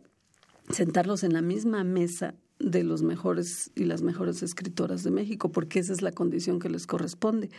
sentarlos 0.72 1.24
en 1.24 1.34
la 1.34 1.44
misma 1.44 1.84
mesa 1.84 2.34
de 2.58 2.84
los 2.84 3.04
mejores 3.04 3.72
y 3.76 3.86
las 3.86 4.02
mejores 4.02 4.42
escritoras 4.42 5.04
de 5.04 5.12
México, 5.12 5.52
porque 5.52 5.78
esa 5.78 5.94
es 5.94 6.02
la 6.02 6.12
condición 6.12 6.60
que 6.60 6.70
les 6.70 6.88
corresponde. 6.88 7.52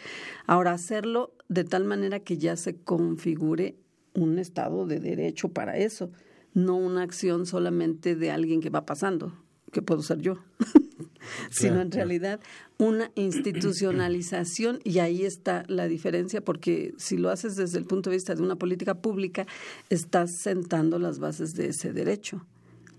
Ahora, 0.46 0.72
hacerlo 0.72 1.32
de 1.48 1.62
tal 1.62 1.84
manera 1.84 2.18
que 2.18 2.36
ya 2.36 2.56
se 2.56 2.76
configure 2.76 3.76
un 4.14 4.40
Estado 4.40 4.86
de 4.86 4.98
derecho 4.98 5.50
para 5.50 5.76
eso, 5.78 6.10
no 6.52 6.76
una 6.76 7.02
acción 7.02 7.46
solamente 7.46 8.16
de 8.16 8.32
alguien 8.32 8.60
que 8.60 8.70
va 8.70 8.84
pasando, 8.84 9.32
que 9.70 9.82
puedo 9.82 10.02
ser 10.02 10.18
yo. 10.18 10.38
sino 11.50 11.80
en 11.80 11.90
realidad 11.90 12.40
una 12.78 13.10
institucionalización 13.14 14.80
y 14.84 14.98
ahí 14.98 15.24
está 15.24 15.64
la 15.68 15.86
diferencia 15.86 16.40
porque 16.40 16.94
si 16.96 17.16
lo 17.16 17.30
haces 17.30 17.56
desde 17.56 17.78
el 17.78 17.84
punto 17.84 18.10
de 18.10 18.16
vista 18.16 18.34
de 18.34 18.42
una 18.42 18.56
política 18.56 18.94
pública, 18.94 19.46
estás 19.90 20.36
sentando 20.38 20.98
las 20.98 21.18
bases 21.18 21.54
de 21.54 21.68
ese 21.68 21.92
derecho. 21.92 22.46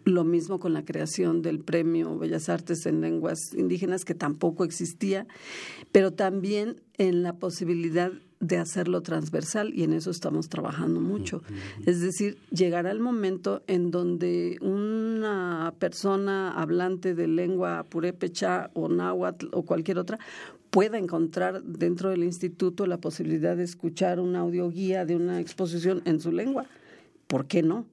Lo 0.03 0.23
mismo 0.23 0.59
con 0.59 0.73
la 0.73 0.83
creación 0.83 1.43
del 1.43 1.59
Premio 1.59 2.17
Bellas 2.17 2.49
Artes 2.49 2.87
en 2.87 3.01
Lenguas 3.01 3.53
Indígenas, 3.53 4.03
que 4.03 4.15
tampoco 4.15 4.63
existía, 4.63 5.27
pero 5.91 6.11
también 6.11 6.81
en 6.97 7.21
la 7.21 7.33
posibilidad 7.37 8.11
de 8.41 8.57
hacerlo 8.57 9.01
transversal 9.01 9.71
y 9.73 9.83
en 9.83 9.93
eso 9.93 10.11
estamos 10.11 10.49
trabajando 10.49 10.99
mucho. 10.99 11.43
Es 11.85 12.01
decir, 12.01 12.37
llegará 12.49 12.91
el 12.91 12.99
momento 12.99 13.63
en 13.67 13.91
donde 13.91 14.57
una 14.61 15.73
persona 15.79 16.51
hablante 16.51 17.13
de 17.13 17.27
lengua 17.27 17.85
purépecha 17.87 18.71
o 18.73 18.89
náhuatl 18.89 19.47
o 19.53 19.63
cualquier 19.63 19.99
otra 19.99 20.19
pueda 20.71 20.97
encontrar 20.97 21.61
dentro 21.63 22.09
del 22.09 22.23
instituto 22.23 22.87
la 22.87 22.97
posibilidad 22.97 23.55
de 23.55 23.63
escuchar 23.63 24.19
una 24.19 24.39
audioguía 24.39 25.05
de 25.05 25.15
una 25.15 25.39
exposición 25.39 26.01
en 26.05 26.19
su 26.19 26.31
lengua. 26.31 26.65
¿Por 27.27 27.45
qué 27.45 27.61
no? 27.61 27.85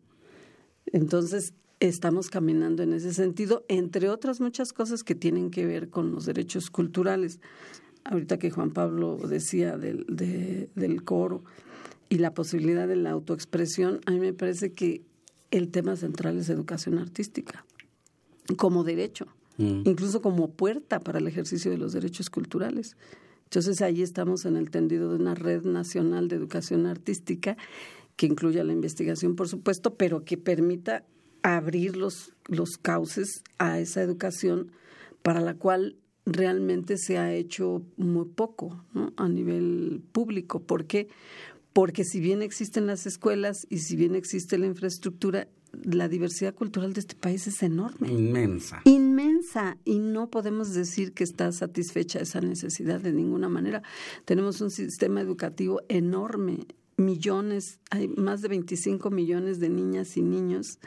Entonces, 0.87 1.53
estamos 1.81 2.31
caminando 2.31 2.83
en 2.83 2.93
ese 2.93 3.13
sentido, 3.13 3.65
entre 3.69 4.09
otras 4.09 4.41
muchas 4.41 4.73
cosas 4.73 5.05
que 5.05 5.15
tienen 5.15 5.51
que 5.51 5.67
ver 5.67 5.91
con 5.91 6.11
los 6.13 6.25
derechos 6.25 6.71
culturales. 6.71 7.41
Ahorita 8.05 8.39
que 8.39 8.51
Juan 8.51 8.71
Pablo 8.71 9.17
decía 9.17 9.77
del, 9.77 10.07
del 10.09 11.05
coro 11.05 11.45
y 12.09 12.19
la 12.19 12.33
posibilidad 12.33 12.89
de 12.89 12.97
la 12.97 13.11
autoexpresión, 13.11 14.01
a 14.07 14.13
mí 14.13 14.21
me 14.21 14.33
parece 14.33 14.73
que 14.73 15.03
el 15.51 15.69
tema 15.71 15.97
central 15.97 16.39
es 16.39 16.49
educación 16.49 16.99
artística, 16.99 17.65
como 18.57 18.85
derecho, 18.85 19.27
mm. 19.59 19.83
incluso 19.85 20.23
como 20.23 20.51
puerta 20.51 21.01
para 21.01 21.19
el 21.19 21.27
ejercicio 21.27 21.71
de 21.71 21.79
los 21.79 21.93
derechos 21.93 22.31
culturales. 22.31 22.97
Entonces 23.45 23.81
ahí 23.81 24.03
estamos 24.03 24.45
en 24.45 24.57
el 24.57 24.71
tendido 24.71 25.11
de 25.11 25.17
una 25.17 25.35
red 25.35 25.63
nacional 25.65 26.29
de 26.29 26.37
educación 26.37 26.87
artística 26.87 27.57
que 28.17 28.27
incluya 28.27 28.65
la 28.65 28.73
investigación, 28.73 29.37
por 29.37 29.49
supuesto, 29.49 29.95
pero 29.95 30.25
que 30.25 30.37
permita 30.37 31.05
abrir 31.43 31.97
los, 31.97 32.35
los 32.47 32.77
cauces 32.77 33.43
a 33.59 33.79
esa 33.79 34.03
educación 34.03 34.73
para 35.23 35.41
la 35.41 35.55
cual 35.55 35.97
realmente 36.29 36.99
se 36.99 37.19
ha 37.19 37.33
hecho 37.33 37.83
muy 37.97 38.27
poco 38.27 38.85
a 39.17 39.29
nivel 39.29 40.03
público. 40.12 40.61
¿Por 40.61 40.87
qué? 40.87 41.09
Porque 41.73 42.05
si 42.05 42.21
bien 42.21 42.43
existen 42.43 42.87
las 42.87 43.07
escuelas 43.07 43.67
y 43.71 43.79
si 43.79 43.97
bien 43.97 44.14
existe 44.14 44.59
la 44.59 44.67
infraestructura, 44.67 45.49
la 45.73 46.09
diversidad 46.09 46.55
cultural 46.55 46.93
de 46.93 47.01
este 47.01 47.14
país 47.14 47.47
es 47.47 47.62
enorme. 47.62 48.09
Inmensa. 48.09 48.81
Inmensa. 48.85 49.77
Y 49.85 49.99
no 49.99 50.31
podemos 50.31 50.75
decir 50.75 51.12
que 51.12 51.25
está 51.25 51.53
satisfecha 51.53 52.21
esa 52.21 52.41
necesidad 52.41 53.01
de 53.01 53.12
ninguna 53.12 53.49
manera. 53.49 53.83
Tenemos 54.25 54.61
un 54.61 54.71
sistema 54.71 55.21
educativo 55.21 55.81
enorme. 55.88 56.67
Millones, 56.97 57.79
hay 57.91 58.09
más 58.09 58.43
de 58.43 58.49
25 58.49 59.11
millones 59.11 59.61
de 59.61 59.69
niñas 59.69 60.17
y 60.17 60.23
niños 60.23 60.79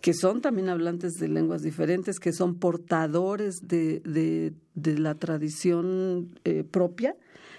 que 0.00 0.14
son 0.14 0.40
también 0.40 0.68
hablantes 0.68 1.14
de 1.14 1.28
lenguas 1.28 1.62
diferentes, 1.62 2.20
que 2.20 2.32
son 2.32 2.56
portadores 2.56 3.56
de, 3.62 4.00
de, 4.74 4.98
la 4.98 5.14
tradición 5.14 6.38
eh, 6.44 6.64
propia, 6.64 7.16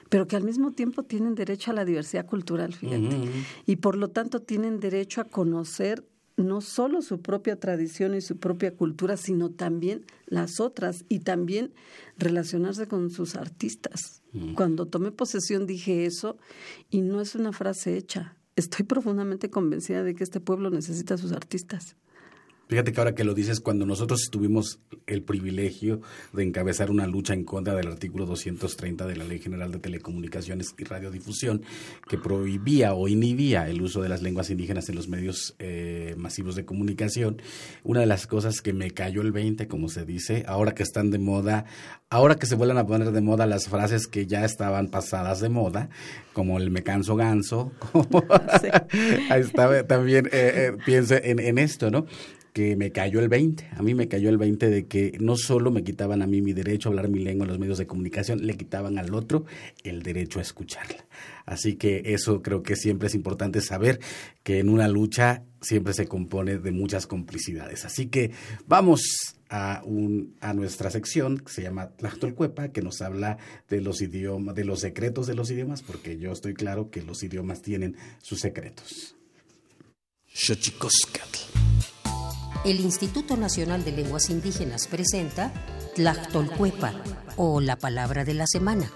pero 0.10 0.28
que 0.28 0.36
al 0.36 0.44
mismo 0.44 0.72
tiempo 0.72 1.04
tienen 1.04 1.36
derecho 1.36 1.72
a 1.72 1.74
la 1.74 1.86
diversidad 1.86 2.26
cultural, 2.26 2.74
fíjate. 2.74 3.30
Y 3.66 3.78
por 3.78 3.98
lo 3.98 4.10
tanto 4.10 4.42
tienen 4.42 4.80
derecho 4.80 5.22
a 5.22 5.26
conocer 5.26 6.06
no 6.38 6.62
solo 6.62 7.02
su 7.02 7.22
propia 7.22 7.60
tradición 7.60 8.14
y 8.14 8.22
su 8.22 8.38
propia 8.38 8.76
cultura, 8.76 9.18
sino 9.18 9.50
también 9.50 10.06
las 10.28 10.60
otras 10.60 11.04
y 11.10 11.20
también 11.20 11.74
relacionarse 12.18 12.88
con 12.88 13.10
sus 13.10 13.36
artistas. 13.36 14.22
Cuando 14.56 14.86
tomé 14.86 15.12
posesión 15.12 15.66
dije 15.66 16.06
eso 16.06 16.38
y 16.92 17.02
no 17.02 17.22
es 17.22 17.34
una 17.34 17.54
frase 17.54 17.98
hecha. 17.98 18.38
Estoy 18.56 18.86
profundamente 18.86 19.50
convencida 19.50 20.04
de 20.04 20.14
que 20.14 20.24
este 20.24 20.40
pueblo 20.40 20.70
necesita 20.70 21.16
a 21.16 21.18
sus 21.18 21.32
artistas. 21.32 21.96
Fíjate 22.68 22.92
que 22.92 23.00
ahora 23.00 23.16
que 23.16 23.24
lo 23.24 23.34
dices, 23.34 23.62
cuando 23.62 23.86
nosotros 23.86 24.28
tuvimos 24.30 24.80
el 25.06 25.24
privilegio 25.24 26.02
de 26.34 26.44
encabezar 26.44 26.92
una 26.92 27.08
lucha 27.08 27.34
en 27.34 27.46
contra 27.46 27.74
del 27.76 27.88
artículo 27.88 28.26
230 28.26 29.08
de 29.08 29.16
la 29.16 29.24
Ley 29.24 29.40
General 29.40 29.72
de 29.72 29.80
Telecomunicaciones 29.80 30.76
y 30.78 30.84
Radiodifusión, 30.84 31.62
que 32.10 32.18
prohibía 32.18 32.94
o 32.94 33.08
inhibía 33.08 33.70
el 33.70 33.82
uso 33.82 34.02
de 34.02 34.10
las 34.10 34.22
lenguas 34.22 34.50
indígenas 34.50 34.90
en 34.90 34.96
los 34.96 35.08
medios 35.08 35.56
eh, 35.60 36.16
masivos 36.18 36.56
de 36.56 36.66
comunicación, 36.66 37.42
una 37.84 38.02
de 38.02 38.06
las 38.06 38.28
cosas 38.28 38.62
que 38.62 38.74
me 38.74 38.92
cayó 38.92 39.22
el 39.22 39.32
20, 39.32 39.70
como 39.70 39.88
se 39.88 40.04
dice, 40.04 40.44
ahora 40.46 40.74
que 40.74 40.84
están 40.84 41.10
de 41.10 41.20
moda, 41.20 41.66
ahora 42.10 42.36
que 42.36 42.48
se 42.48 42.56
vuelven 42.56 42.78
a 42.78 42.86
poner 42.86 43.12
de 43.12 43.22
moda 43.22 43.46
las 43.46 43.70
frases 43.70 44.08
que 44.08 44.28
ya 44.28 44.44
estaban 44.44 44.90
pasadas 44.90 45.40
de 45.40 45.48
moda, 45.48 45.90
como 46.34 46.58
el 46.58 46.70
me 46.70 46.84
canso 46.84 47.16
ganso, 47.16 47.72
ahí 49.30 49.42
está, 49.42 49.88
también 49.88 50.26
eh, 50.28 50.32
eh, 50.34 50.78
piense 50.86 51.22
en, 51.32 51.40
en 51.40 51.58
esto, 51.58 51.90
¿no? 51.90 52.06
Que 52.58 52.76
me 52.76 52.92
cayó 52.92 53.20
el 53.20 53.30
20. 53.30 53.70
A 53.76 53.84
mí 53.84 53.94
me 53.94 54.08
cayó 54.08 54.30
el 54.30 54.40
20 54.40 54.68
de 54.72 54.88
que 54.88 55.16
no 55.20 55.36
solo 55.38 55.70
me 55.70 55.84
quitaban 55.84 56.24
a 56.24 56.26
mí 56.26 56.42
mi 56.42 56.54
derecho 56.54 56.90
a 56.90 56.92
hablar 56.92 57.08
mi 57.08 57.20
lengua 57.20 57.46
en 57.46 57.50
los 57.50 57.60
medios 57.60 57.78
de 57.78 57.86
comunicación, 57.86 58.48
le 58.48 58.58
quitaban 58.58 58.98
al 58.98 59.14
otro 59.14 59.46
el 59.84 60.02
derecho 60.02 60.40
a 60.40 60.42
escucharla. 60.42 61.06
Así 61.46 61.76
que 61.76 62.02
eso 62.04 62.42
creo 62.42 62.64
que 62.64 62.76
siempre 62.76 63.10
es 63.10 63.14
importante 63.14 63.62
saber 63.62 64.00
que 64.42 64.58
en 64.58 64.70
una 64.70 64.88
lucha 64.88 65.44
siempre 65.62 65.94
se 65.94 66.08
compone 66.08 66.58
de 66.58 66.72
muchas 66.72 67.06
complicidades. 67.06 67.86
Así 67.86 68.08
que 68.08 68.32
vamos 68.66 69.36
a, 69.50 69.84
un, 69.86 70.36
a 70.42 70.56
nuestra 70.56 70.90
sección 70.90 71.38
que 71.38 71.52
se 71.52 71.62
llama 71.62 71.90
Tlachtolcuepa, 71.90 72.70
que 72.70 72.82
nos 72.82 73.04
habla 73.04 73.38
de 73.70 73.82
los 73.82 74.02
idiomas, 74.02 74.56
de 74.56 74.66
los 74.66 74.80
secretos 74.80 75.28
de 75.28 75.36
los 75.36 75.52
idiomas, 75.52 75.84
porque 75.84 76.18
yo 76.18 76.32
estoy 76.32 76.56
claro 76.56 76.90
que 76.90 77.04
los 77.04 77.22
idiomas 77.22 77.62
tienen 77.62 77.98
sus 78.24 78.40
secretos. 78.40 79.16
El 82.68 82.82
Instituto 82.82 83.38
Nacional 83.38 83.86
de 83.86 83.94
Lenguas 83.94 84.30
Indígenas 84.30 84.88
presenta 84.88 85.54
Tlachtolcuepa 85.96 86.94
o 87.38 87.62
la 87.62 87.78
palabra 87.78 88.26
de 88.26 88.34
la 88.34 88.46
semana. 88.46 88.92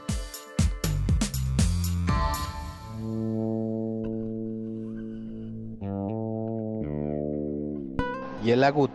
Yelagut. 8.44 8.92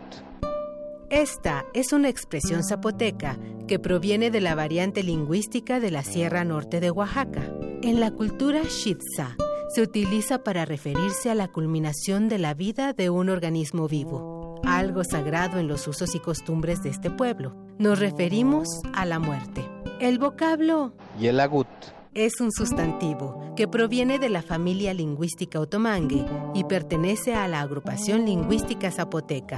Esta 1.09 1.65
es 1.73 1.91
una 1.91 2.09
expresión 2.09 2.63
zapoteca 2.63 3.39
que 3.67 3.79
proviene 3.79 4.29
de 4.29 4.41
la 4.41 4.53
variante 4.53 5.01
lingüística 5.01 5.79
de 5.79 5.89
la 5.89 6.03
Sierra 6.03 6.43
Norte 6.43 6.79
de 6.81 6.91
Oaxaca. 6.91 7.51
En 7.81 7.99
la 7.99 8.11
cultura 8.11 8.61
Shitza 8.61 9.37
se 9.73 9.81
utiliza 9.81 10.43
para 10.43 10.65
referirse 10.65 11.31
a 11.31 11.35
la 11.35 11.47
culminación 11.47 12.29
de 12.29 12.37
la 12.37 12.53
vida 12.53 12.93
de 12.93 13.09
un 13.09 13.29
organismo 13.29 13.87
vivo 13.87 14.36
algo 14.65 15.03
sagrado 15.03 15.59
en 15.59 15.67
los 15.67 15.87
usos 15.87 16.15
y 16.15 16.19
costumbres 16.19 16.83
de 16.83 16.89
este 16.89 17.09
pueblo. 17.09 17.55
Nos 17.77 17.99
referimos 17.99 18.67
a 18.93 19.05
la 19.05 19.19
muerte. 19.19 19.65
El 19.99 20.19
vocablo 20.19 20.93
Yelagut 21.19 21.67
es 22.13 22.39
un 22.41 22.51
sustantivo 22.51 23.53
que 23.55 23.67
proviene 23.67 24.17
de 24.19 24.29
la 24.29 24.41
familia 24.41 24.93
lingüística 24.93 25.59
otomangue 25.59 26.25
y 26.55 26.63
pertenece 26.63 27.35
a 27.35 27.47
la 27.47 27.61
agrupación 27.61 28.25
lingüística 28.25 28.89
zapoteca. 28.91 29.57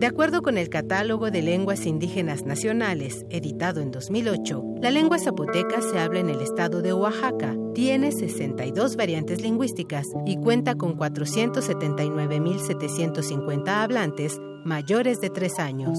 De 0.00 0.06
acuerdo 0.06 0.40
con 0.40 0.56
el 0.56 0.70
Catálogo 0.70 1.30
de 1.30 1.42
Lenguas 1.42 1.84
Indígenas 1.84 2.46
Nacionales, 2.46 3.26
editado 3.28 3.82
en 3.82 3.90
2008, 3.90 4.64
la 4.80 4.90
lengua 4.90 5.18
zapoteca 5.18 5.82
se 5.82 5.98
habla 5.98 6.20
en 6.20 6.30
el 6.30 6.40
estado 6.40 6.80
de 6.80 6.94
Oaxaca, 6.94 7.54
tiene 7.74 8.10
62 8.10 8.96
variantes 8.96 9.42
lingüísticas 9.42 10.06
y 10.24 10.38
cuenta 10.38 10.76
con 10.76 10.96
479.750 10.96 13.68
hablantes 13.68 14.38
mayores 14.64 15.20
de 15.20 15.28
3 15.28 15.58
años. 15.58 15.98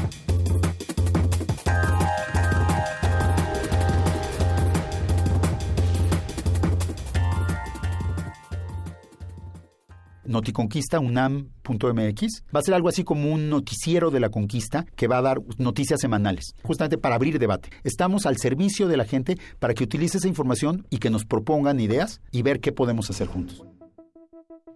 Noticonquista, 10.31 10.99
unam.mx. 10.99 12.43
Va 12.55 12.59
a 12.59 12.63
ser 12.63 12.73
algo 12.73 12.89
así 12.89 13.03
como 13.03 13.31
un 13.31 13.49
noticiero 13.49 14.09
de 14.09 14.19
la 14.19 14.29
conquista 14.29 14.85
que 14.95 15.07
va 15.07 15.17
a 15.17 15.21
dar 15.21 15.41
noticias 15.57 15.99
semanales, 15.99 16.55
justamente 16.63 16.97
para 16.97 17.15
abrir 17.15 17.37
debate. 17.37 17.69
Estamos 17.83 18.25
al 18.25 18.37
servicio 18.37 18.87
de 18.87 18.97
la 18.97 19.05
gente 19.05 19.37
para 19.59 19.73
que 19.73 19.83
utilice 19.83 20.17
esa 20.17 20.27
información 20.27 20.87
y 20.89 20.97
que 20.97 21.09
nos 21.09 21.25
propongan 21.25 21.79
ideas 21.79 22.21
y 22.31 22.41
ver 22.41 22.59
qué 22.59 22.71
podemos 22.71 23.09
hacer 23.09 23.27
juntos. 23.27 23.63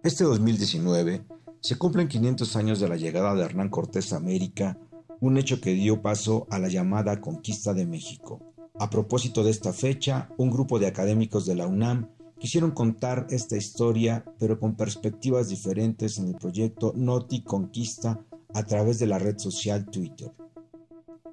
Este 0.02 0.24
2019 0.24 1.24
se 1.60 1.76
cumplen 1.76 2.06
500 2.06 2.54
años 2.56 2.78
de 2.78 2.88
la 2.88 2.96
llegada 2.96 3.34
de 3.34 3.42
Hernán 3.42 3.70
Cortés 3.70 4.12
a 4.12 4.18
América, 4.18 4.78
un 5.20 5.38
hecho 5.38 5.60
que 5.60 5.72
dio 5.72 6.02
paso 6.02 6.46
a 6.50 6.58
la 6.58 6.68
llamada 6.68 7.20
Conquista 7.20 7.74
de 7.74 7.86
México. 7.86 8.40
A 8.78 8.90
propósito 8.90 9.42
de 9.42 9.50
esta 9.50 9.72
fecha, 9.72 10.28
un 10.36 10.50
grupo 10.50 10.78
de 10.78 10.86
académicos 10.86 11.46
de 11.46 11.56
la 11.56 11.66
UNAM 11.66 12.10
quisieron 12.38 12.70
contar 12.70 13.26
esta 13.30 13.56
historia, 13.56 14.24
pero 14.38 14.58
con 14.58 14.76
perspectivas 14.76 15.48
diferentes 15.48 16.18
en 16.18 16.28
el 16.28 16.34
proyecto 16.34 16.92
Noti 16.96 17.42
Conquista 17.42 18.20
a 18.54 18.62
través 18.64 18.98
de 18.98 19.06
la 19.06 19.18
red 19.18 19.38
social 19.38 19.86
Twitter. 19.86 20.32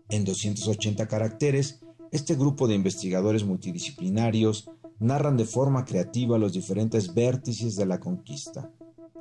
En 0.09 0.25
280 0.25 1.07
caracteres, 1.07 1.81
este 2.11 2.35
grupo 2.35 2.67
de 2.67 2.75
investigadores 2.75 3.43
multidisciplinarios 3.43 4.69
narran 4.99 5.37
de 5.37 5.45
forma 5.45 5.85
creativa 5.85 6.37
los 6.37 6.53
diferentes 6.53 7.13
vértices 7.13 7.75
de 7.75 7.85
la 7.85 7.99
conquista. 7.99 8.71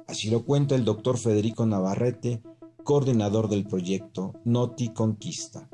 Así 0.07 0.31
lo 0.31 0.45
cuenta 0.45 0.75
el 0.75 0.85
doctor 0.85 1.17
Federico 1.17 1.65
Navarrete, 1.65 2.43
coordinador 2.85 3.49
del 3.49 3.65
proyecto 3.65 4.35
Noti 4.45 4.91
Conquista. 4.91 5.69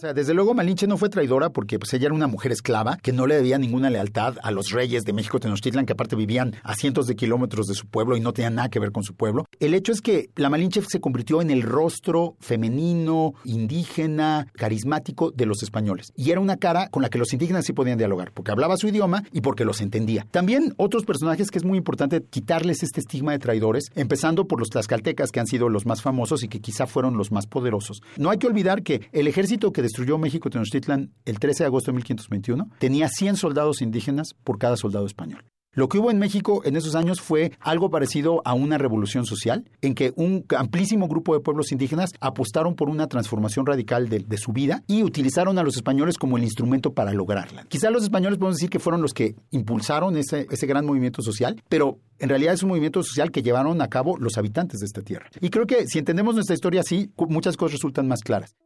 O 0.00 0.02
sea, 0.02 0.14
desde 0.14 0.32
luego 0.32 0.54
Malinche 0.54 0.86
no 0.86 0.96
fue 0.96 1.10
traidora 1.10 1.50
porque 1.50 1.78
pues, 1.78 1.92
ella 1.92 2.06
era 2.06 2.14
una 2.14 2.26
mujer 2.26 2.52
esclava 2.52 2.96
que 3.02 3.12
no 3.12 3.26
le 3.26 3.34
debía 3.34 3.58
ninguna 3.58 3.90
lealtad 3.90 4.36
a 4.42 4.50
los 4.50 4.70
reyes 4.70 5.04
de 5.04 5.12
México 5.12 5.38
Tenochtitlan, 5.38 5.84
que 5.84 5.92
aparte 5.92 6.16
vivían 6.16 6.56
a 6.62 6.74
cientos 6.74 7.06
de 7.06 7.16
kilómetros 7.16 7.66
de 7.66 7.74
su 7.74 7.86
pueblo 7.86 8.16
y 8.16 8.20
no 8.20 8.32
tenían 8.32 8.54
nada 8.54 8.70
que 8.70 8.80
ver 8.80 8.92
con 8.92 9.02
su 9.02 9.14
pueblo. 9.14 9.44
El 9.58 9.74
hecho 9.74 9.92
es 9.92 10.00
que 10.00 10.30
la 10.36 10.48
Malinche 10.48 10.80
se 10.88 11.02
convirtió 11.02 11.42
en 11.42 11.50
el 11.50 11.60
rostro 11.60 12.34
femenino, 12.40 13.34
indígena, 13.44 14.46
carismático 14.54 15.32
de 15.32 15.44
los 15.44 15.62
españoles. 15.62 16.14
Y 16.16 16.30
era 16.30 16.40
una 16.40 16.56
cara 16.56 16.88
con 16.88 17.02
la 17.02 17.10
que 17.10 17.18
los 17.18 17.34
indígenas 17.34 17.66
sí 17.66 17.74
podían 17.74 17.98
dialogar, 17.98 18.32
porque 18.32 18.52
hablaba 18.52 18.78
su 18.78 18.88
idioma 18.88 19.22
y 19.32 19.42
porque 19.42 19.66
los 19.66 19.82
entendía. 19.82 20.26
También 20.30 20.72
otros 20.78 21.04
personajes 21.04 21.50
que 21.50 21.58
es 21.58 21.64
muy 21.66 21.76
importante 21.76 22.22
quitarles 22.22 22.82
este 22.82 23.00
estigma 23.00 23.32
de 23.32 23.38
traidores, 23.38 23.90
empezando 23.94 24.46
por 24.46 24.60
los 24.60 24.70
tlaxcaltecas, 24.70 25.30
que 25.30 25.40
han 25.40 25.46
sido 25.46 25.68
los 25.68 25.84
más 25.84 26.00
famosos 26.00 26.42
y 26.42 26.48
que 26.48 26.60
quizá 26.60 26.86
fueron 26.86 27.18
los 27.18 27.32
más 27.32 27.46
poderosos. 27.46 28.00
No 28.16 28.30
hay 28.30 28.38
que 28.38 28.46
olvidar 28.46 28.82
que 28.82 29.02
el 29.12 29.26
ejército 29.26 29.74
que 29.74 29.89
destruyó 29.90 30.18
México 30.18 30.50
Tenochtitlan 30.50 31.12
el 31.24 31.38
13 31.38 31.64
de 31.64 31.66
agosto 31.66 31.90
de 31.90 31.96
1521, 31.96 32.70
tenía 32.78 33.08
100 33.08 33.36
soldados 33.36 33.82
indígenas 33.82 34.34
por 34.44 34.58
cada 34.58 34.76
soldado 34.76 35.06
español. 35.06 35.44
Lo 35.72 35.88
que 35.88 35.98
hubo 35.98 36.10
en 36.10 36.18
México 36.18 36.62
en 36.64 36.74
esos 36.74 36.96
años 36.96 37.20
fue 37.20 37.52
algo 37.60 37.90
parecido 37.90 38.42
a 38.44 38.54
una 38.54 38.76
revolución 38.76 39.24
social, 39.24 39.70
en 39.82 39.94
que 39.94 40.12
un 40.16 40.44
amplísimo 40.58 41.06
grupo 41.06 41.32
de 41.32 41.40
pueblos 41.40 41.70
indígenas 41.70 42.10
apostaron 42.20 42.74
por 42.74 42.90
una 42.90 43.06
transformación 43.06 43.66
radical 43.66 44.08
de, 44.08 44.36
su 44.36 44.52
vida 44.52 44.82
y 44.88 45.04
utilizaron 45.04 45.58
a 45.58 45.62
los 45.62 45.76
españoles 45.76 46.16
como 46.18 46.36
el 46.36 46.42
instrumento 46.42 46.92
para 46.92 47.12
lograrla. 47.12 47.66
Quizá 47.68 47.90
los 47.90 48.02
españoles 48.02 48.38
podemos 48.38 48.56
decir 48.56 48.68
que 48.68 48.80
fueron 48.80 49.00
los 49.00 49.14
que 49.14 49.36
impulsaron 49.52 50.16
ese 50.16 50.66
gran 50.66 50.84
movimiento 50.84 51.22
social, 51.22 51.62
pero 51.68 52.00
en 52.18 52.28
realidad 52.30 52.54
es 52.54 52.64
un 52.64 52.70
movimiento 52.70 53.02
social 53.04 53.30
que 53.30 53.42
llevaron 53.42 53.80
a 53.80 53.88
cabo 53.88 54.16
los 54.18 54.38
habitantes 54.38 54.80
de 54.80 54.86
esta 54.86 55.02
tierra. 55.02 55.30
Y 55.40 55.50
creo 55.50 55.66
que 55.66 55.86
si 55.86 56.00
entendemos 56.00 56.34
nuestra 56.34 56.54
historia 56.54 56.80
así, 56.80 57.12
muchas 57.28 57.56
cosas 57.56 57.74
resultan 57.74 58.08
más 58.08 58.22
claras. 58.22 58.56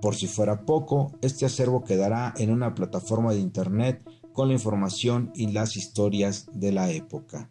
Por 0.00 0.14
si 0.14 0.26
fuera 0.26 0.62
poco, 0.62 1.12
este 1.22 1.46
acervo 1.46 1.84
quedará 1.84 2.34
en 2.36 2.50
una 2.50 2.74
plataforma 2.74 3.32
de 3.32 3.40
Internet 3.40 4.02
con 4.32 4.48
la 4.48 4.54
información 4.54 5.30
y 5.34 5.52
las 5.52 5.76
historias 5.76 6.46
de 6.52 6.72
la 6.72 6.90
época. 6.90 7.48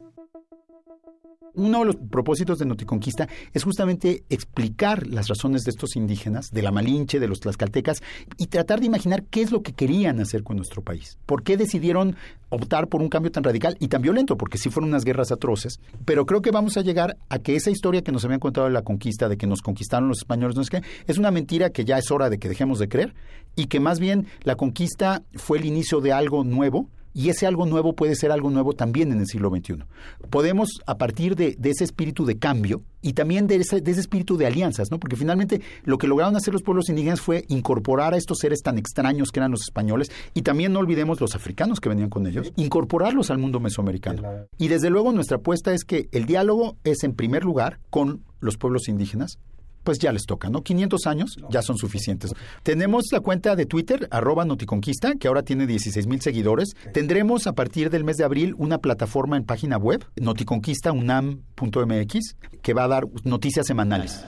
Uno 1.55 1.79
de 1.79 1.85
los 1.85 1.95
propósitos 1.95 2.59
de 2.59 2.65
Noticonquista 2.65 3.27
es 3.53 3.63
justamente 3.63 4.23
explicar 4.29 5.07
las 5.07 5.27
razones 5.27 5.63
de 5.63 5.71
estos 5.71 5.95
indígenas, 5.95 6.51
de 6.51 6.61
la 6.61 6.71
Malinche, 6.71 7.19
de 7.19 7.27
los 7.27 7.39
tlaxcaltecas, 7.39 8.01
y 8.37 8.47
tratar 8.47 8.79
de 8.79 8.87
imaginar 8.87 9.23
qué 9.23 9.41
es 9.41 9.51
lo 9.51 9.61
que 9.61 9.73
querían 9.73 10.19
hacer 10.19 10.43
con 10.43 10.57
nuestro 10.57 10.81
país. 10.81 11.17
¿Por 11.25 11.43
qué 11.43 11.57
decidieron 11.57 12.15
optar 12.49 12.87
por 12.87 13.01
un 13.01 13.09
cambio 13.09 13.31
tan 13.31 13.43
radical 13.43 13.77
y 13.79 13.87
tan 13.87 14.01
violento? 14.01 14.37
Porque 14.37 14.57
sí 14.57 14.69
fueron 14.69 14.89
unas 14.89 15.05
guerras 15.05 15.31
atroces. 15.31 15.79
Pero 16.05 16.25
creo 16.25 16.41
que 16.41 16.51
vamos 16.51 16.77
a 16.77 16.81
llegar 16.81 17.17
a 17.29 17.39
que 17.39 17.55
esa 17.55 17.71
historia 17.71 18.01
que 18.01 18.11
nos 18.11 18.25
habían 18.25 18.39
contado 18.39 18.67
de 18.67 18.73
la 18.73 18.83
conquista, 18.83 19.29
de 19.29 19.37
que 19.37 19.47
nos 19.47 19.61
conquistaron 19.61 20.09
los 20.09 20.19
españoles, 20.19 20.55
no 20.55 20.61
es 20.61 20.69
que 20.69 20.81
es 21.07 21.17
una 21.17 21.31
mentira 21.31 21.69
que 21.69 21.85
ya 21.85 21.97
es 21.97 22.11
hora 22.11 22.29
de 22.29 22.37
que 22.37 22.49
dejemos 22.49 22.79
de 22.79 22.89
creer 22.89 23.13
y 23.55 23.67
que 23.67 23.79
más 23.79 23.99
bien 23.99 24.27
la 24.43 24.55
conquista 24.55 25.23
fue 25.33 25.57
el 25.57 25.65
inicio 25.65 26.01
de 26.01 26.13
algo 26.13 26.43
nuevo 26.43 26.89
y 27.15 27.29
ese 27.29 27.47
algo 27.47 27.65
nuevo 27.65 27.93
puede 27.93 28.13
ser 28.15 28.31
algo 28.31 28.51
nuevo 28.51 28.73
también 28.73 29.11
en 29.11 29.21
el 29.21 29.25
siglo 29.25 29.49
XXI. 29.49 29.85
Podemos, 30.29 30.81
a 30.85 30.97
partir 30.97 31.35
de, 31.35 31.55
de 31.57 31.69
ese 31.69 31.85
espíritu 31.85 32.25
de 32.25 32.37
cambio 32.37 32.83
y 33.01 33.13
también 33.13 33.47
de 33.47 33.55
ese, 33.55 33.79
de 33.79 33.91
ese, 33.91 34.01
espíritu 34.01 34.35
de 34.35 34.45
alianzas, 34.45 34.91
¿no? 34.91 34.99
porque 34.99 35.15
finalmente 35.15 35.61
lo 35.85 35.97
que 35.97 36.07
lograron 36.07 36.35
hacer 36.35 36.53
los 36.53 36.61
pueblos 36.61 36.89
indígenas 36.89 37.21
fue 37.21 37.45
incorporar 37.47 38.13
a 38.13 38.17
estos 38.17 38.39
seres 38.39 38.61
tan 38.61 38.77
extraños 38.77 39.31
que 39.31 39.39
eran 39.39 39.51
los 39.51 39.61
españoles 39.61 40.11
y 40.33 40.41
también 40.41 40.73
no 40.73 40.79
olvidemos 40.79 41.21
los 41.21 41.35
africanos 41.35 41.79
que 41.79 41.87
venían 41.87 42.09
con 42.09 42.27
ellos, 42.27 42.51
incorporarlos 42.57 43.31
al 43.31 43.37
mundo 43.37 43.61
mesoamericano. 43.61 44.21
Y 44.57 44.67
desde 44.67 44.89
luego 44.89 45.13
nuestra 45.13 45.37
apuesta 45.37 45.73
es 45.73 45.85
que 45.85 46.09
el 46.11 46.25
diálogo 46.25 46.75
es 46.83 47.03
en 47.05 47.13
primer 47.13 47.45
lugar 47.45 47.79
con 47.89 48.23
los 48.41 48.57
pueblos 48.57 48.89
indígenas, 48.89 49.39
pues 49.85 49.99
ya 49.99 50.11
les 50.11 50.25
toca, 50.25 50.49
¿no? 50.49 50.63
500 50.63 51.07
años 51.07 51.37
ya 51.49 51.61
son 51.61 51.77
suficientes. 51.77 52.33
Tenemos 52.63 53.05
la 53.11 53.21
cuenta 53.21 53.55
de 53.55 53.65
Twitter, 53.65 54.09
arroba 54.11 54.43
Noticonquista, 54.43 55.15
que 55.15 55.29
ahora 55.29 55.43
tiene 55.43 55.65
16 55.67 56.07
mil 56.07 56.19
seguidores. 56.19 56.73
Tendremos 56.91 57.47
a 57.47 57.53
partir 57.53 57.89
del 57.89 58.03
mes 58.03 58.17
de 58.17 58.25
abril 58.25 58.53
una 58.57 58.79
plataforma 58.79 59.37
en 59.37 59.45
página 59.45 59.77
web, 59.77 60.03
noticonquistaunam.mx, 60.17 62.35
que 62.61 62.73
va 62.73 62.83
a 62.83 62.89
dar 62.89 63.07
noticias 63.23 63.67
semanales. 63.67 64.25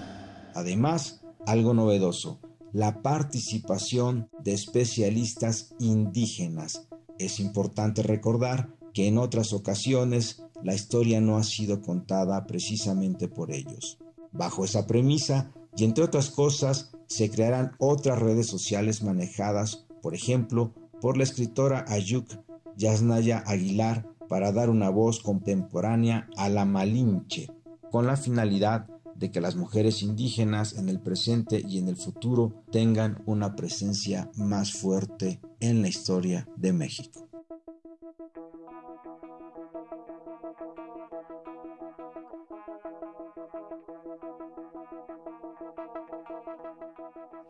Además, 0.54 1.20
algo 1.46 1.74
novedoso, 1.74 2.40
la 2.72 3.02
participación 3.02 4.30
de 4.44 4.54
especialistas 4.54 5.74
indígenas. 5.80 6.88
Es 7.18 7.40
importante 7.40 8.04
recordar 8.04 8.70
que 8.94 9.08
en 9.08 9.18
otras 9.18 9.54
ocasiones 9.54 10.44
la 10.64 10.76
historia 10.76 11.22
no 11.22 11.38
ha 11.38 11.44
sido 11.44 11.82
contada 11.82 12.46
precisamente 12.46 13.28
por 13.28 13.52
ellos. 13.52 13.98
Bajo 14.32 14.66
esa 14.66 14.88
premisa, 14.88 15.52
y 15.76 15.84
entre 15.84 16.04
otras 16.04 16.30
cosas, 16.30 16.92
se 17.08 17.30
crearán 17.30 17.76
otras 17.80 18.20
redes 18.20 18.48
sociales 18.48 19.04
manejadas, 19.04 19.86
por 20.02 20.16
ejemplo, 20.16 20.74
por 21.02 21.18
la 21.18 21.24
escritora 21.24 21.86
Ayuk 21.88 22.28
Yasnaya 22.76 23.44
Aguilar 23.46 24.08
para 24.28 24.52
dar 24.52 24.70
una 24.70 24.90
voz 24.90 25.22
contemporánea 25.22 26.28
a 26.38 26.50
la 26.50 26.66
Malinche, 26.66 27.50
con 27.92 28.06
la 28.06 28.18
finalidad 28.18 28.88
de 29.16 29.32
que 29.32 29.42
las 29.42 29.56
mujeres 29.56 30.04
indígenas 30.04 30.74
en 30.74 30.90
el 30.90 31.00
presente 31.00 31.64
y 31.68 31.80
en 31.80 31.88
el 31.88 31.96
futuro 31.96 32.64
tengan 32.72 33.24
una 33.26 33.56
presencia 33.56 34.30
más 34.36 34.74
fuerte 34.74 35.42
en 35.60 35.82
la 35.82 35.88
historia 35.88 36.48
de 36.56 36.74
México. 36.74 37.28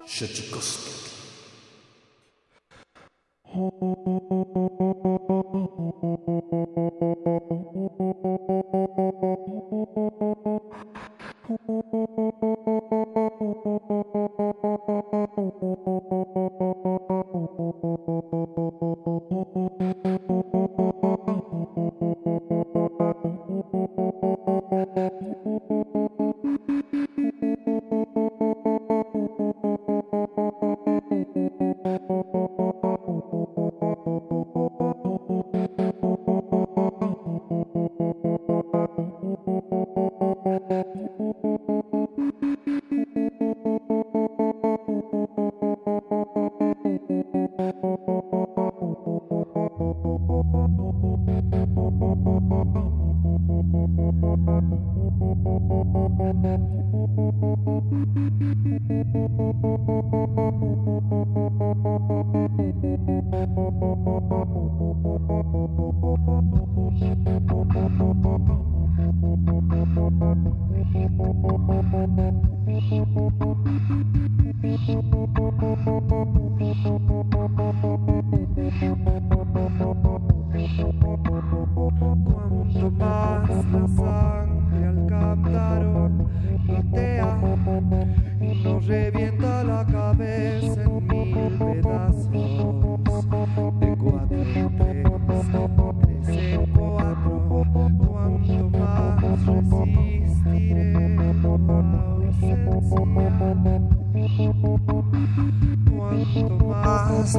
Rzeczypospolitej. 0.07 1.07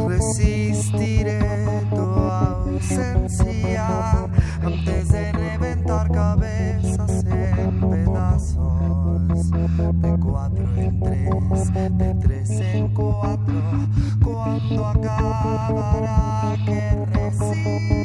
Resistiré 0.07 1.39
tu 1.91 2.01
ausencia 2.01 3.87
antes 4.63 5.09
de 5.09 5.33
reventar 5.33 6.11
cabezas 6.11 7.25
en 7.25 7.81
pedazos. 7.91 9.51
De 9.51 10.19
cuatro 10.19 10.65
en 10.77 11.01
tres, 11.01 11.73
de 11.99 12.15
tres 12.15 12.51
en 12.51 12.89
cuatro, 12.95 13.63
cuando 14.23 14.87
acabará 14.87 16.57
que 16.67 17.07
resisto. 17.13 17.98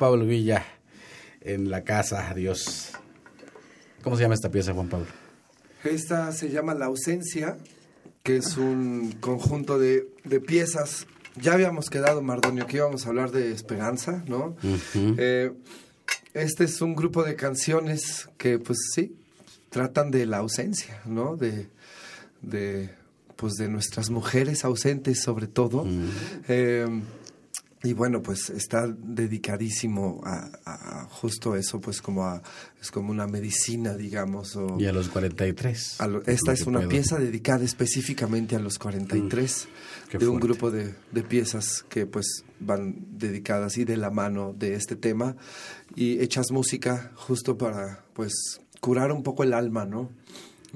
Pablo 0.00 0.24
Villa 0.24 0.64
en 1.42 1.70
la 1.70 1.84
casa, 1.84 2.32
Dios. 2.34 2.92
¿Cómo 4.02 4.16
se 4.16 4.22
llama 4.22 4.34
esta 4.34 4.50
pieza, 4.50 4.72
Juan 4.72 4.88
Pablo? 4.88 5.06
Esta 5.84 6.32
se 6.32 6.48
llama 6.48 6.72
La 6.72 6.86
ausencia, 6.86 7.58
que 8.22 8.38
es 8.38 8.56
un 8.56 9.12
conjunto 9.20 9.78
de, 9.78 10.08
de 10.24 10.40
piezas. 10.40 11.06
Ya 11.36 11.52
habíamos 11.52 11.90
quedado, 11.90 12.22
Mardonio, 12.22 12.66
que 12.66 12.78
íbamos 12.78 13.04
a 13.04 13.10
hablar 13.10 13.30
de 13.30 13.52
esperanza, 13.52 14.24
¿no? 14.26 14.56
Eh, 14.94 15.52
este 16.32 16.64
es 16.64 16.80
un 16.80 16.96
grupo 16.96 17.22
de 17.22 17.36
canciones 17.36 18.30
que, 18.38 18.58
pues 18.58 18.78
sí, 18.94 19.14
tratan 19.68 20.10
de 20.10 20.24
la 20.24 20.38
ausencia, 20.38 21.02
¿no? 21.04 21.36
De, 21.36 21.68
de 22.40 22.88
pues 23.36 23.54
de 23.54 23.68
nuestras 23.68 24.08
mujeres 24.08 24.64
ausentes, 24.64 25.20
sobre 25.20 25.46
todo. 25.46 25.86
Eh, 26.48 26.86
y 27.82 27.92
bueno, 27.94 28.22
pues 28.22 28.50
está 28.50 28.86
dedicadísimo 28.86 30.20
a, 30.24 31.06
justo 31.10 31.56
eso, 31.56 31.80
pues 31.80 32.02
como 32.02 32.26
a, 32.26 32.42
es 32.80 32.90
como 32.90 33.10
una 33.10 33.26
medicina, 33.26 33.94
digamos. 33.94 34.54
O, 34.56 34.76
Y 34.78 34.86
a 34.86 34.92
los 34.92 35.08
43. 35.08 36.00
a 36.00 36.06
lo- 36.06 36.22
esta 36.26 36.52
es 36.52 36.66
una 36.66 36.78
puedo. 36.80 36.90
pieza 36.90 37.18
dedicada 37.18 37.64
específicamente 37.64 38.54
a 38.56 38.58
los 38.58 38.78
43 38.78 39.68
qué 40.10 40.18
de 40.18 40.28
un 40.28 40.40
grupo 40.40 40.70
de, 40.70 40.94
de 41.12 41.22
piezas 41.22 41.84
que 41.88 42.04
pues 42.06 42.44
van 42.58 42.96
dedicadas 43.12 43.78
y 43.78 43.84
de 43.84 43.96
la 43.96 44.10
mano 44.10 44.54
de 44.58 44.74
este 44.74 44.96
tema 44.96 45.36
y 45.96 46.20
hechas 46.20 46.50
música 46.50 47.12
justo 47.16 47.56
para 47.56 48.04
pues 48.12 48.60
curar 48.80 49.10
un 49.12 49.22
poco 49.22 49.42
el 49.42 49.52
alma, 49.54 49.84
¿no? 49.86 50.10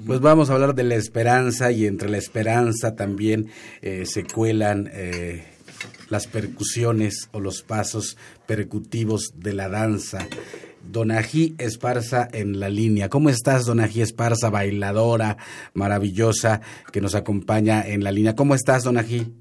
Pues 0.06 0.20
vamos 0.20 0.50
a 0.50 0.54
hablar 0.54 0.74
de 0.74 0.82
la 0.84 0.96
esperanza 0.96 1.70
y 1.70 1.86
entre 1.86 2.08
la 2.10 2.18
esperanza 2.18 2.96
también 2.96 3.48
eh, 3.80 4.04
se 4.06 4.24
cuelan 4.24 4.90
eh, 4.92 5.44
las 6.14 6.28
percusiones 6.28 7.28
o 7.32 7.40
los 7.40 7.62
pasos 7.62 8.16
percutivos 8.46 9.32
de 9.34 9.52
la 9.52 9.68
danza. 9.68 10.28
Donají 10.88 11.56
Esparza 11.58 12.28
en 12.30 12.60
la 12.60 12.68
línea. 12.68 13.08
¿Cómo 13.08 13.30
estás, 13.30 13.66
Donají 13.66 14.00
Esparza, 14.00 14.48
bailadora 14.48 15.38
maravillosa 15.72 16.60
que 16.92 17.00
nos 17.00 17.16
acompaña 17.16 17.84
en 17.84 18.04
la 18.04 18.12
línea? 18.12 18.36
¿Cómo 18.36 18.54
estás, 18.54 18.84
Donají? 18.84 19.34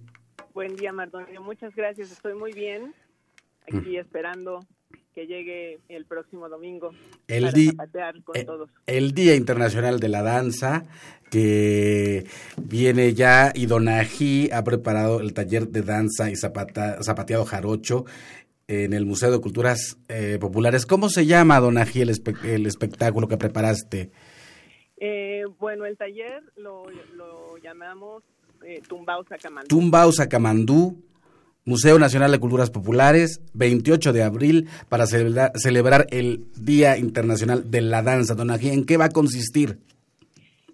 Buen 0.55 0.75
día, 0.75 0.91
Mardonio. 0.91 1.43
Muchas 1.43 1.75
gracias. 1.75 2.11
Estoy 2.11 2.33
muy 2.33 2.53
bien. 2.53 2.95
Aquí 3.71 3.97
esperando 3.97 4.65
que 5.13 5.27
llegue 5.27 5.79
el 5.89 6.05
próximo 6.05 6.49
domingo 6.49 6.91
El 7.27 7.43
para 7.45 7.53
di- 7.53 7.67
zapatear 7.67 8.23
con 8.23 8.35
eh, 8.37 8.43
todos. 8.45 8.69
El 8.87 9.13
Día 9.13 9.35
Internacional 9.35 9.99
de 9.99 10.09
la 10.09 10.21
Danza, 10.23 10.85
que 11.29 12.25
viene 12.61 13.13
ya, 13.13 13.51
y 13.55 13.65
Donají 13.65 14.49
ha 14.51 14.63
preparado 14.63 15.19
el 15.19 15.33
taller 15.33 15.67
de 15.67 15.81
danza 15.81 16.29
y 16.29 16.35
zapata- 16.35 17.01
zapateado 17.03 17.45
jarocho 17.45 18.05
en 18.67 18.93
el 18.93 19.05
Museo 19.05 19.31
de 19.31 19.39
Culturas 19.39 19.97
eh, 20.07 20.37
Populares. 20.39 20.85
¿Cómo 20.85 21.09
se 21.09 21.25
llama, 21.25 21.59
Donají, 21.59 22.01
el, 22.01 22.09
espe- 22.09 22.43
el 22.45 22.65
espectáculo 22.65 23.27
que 23.27 23.37
preparaste? 23.37 24.09
Eh, 24.97 25.43
bueno, 25.59 25.85
el 25.85 25.97
taller 25.97 26.41
lo, 26.55 26.85
lo 27.15 27.57
llamamos 27.57 28.23
eh, 28.65 28.81
Tumbao 28.87 29.23
Sacamandú. 29.27 29.67
Tumbao 29.67 30.11
Sacamandú, 30.11 30.97
Museo 31.65 31.97
Nacional 31.97 32.31
de 32.31 32.39
Culturas 32.39 32.69
Populares, 32.69 33.41
28 33.53 34.11
de 34.13 34.23
abril, 34.23 34.67
para 34.89 35.05
celebra- 35.05 35.51
celebrar 35.55 36.07
el 36.09 36.45
Día 36.59 36.97
Internacional 36.97 37.71
de 37.71 37.81
la 37.81 38.01
Danza. 38.01 38.35
Donají, 38.35 38.69
¿en 38.69 38.85
qué 38.85 38.97
va 38.97 39.05
a 39.05 39.09
consistir? 39.09 39.77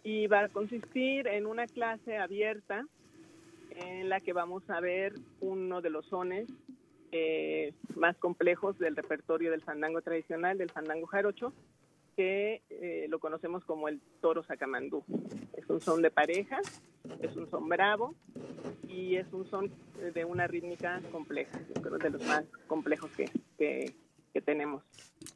y 0.03 0.25
va 0.25 0.45
a 0.45 0.49
consistir 0.49 1.27
en 1.27 1.45
una 1.45 1.67
clase 1.67 2.17
abierta 2.17 2.83
en 3.75 4.09
la 4.09 4.19
que 4.19 4.33
vamos 4.33 4.63
a 4.69 4.79
ver 4.79 5.13
uno 5.39 5.81
de 5.81 5.91
los 5.91 6.05
sones 6.07 6.47
eh, 7.11 7.73
más 7.95 8.17
complejos 8.17 8.79
del 8.79 8.95
repertorio 8.95 9.51
del 9.51 9.61
fandango 9.61 10.01
tradicional, 10.01 10.57
del 10.57 10.71
fandango 10.71 11.05
jarocho, 11.05 11.53
que 12.19 12.63
eh, 12.69 13.05
lo 13.07 13.17
conocemos 13.19 13.63
como 13.63 13.87
el 13.87 14.01
toro 14.19 14.43
sacamandú. 14.43 15.05
Es 15.55 15.69
un 15.69 15.79
son 15.79 16.01
de 16.01 16.11
pareja, 16.11 16.59
es 17.21 17.33
un 17.37 17.49
son 17.49 17.69
bravo 17.69 18.13
y 18.89 19.15
es 19.15 19.31
un 19.31 19.49
son 19.49 19.71
de 20.13 20.25
una 20.25 20.45
rítmica 20.45 21.01
compleja, 21.13 21.57
yo 21.73 21.81
creo 21.81 21.97
de 21.97 22.09
los 22.09 22.21
más 22.27 22.43
complejos 22.67 23.09
que, 23.15 23.31
que, 23.57 23.95
que 24.33 24.41
tenemos. 24.41 24.83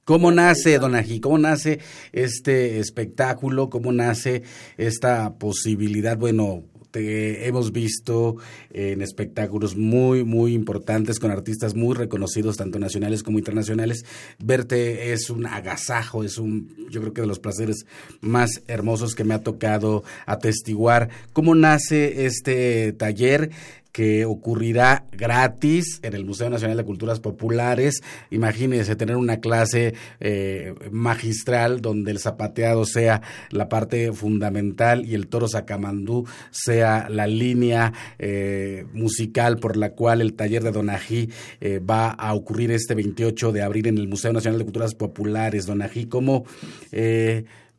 ¿Cómo 0.03 0.29
nace, 0.33 0.77
Donají? 0.77 1.21
¿Cómo 1.21 1.37
nace 1.37 1.79
este 2.11 2.79
espectáculo? 2.79 3.69
¿Cómo 3.69 3.93
nace 3.93 4.43
esta 4.75 5.37
posibilidad? 5.37 6.17
Bueno, 6.17 6.63
te 6.93 7.47
hemos 7.47 7.71
visto 7.71 8.37
en 8.69 9.01
espectáculos 9.01 9.75
muy, 9.75 10.23
muy 10.23 10.53
importantes 10.53 11.19
con 11.19 11.31
artistas 11.31 11.73
muy 11.73 11.95
reconocidos, 11.95 12.57
tanto 12.57 12.77
nacionales 12.77 13.23
como 13.23 13.39
internacionales. 13.39 14.05
Verte 14.37 15.11
es 15.11 15.31
un 15.31 15.47
agasajo, 15.47 16.23
es 16.23 16.37
un, 16.37 16.87
yo 16.91 17.01
creo 17.01 17.13
que 17.13 17.21
de 17.21 17.27
los 17.27 17.39
placeres 17.39 17.87
más 18.21 18.61
hermosos 18.67 19.15
que 19.15 19.23
me 19.23 19.33
ha 19.33 19.41
tocado 19.41 20.03
atestiguar. 20.27 21.09
¿Cómo 21.33 21.55
nace 21.55 22.27
este 22.27 22.93
taller? 22.93 23.49
Que 23.93 24.25
ocurrirá 24.25 25.05
gratis 25.11 25.99
en 26.01 26.15
el 26.15 26.25
Museo 26.25 26.49
Nacional 26.49 26.75
de 26.75 26.83
Culturas 26.83 27.19
Populares. 27.19 28.01
Imagínense 28.31 28.95
tener 28.95 29.15
una 29.15 29.37
clase 29.37 29.93
eh, 30.19 30.73
magistral 30.91 31.79
donde 31.79 32.11
el 32.11 32.19
zapateado 32.19 32.85
sea 32.85 33.21
la 33.51 33.69
parte 33.69 34.11
fundamental 34.11 35.05
y 35.05 35.13
el 35.13 35.27
toro 35.27 35.47
sacamandú 35.47 36.25
sea 36.49 37.07
la 37.07 37.27
línea 37.27 37.93
eh, 38.17 38.85
musical 38.93 39.59
por 39.59 39.77
la 39.77 39.91
cual 39.91 40.21
el 40.21 40.33
taller 40.33 40.63
de 40.63 40.71
Donají 40.71 41.29
eh, 41.61 41.79
va 41.79 42.09
a 42.09 42.33
ocurrir 42.33 42.71
este 42.71 42.95
28 42.95 43.51
de 43.51 43.61
abril 43.61 43.87
en 43.87 43.99
el 43.99 44.07
Museo 44.07 44.33
Nacional 44.33 44.57
de 44.57 44.65
Culturas 44.65 44.95
Populares. 44.95 45.67
Donají, 45.67 46.07
¿cómo... 46.07 46.45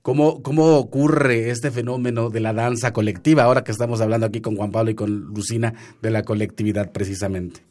¿Cómo, 0.05 0.43
¿Cómo 0.43 0.77
ocurre 0.77 1.49
este 1.49 1.71
fenómeno 1.71 2.29
de 2.29 2.41
la 2.41 2.53
danza 2.53 2.93
colectiva, 2.93 3.45
ahora 3.45 3.65
que 3.65 3.73
estamos 3.73 4.03
hablando 4.03 4.27
aquí 4.27 4.43
con 4.43 4.55
Juan 4.55 4.71
Pablo 4.71 4.91
y 4.91 4.95
con 4.95 5.33
Lucina 5.33 5.73
de 6.03 6.11
la 6.11 6.25
colectividad 6.25 6.93
precisamente? 6.93 7.63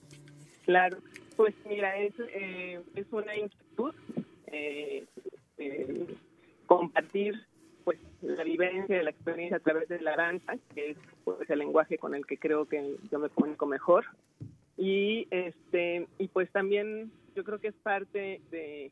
Claro, 0.66 0.98
pues 1.36 1.54
mira, 1.70 1.96
es, 2.00 2.12
eh, 2.34 2.82
es 2.96 3.06
una 3.12 3.38
inquietud 3.38 3.94
eh, 4.48 5.06
eh, 5.60 6.08
compartir 6.66 7.36
pues 7.84 8.00
la 8.24 8.44
vivencia 8.44 8.98
de 8.98 9.04
la 9.04 9.12
experiencia 9.12 9.58
a 9.58 9.60
través 9.60 9.88
de 9.88 10.02
la 10.02 10.16
danza, 10.16 10.54
que 10.74 10.90
es 10.90 10.98
pues, 11.26 11.48
el 11.52 11.60
lenguaje 11.60 12.00
con 12.00 12.16
el 12.16 12.26
que 12.26 12.40
creo 12.40 12.66
que 12.66 12.96
yo 13.12 13.20
me 13.20 13.30
comunico 13.30 13.68
mejor. 13.68 14.06
Y 14.76 15.28
este 15.30 16.08
y 16.18 16.30
pues 16.30 16.50
también 16.50 17.12
yo 17.36 17.44
creo 17.44 17.60
que 17.60 17.70
es 17.70 17.76
parte 17.76 18.42
de, 18.52 18.92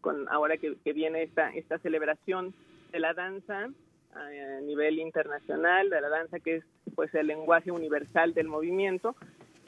con 0.00 0.28
ahora 0.28 0.56
que, 0.56 0.92
viene 0.92 1.22
esta, 1.22 1.50
esta 1.50 1.78
celebración 1.78 2.54
de 2.90 3.00
la 3.00 3.14
danza 3.14 3.70
a 4.14 4.60
nivel 4.62 4.98
internacional, 4.98 5.88
de 5.88 6.00
la 6.00 6.08
danza 6.08 6.38
que 6.40 6.56
es 6.56 6.64
pues 6.94 7.14
el 7.14 7.26
lenguaje 7.26 7.70
universal 7.70 8.34
del 8.34 8.48
movimiento, 8.48 9.16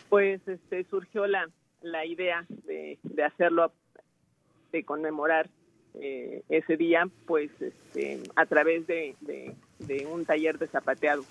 pues 0.09 0.47
este 0.47 0.85
surgió 0.85 1.27
la, 1.27 1.49
la 1.81 2.05
idea 2.05 2.45
de, 2.67 2.99
de 3.03 3.25
hacerlo, 3.25 3.73
de 4.73 4.85
conmemorar 4.85 5.49
eh, 5.95 6.43
ese 6.49 6.77
día, 6.77 7.09
pues 7.27 7.51
este, 7.61 8.21
a 8.35 8.47
través 8.47 8.87
de, 8.87 9.15
de, 9.21 10.07
un 10.07 10.25
taller 10.25 10.59
de 10.59 10.67
zapateado, 10.67 11.25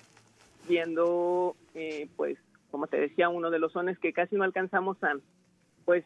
viendo, 0.69 1.55
eh, 1.75 2.07
pues, 2.15 2.37
como 2.71 2.87
te 2.87 2.97
decía, 2.97 3.27
uno 3.27 3.51
de 3.51 3.59
los 3.59 3.73
sones 3.73 3.99
que 3.99 4.13
casi 4.13 4.37
no 4.37 4.45
alcanzamos 4.45 5.03
a, 5.03 5.17
pues, 5.83 6.05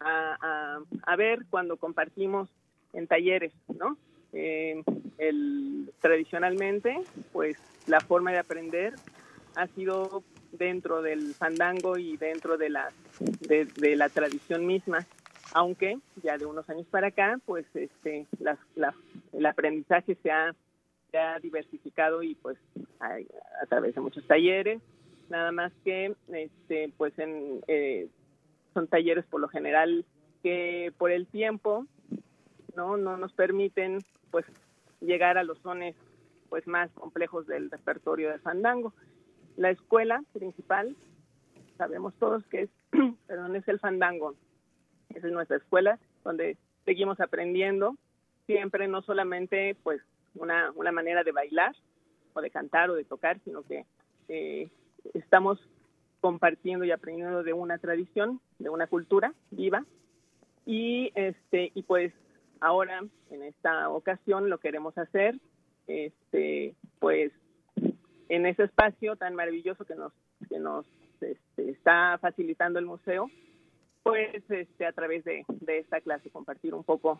a, 0.00 0.80
a, 1.02 1.16
ver 1.16 1.44
cuando 1.50 1.76
compartimos 1.76 2.48
en 2.92 3.06
talleres, 3.06 3.52
¿no? 3.78 3.96
Eh, 4.32 4.82
el, 5.18 5.92
tradicionalmente, 6.00 7.00
pues 7.32 7.56
la 7.86 8.00
forma 8.00 8.30
de 8.32 8.38
aprender 8.38 8.94
ha 9.56 9.66
sido 9.68 10.22
dentro 10.52 11.02
del 11.02 11.34
fandango 11.34 11.98
y 11.98 12.16
dentro 12.16 12.56
de 12.56 12.70
la, 12.70 12.90
de, 13.20 13.96
la 13.96 14.08
tradición 14.08 14.66
misma, 14.66 15.06
aunque 15.52 15.98
ya 16.22 16.38
de 16.38 16.46
unos 16.46 16.68
años 16.70 16.86
para 16.90 17.08
acá, 17.08 17.38
pues 17.44 17.66
este, 17.74 18.26
el 19.32 19.46
aprendizaje 19.46 20.16
se 20.22 20.30
ha, 20.30 20.54
diversificado 21.42 22.22
y 22.22 22.34
pues 22.34 22.58
a, 23.00 23.14
a, 23.62 23.66
través 23.66 23.94
de 23.94 24.00
muchos 24.02 24.26
talleres, 24.26 24.80
nada 25.30 25.50
más 25.52 25.72
que 25.82 26.14
este, 26.28 26.92
pues 26.98 27.18
en, 27.18 27.60
eh, 27.66 28.08
son 28.78 28.86
talleres 28.86 29.26
por 29.26 29.40
lo 29.40 29.48
general 29.48 30.04
que 30.40 30.92
por 30.98 31.10
el 31.10 31.26
tiempo 31.26 31.84
no 32.76 32.96
no 32.96 33.16
nos 33.16 33.32
permiten 33.32 34.04
pues 34.30 34.46
llegar 35.00 35.36
a 35.36 35.42
los 35.42 35.58
sones 35.58 35.96
pues 36.48 36.64
más 36.68 36.88
complejos 36.92 37.48
del 37.48 37.72
repertorio 37.72 38.30
de 38.30 38.38
fandango. 38.38 38.94
La 39.56 39.70
escuela 39.70 40.22
principal 40.32 40.94
sabemos 41.76 42.14
todos 42.20 42.46
que 42.46 42.62
es 42.62 42.70
perdón 43.26 43.56
es 43.56 43.66
el 43.66 43.80
fandango. 43.80 44.36
Esa 45.12 45.26
es 45.26 45.32
nuestra 45.32 45.56
escuela 45.56 45.98
donde 46.22 46.56
seguimos 46.84 47.18
aprendiendo 47.18 47.96
siempre 48.46 48.86
no 48.86 49.02
solamente 49.02 49.76
pues 49.82 50.00
una, 50.36 50.70
una 50.76 50.92
manera 50.92 51.24
de 51.24 51.32
bailar 51.32 51.74
o 52.32 52.40
de 52.40 52.50
cantar 52.50 52.90
o 52.90 52.94
de 52.94 53.04
tocar, 53.04 53.40
sino 53.40 53.64
que 53.64 53.86
eh, 54.28 54.68
estamos 55.14 55.58
compartiendo 56.20 56.84
y 56.84 56.90
aprendiendo 56.90 57.42
de 57.42 57.52
una 57.52 57.78
tradición, 57.78 58.40
de 58.58 58.68
una 58.68 58.86
cultura 58.86 59.34
viva. 59.50 59.84
Y 60.66 61.12
este 61.14 61.72
y 61.74 61.82
pues 61.82 62.12
ahora 62.60 63.02
en 63.30 63.42
esta 63.42 63.88
ocasión 63.88 64.50
lo 64.50 64.58
queremos 64.58 64.96
hacer 64.98 65.36
este 65.86 66.74
pues 66.98 67.32
en 68.28 68.46
ese 68.46 68.64
espacio 68.64 69.16
tan 69.16 69.34
maravilloso 69.34 69.84
que 69.84 69.94
nos 69.94 70.12
que 70.48 70.58
nos 70.58 70.86
este, 71.20 71.70
está 71.70 72.18
facilitando 72.20 72.78
el 72.78 72.86
museo 72.86 73.30
pues 74.02 74.42
este 74.50 74.86
a 74.86 74.92
través 74.92 75.24
de, 75.24 75.44
de, 75.48 75.78
esta 75.78 76.00
clase 76.00 76.30
compartir 76.30 76.74
un 76.74 76.84
poco 76.84 77.18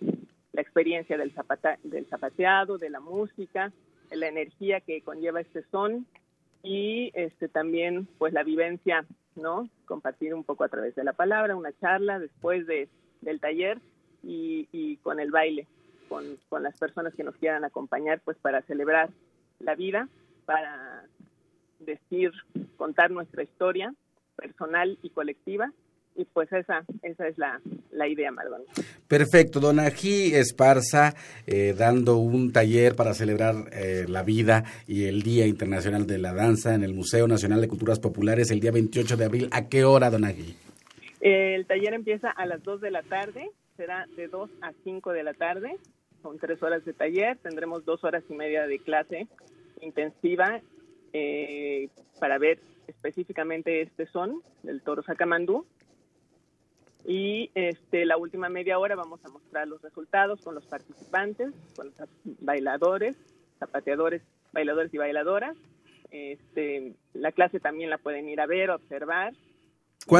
la 0.52 0.62
experiencia 0.62 1.16
del 1.16 1.32
zapata, 1.32 1.78
del 1.82 2.06
zapateado 2.06 2.78
de 2.78 2.90
la 2.90 3.00
música 3.00 3.72
la 4.10 4.28
energía 4.28 4.80
que 4.80 5.02
conlleva 5.02 5.40
este 5.40 5.62
son 5.70 6.06
y 6.62 7.10
este 7.14 7.48
también 7.48 8.08
pues 8.18 8.32
la 8.32 8.42
vivencia 8.42 9.04
no 9.36 9.68
compartir 9.86 10.34
un 10.34 10.44
poco 10.44 10.64
a 10.64 10.68
través 10.68 10.94
de 10.94 11.04
la 11.04 11.12
palabra 11.12 11.56
una 11.56 11.72
charla 11.78 12.18
después 12.18 12.66
de 12.66 12.88
del 13.20 13.40
taller 13.40 13.78
y, 14.22 14.68
y 14.72 14.96
con 14.98 15.20
el 15.20 15.30
baile 15.30 15.66
con, 16.08 16.24
con 16.48 16.62
las 16.62 16.76
personas 16.78 17.14
que 17.14 17.24
nos 17.24 17.36
quieran 17.36 17.64
acompañar 17.64 18.20
pues 18.24 18.36
para 18.38 18.62
celebrar 18.62 19.10
la 19.60 19.74
vida 19.74 20.08
para 20.46 21.04
decir 21.78 22.32
contar 22.76 23.10
nuestra 23.10 23.42
historia 23.42 23.94
personal 24.36 24.98
y 25.02 25.10
colectiva 25.10 25.72
y 26.16 26.24
pues 26.24 26.52
esa 26.52 26.84
esa 27.02 27.28
es 27.28 27.38
la, 27.38 27.60
la 27.92 28.08
idea, 28.08 28.30
Mardón. 28.30 28.62
Perfecto, 29.06 29.60
don 29.60 29.78
Ají 29.80 30.34
Esparza, 30.34 31.14
eh, 31.46 31.74
dando 31.76 32.16
un 32.16 32.52
taller 32.52 32.94
para 32.94 33.14
celebrar 33.14 33.54
eh, 33.72 34.06
la 34.08 34.22
vida 34.22 34.64
y 34.86 35.04
el 35.04 35.22
Día 35.22 35.46
Internacional 35.46 36.06
de 36.06 36.18
la 36.18 36.34
Danza 36.34 36.74
en 36.74 36.82
el 36.82 36.94
Museo 36.94 37.28
Nacional 37.28 37.60
de 37.60 37.68
Culturas 37.68 38.00
Populares 38.00 38.50
el 38.50 38.60
día 38.60 38.72
28 38.72 39.16
de 39.16 39.24
abril. 39.24 39.48
¿A 39.52 39.68
qué 39.68 39.84
hora, 39.84 40.10
don 40.10 40.24
Ají? 40.24 40.56
el 41.20 41.66
taller 41.66 41.94
empieza 41.94 42.30
a 42.30 42.46
las 42.46 42.62
2 42.62 42.80
de 42.80 42.90
la 42.92 43.02
tarde, 43.02 43.50
será 43.76 44.06
de 44.16 44.28
2 44.28 44.50
a 44.62 44.72
5 44.84 45.12
de 45.12 45.24
la 45.24 45.34
tarde, 45.34 45.76
son 46.22 46.38
tres 46.38 46.62
horas 46.62 46.84
de 46.84 46.92
taller, 46.92 47.38
tendremos 47.38 47.84
dos 47.84 48.02
horas 48.04 48.24
y 48.28 48.34
media 48.34 48.66
de 48.66 48.78
clase 48.78 49.28
intensiva 49.80 50.60
eh, 51.12 51.88
para 52.18 52.38
ver 52.38 52.58
específicamente 52.86 53.82
este 53.82 54.06
son 54.06 54.42
del 54.62 54.82
toro 54.82 55.02
sacamandú 55.02 55.64
y 57.08 57.50
este, 57.54 58.04
la 58.04 58.18
última 58.18 58.50
media 58.50 58.78
hora 58.78 58.94
vamos 58.94 59.24
a 59.24 59.30
mostrar 59.30 59.66
los 59.66 59.80
resultados 59.80 60.42
con 60.42 60.54
los 60.54 60.66
participantes, 60.66 61.54
con 61.74 61.86
los 61.86 62.08
bailadores, 62.42 63.16
zapateadores, 63.58 64.20
bailadores 64.52 64.92
y 64.92 64.98
bailadoras. 64.98 65.56
Este, 66.10 66.92
la 67.14 67.32
clase 67.32 67.60
también 67.60 67.88
la 67.88 67.96
pueden 67.96 68.28
ir 68.28 68.42
a 68.42 68.46
ver, 68.46 68.68
observar. 68.68 69.32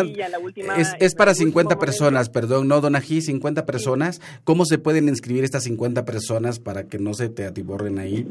Y 0.03 0.15
la 0.15 0.39
última, 0.39 0.77
es, 0.77 0.95
es, 0.99 1.15
para 1.15 1.35
50 1.35 1.79
personas, 1.79 2.31
perdón, 2.31 2.69
no, 2.69 2.81
Donají, 2.81 3.21
50 3.21 3.67
personas. 3.67 4.23
¿Cómo 4.45 4.65
se 4.65 4.79
pueden 4.79 5.09
inscribir 5.09 5.45
estas 5.45 5.65
50 5.65 6.07
personas 6.07 6.59
para 6.59 6.89
que 6.89 6.99
no 6.99 7.13
se 7.13 7.29
te 7.29 7.45
atiborren 7.45 7.99
ahí? 7.99 8.27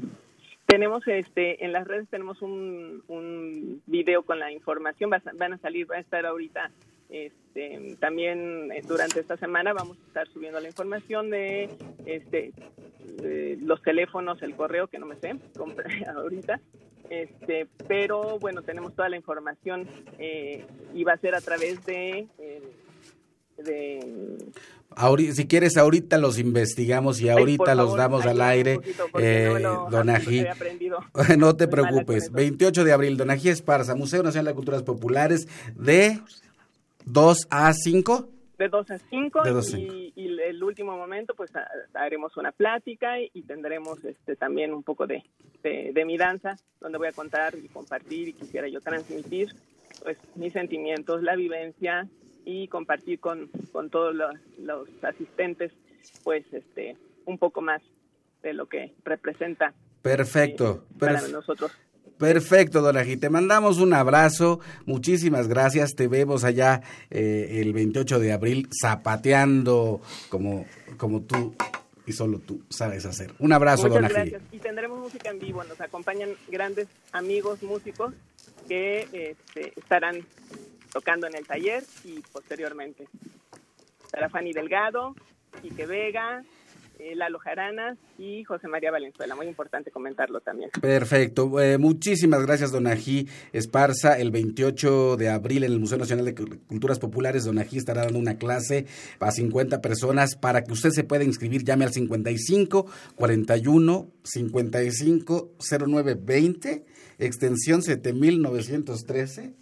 Tenemos 0.66 1.08
este 1.08 1.64
en 1.64 1.74
las 1.74 1.88
redes 1.88 2.10
tenemos 2.10 2.41
un, 2.41 3.03
un 3.08 3.84
video 3.86 4.24
con 4.24 4.39
la 4.39 4.51
información, 4.51 5.12
van 5.36 5.53
a 5.53 5.58
salir, 5.60 5.89
va 5.89 5.97
a 5.97 5.99
estar 5.99 6.26
ahorita 6.26 6.72
este, 7.10 7.95
también 7.99 8.72
eh, 8.72 8.82
durante 8.86 9.20
esta 9.20 9.38
semana 9.38 9.74
vamos 9.74 9.97
a 9.97 10.08
estar 10.08 10.28
subiendo 10.28 10.60
la 10.60 10.68
información 10.68 11.30
de, 11.30 11.70
este, 12.05 12.51
los 13.62 13.82
teléfonos, 13.82 14.41
el 14.41 14.55
correo 14.55 14.88
que 14.88 14.99
no 14.99 15.05
me 15.05 15.16
sé 15.16 15.36
ahorita, 16.16 16.60
este, 17.10 17.68
pero 17.88 18.38
bueno 18.39 18.62
tenemos 18.62 18.93
toda 18.93 19.10
la 19.10 19.16
información 19.16 19.88
eh, 20.20 20.66
y 20.93 21.03
va 21.03 21.14
a 21.14 21.18
ser 21.18 21.36
a 21.36 21.41
través 21.41 21.86
de, 21.86 22.28
eh, 22.38 22.62
de 23.58 24.38
si 25.34 25.47
quieres, 25.47 25.78
ahorita 25.78 26.18
los 26.18 26.39
investigamos 26.39 27.22
y 27.22 27.30
ahorita 27.30 27.76
los 27.76 27.95
damos 27.95 28.26
al 28.26 28.41
aire. 28.41 28.80
Eh, 29.20 29.53
Donají, 29.91 30.45
no 31.38 31.55
te 31.55 31.68
preocupes. 31.68 32.32
28 32.32 32.84
de 32.84 32.93
abril, 32.93 33.16
Donají 33.16 33.49
Esparza, 33.49 33.95
Museo 33.95 34.24
Nacional 34.24 34.47
de 34.47 34.55
Culturas 34.55 34.84
Populares 34.84 35.47
de 35.76 36.20
2 37.08 37.47
a 37.49 37.74
5. 37.74 38.30
de 38.58 38.70
2 38.70 38.91
a 38.91 38.97
5 38.97 39.43
De 39.43 39.51
dos 39.51 39.74
a 39.74 39.78
y, 39.80 40.14
y 40.16 40.28
el 40.41 40.64
último 40.64 40.97
momento 40.97 41.36
pues 41.36 41.55
ha- 41.55 41.68
haremos 41.93 42.36
una 42.38 42.51
plática 42.51 43.20
y, 43.22 43.30
y 43.34 43.43
tendremos 43.43 44.03
este 44.03 44.36
también 44.36 44.74
un 44.74 44.82
poco 44.84 45.05
de, 45.08 45.24
de, 45.64 45.91
de 45.93 46.05
mi 46.05 46.18
danza 46.18 46.55
donde 46.82 46.97
voy 46.97 47.08
a 47.08 47.12
contar 47.12 47.53
y 47.55 47.68
compartir 47.70 48.30
y 48.30 48.34
quisiera 48.34 48.68
yo 48.68 48.82
transmitir 48.82 49.49
pues 50.03 50.18
mis 50.36 50.53
sentimientos, 50.53 51.22
la 51.24 51.36
vivencia 51.36 52.08
y 52.45 52.68
compartir 52.68 53.20
con, 53.20 53.49
con 53.72 53.89
todos 53.89 54.16
los, 54.16 54.32
los 54.60 54.88
asistentes 55.03 55.72
pues 56.24 56.45
este 56.51 56.97
un 57.26 57.38
poco 57.38 57.62
más 57.62 57.82
de 58.41 58.53
lo 58.53 58.66
que 58.68 58.93
representa 59.03 59.74
Perfecto. 60.01 60.86
para 60.97 61.20
perf- 61.20 61.32
nosotros. 61.32 61.72
Perfecto, 62.18 62.82
Donají. 62.82 63.18
Te 63.18 63.30
mandamos 63.30 63.78
un 63.80 63.93
abrazo. 63.93 64.59
Muchísimas 64.86 65.47
gracias. 65.47 65.93
Te 65.95 66.07
vemos 66.07 66.43
allá 66.43 66.82
eh, 67.09 67.59
el 67.61 67.74
28 67.74 68.20
de 68.20 68.34
abril 68.34 68.70
zapateando 68.82 70.01
como, 70.30 70.65
como 70.97 71.22
tú 71.22 71.55
y 72.05 72.13
solo 72.13 72.39
tú 72.39 72.61
sabes 72.70 73.05
hacer. 73.05 73.34
Un 73.39 73.53
abrazo, 73.53 73.84
Muchas 73.88 73.95
Donají. 73.95 74.13
gracias. 74.32 74.41
Y 74.51 74.59
tendremos 74.59 74.99
música 74.99 75.30
en 75.30 75.39
vivo. 75.39 75.63
Nos 75.63 75.80
acompañan 75.80 76.30
grandes 76.47 76.88
amigos 77.11 77.61
músicos 77.61 78.13
que 78.68 79.07
este, 79.11 79.74
estarán 79.78 80.26
tocando 80.91 81.28
en 81.28 81.36
el 81.36 81.45
taller 81.45 81.84
y 82.03 82.20
posteriormente. 82.32 83.07
Estará 84.05 84.30
Fanny 84.30 84.53
Delgado, 84.53 85.15
Quique 85.61 85.86
Vega, 85.86 86.43
Lalo 87.15 87.39
Jaranas 87.39 87.97
y 88.17 88.43
José 88.43 88.67
María 88.67 88.91
Valenzuela. 88.91 89.35
Muy 89.35 89.47
importante 89.47 89.91
comentarlo 89.91 90.39
también. 90.41 90.69
Perfecto. 90.81 91.59
Eh, 91.61 91.77
muchísimas 91.77 92.45
gracias, 92.45 92.71
Donají 92.71 93.27
Esparza. 93.53 94.17
El 94.19 94.31
28 94.31 95.17
de 95.17 95.29
abril 95.29 95.63
en 95.63 95.71
el 95.71 95.79
Museo 95.79 95.97
Nacional 95.97 96.25
de 96.25 96.35
Cu- 96.35 96.59
Culturas 96.67 96.99
Populares, 96.99 97.45
Donají 97.45 97.77
estará 97.77 98.03
dando 98.03 98.19
una 98.19 98.37
clase 98.37 98.85
a 99.19 99.31
50 99.31 99.81
personas. 99.81 100.35
Para 100.35 100.63
que 100.63 100.73
usted 100.73 100.89
se 100.91 101.03
pueda 101.03 101.23
inscribir, 101.23 101.63
llame 101.63 101.85
al 101.85 101.93
55 101.93 102.85
41 103.15 104.07
55 104.23 105.51
09 105.87 106.17
20, 106.19 106.85
extensión 107.19 107.81
7913. 107.81 109.53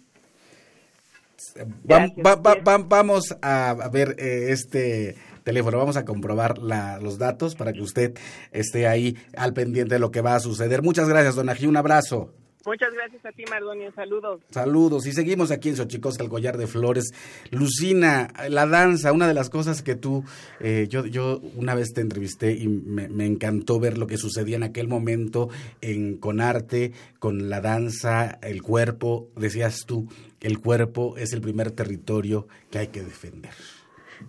Va- 1.58 1.64
Gracias, 1.84 2.26
va- 2.26 2.34
va- 2.36 2.78
vamos 2.78 3.34
a 3.40 3.70
a 3.70 3.88
ver 3.88 4.14
eh, 4.18 4.48
este 4.50 5.16
teléfono, 5.46 5.78
vamos 5.78 5.96
a 5.96 6.04
comprobar 6.04 6.58
la- 6.58 6.98
los 7.00 7.18
datos 7.18 7.54
para 7.54 7.72
que 7.72 7.80
usted 7.80 8.14
esté 8.50 8.88
ahí 8.88 9.16
al 9.36 9.52
pendiente 9.54 9.94
de 9.94 10.00
lo 10.00 10.10
que 10.10 10.20
va 10.20 10.34
a 10.34 10.40
suceder. 10.40 10.82
Muchas 10.82 11.08
gracias, 11.08 11.36
don 11.36 11.48
Ají, 11.48 11.66
un 11.66 11.76
abrazo. 11.76 12.34
Muchas 12.66 12.88
gracias 12.92 13.24
a 13.24 13.30
ti, 13.30 13.44
Mardonio. 13.48 13.92
Saludos. 13.94 14.40
Saludos 14.50 15.06
y 15.06 15.12
seguimos 15.12 15.52
aquí 15.52 15.68
en 15.68 15.76
Xochicosca, 15.76 16.24
el 16.24 16.28
collar 16.28 16.56
de 16.58 16.66
flores. 16.66 17.12
Lucina, 17.52 18.26
la 18.48 18.66
danza, 18.66 19.12
una 19.12 19.28
de 19.28 19.34
las 19.34 19.50
cosas 19.50 19.82
que 19.82 19.94
tú, 19.94 20.24
eh, 20.58 20.88
yo, 20.90 21.06
yo 21.06 21.40
una 21.54 21.76
vez 21.76 21.92
te 21.94 22.00
entrevisté 22.00 22.50
y 22.54 22.66
me, 22.66 23.08
me 23.08 23.24
encantó 23.24 23.78
ver 23.78 23.98
lo 23.98 24.08
que 24.08 24.18
sucedía 24.18 24.56
en 24.56 24.64
aquel 24.64 24.88
momento 24.88 25.48
en, 25.80 26.16
con 26.16 26.40
arte, 26.40 26.90
con 27.20 27.48
la 27.48 27.60
danza, 27.60 28.40
el 28.42 28.62
cuerpo, 28.62 29.28
decías 29.36 29.84
tú, 29.86 30.08
el 30.40 30.58
cuerpo 30.58 31.16
es 31.16 31.32
el 31.32 31.40
primer 31.40 31.70
territorio 31.70 32.48
que 32.72 32.78
hay 32.80 32.88
que 32.88 33.02
defender. 33.04 33.52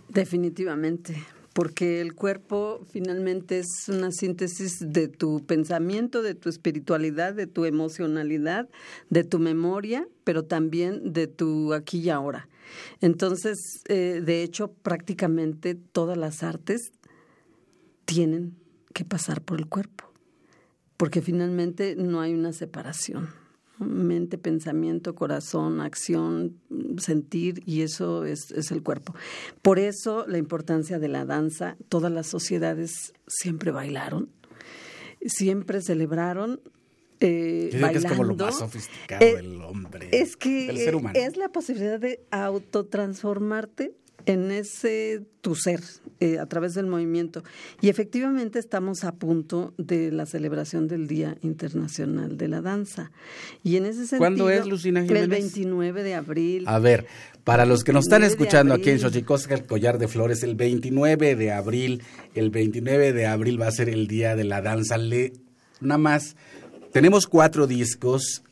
Definitivamente, 0.09 1.15
porque 1.53 2.01
el 2.01 2.13
cuerpo 2.13 2.85
finalmente 2.91 3.59
es 3.59 3.89
una 3.89 4.11
síntesis 4.11 4.77
de 4.79 5.07
tu 5.07 5.45
pensamiento, 5.45 6.21
de 6.21 6.35
tu 6.35 6.49
espiritualidad, 6.49 7.33
de 7.33 7.47
tu 7.47 7.65
emocionalidad, 7.65 8.69
de 9.09 9.23
tu 9.23 9.39
memoria, 9.39 10.07
pero 10.23 10.43
también 10.43 11.13
de 11.13 11.27
tu 11.27 11.73
aquí 11.73 11.99
y 11.99 12.09
ahora. 12.09 12.47
Entonces, 13.01 13.57
eh, 13.87 14.21
de 14.23 14.43
hecho, 14.43 14.71
prácticamente 14.71 15.75
todas 15.75 16.17
las 16.17 16.43
artes 16.43 16.91
tienen 18.05 18.55
que 18.93 19.05
pasar 19.05 19.41
por 19.41 19.59
el 19.59 19.67
cuerpo, 19.67 20.11
porque 20.95 21.21
finalmente 21.21 21.95
no 21.95 22.21
hay 22.21 22.33
una 22.33 22.53
separación. 22.53 23.29
Mente, 23.79 24.37
pensamiento, 24.37 25.13
corazón, 25.15 25.81
acción, 25.81 26.57
sentir, 26.97 27.61
y 27.65 27.81
eso 27.81 28.25
es, 28.25 28.51
es 28.51 28.71
el 28.71 28.81
cuerpo. 28.81 29.13
Por 29.61 29.77
eso 29.79 30.25
la 30.27 30.37
importancia 30.39 30.97
de 30.99 31.07
la 31.07 31.25
danza, 31.25 31.77
todas 31.89 32.11
las 32.11 32.27
sociedades 32.27 33.13
siempre 33.27 33.71
bailaron, 33.71 34.29
siempre 35.25 35.81
celebraron. 35.81 36.59
Eh, 37.19 37.69
Yo 37.71 37.77
digo 37.79 37.89
que 37.91 37.97
es 37.97 38.05
como 38.05 38.23
lo 38.23 38.35
más 38.35 38.57
sofisticado 38.59 39.25
Eh, 39.25 39.35
del 39.37 39.61
hombre, 39.61 40.09
Es 40.11 40.37
que 40.37 40.67
del 40.67 40.77
ser 40.77 40.95
humano. 40.95 41.17
es 41.19 41.35
la 41.37 41.49
posibilidad 41.49 41.99
de 41.99 42.19
autotransformarte 42.31 43.93
en 44.27 44.51
ese 44.51 45.25
tu 45.41 45.55
ser 45.55 45.81
eh, 46.19 46.37
a 46.37 46.45
través 46.45 46.73
del 46.73 46.85
movimiento. 46.85 47.43
Y 47.81 47.87
efectivamente 47.87 48.59
estamos 48.59 49.05
a 49.05 49.13
punto 49.13 49.73
de 49.77 50.11
la 50.11 50.25
celebración 50.25 50.89
del 50.89 51.07
Día 51.07 51.37
Internacional 51.41 52.37
de 52.37 52.47
la 52.49 52.61
Danza. 52.61 53.11
Y 53.63 53.77
en 53.77 53.85
ese 53.85 53.99
sentido, 53.99 54.19
¿Cuándo 54.19 54.49
es, 54.49 54.67
Lucina 54.67 55.01
Jiménez? 55.01 55.23
El 55.23 55.29
29 55.29 56.03
de 56.03 56.13
abril. 56.13 56.65
A 56.67 56.77
ver, 56.77 57.07
para 57.45 57.65
los 57.65 57.85
que 57.85 57.93
nos 57.93 58.05
están 58.05 58.21
29 58.21 58.27
de 58.27 58.27
escuchando 58.27 58.73
aquí 58.73 58.89
en. 58.89 58.99
Xochicosca, 58.99 59.55
el 59.55 59.65
collar 59.65 59.97
de 59.97 60.09
flores, 60.09 60.43
el 60.43 60.55
29 60.55 61.37
de 61.37 61.51
abril, 61.53 62.03
el 62.35 62.49
29 62.49 63.13
de 63.13 63.25
abril 63.27 63.61
va 63.61 63.67
a 63.67 63.71
ser 63.71 63.87
el 63.87 64.07
día 64.07 64.35
de 64.35 64.43
la 64.43 64.61
danza. 64.61 64.97
Le, 64.97 65.31
nada 65.79 65.97
más, 65.97 66.35
tenemos 66.91 67.27
cuatro 67.27 67.65
discos 67.65 68.43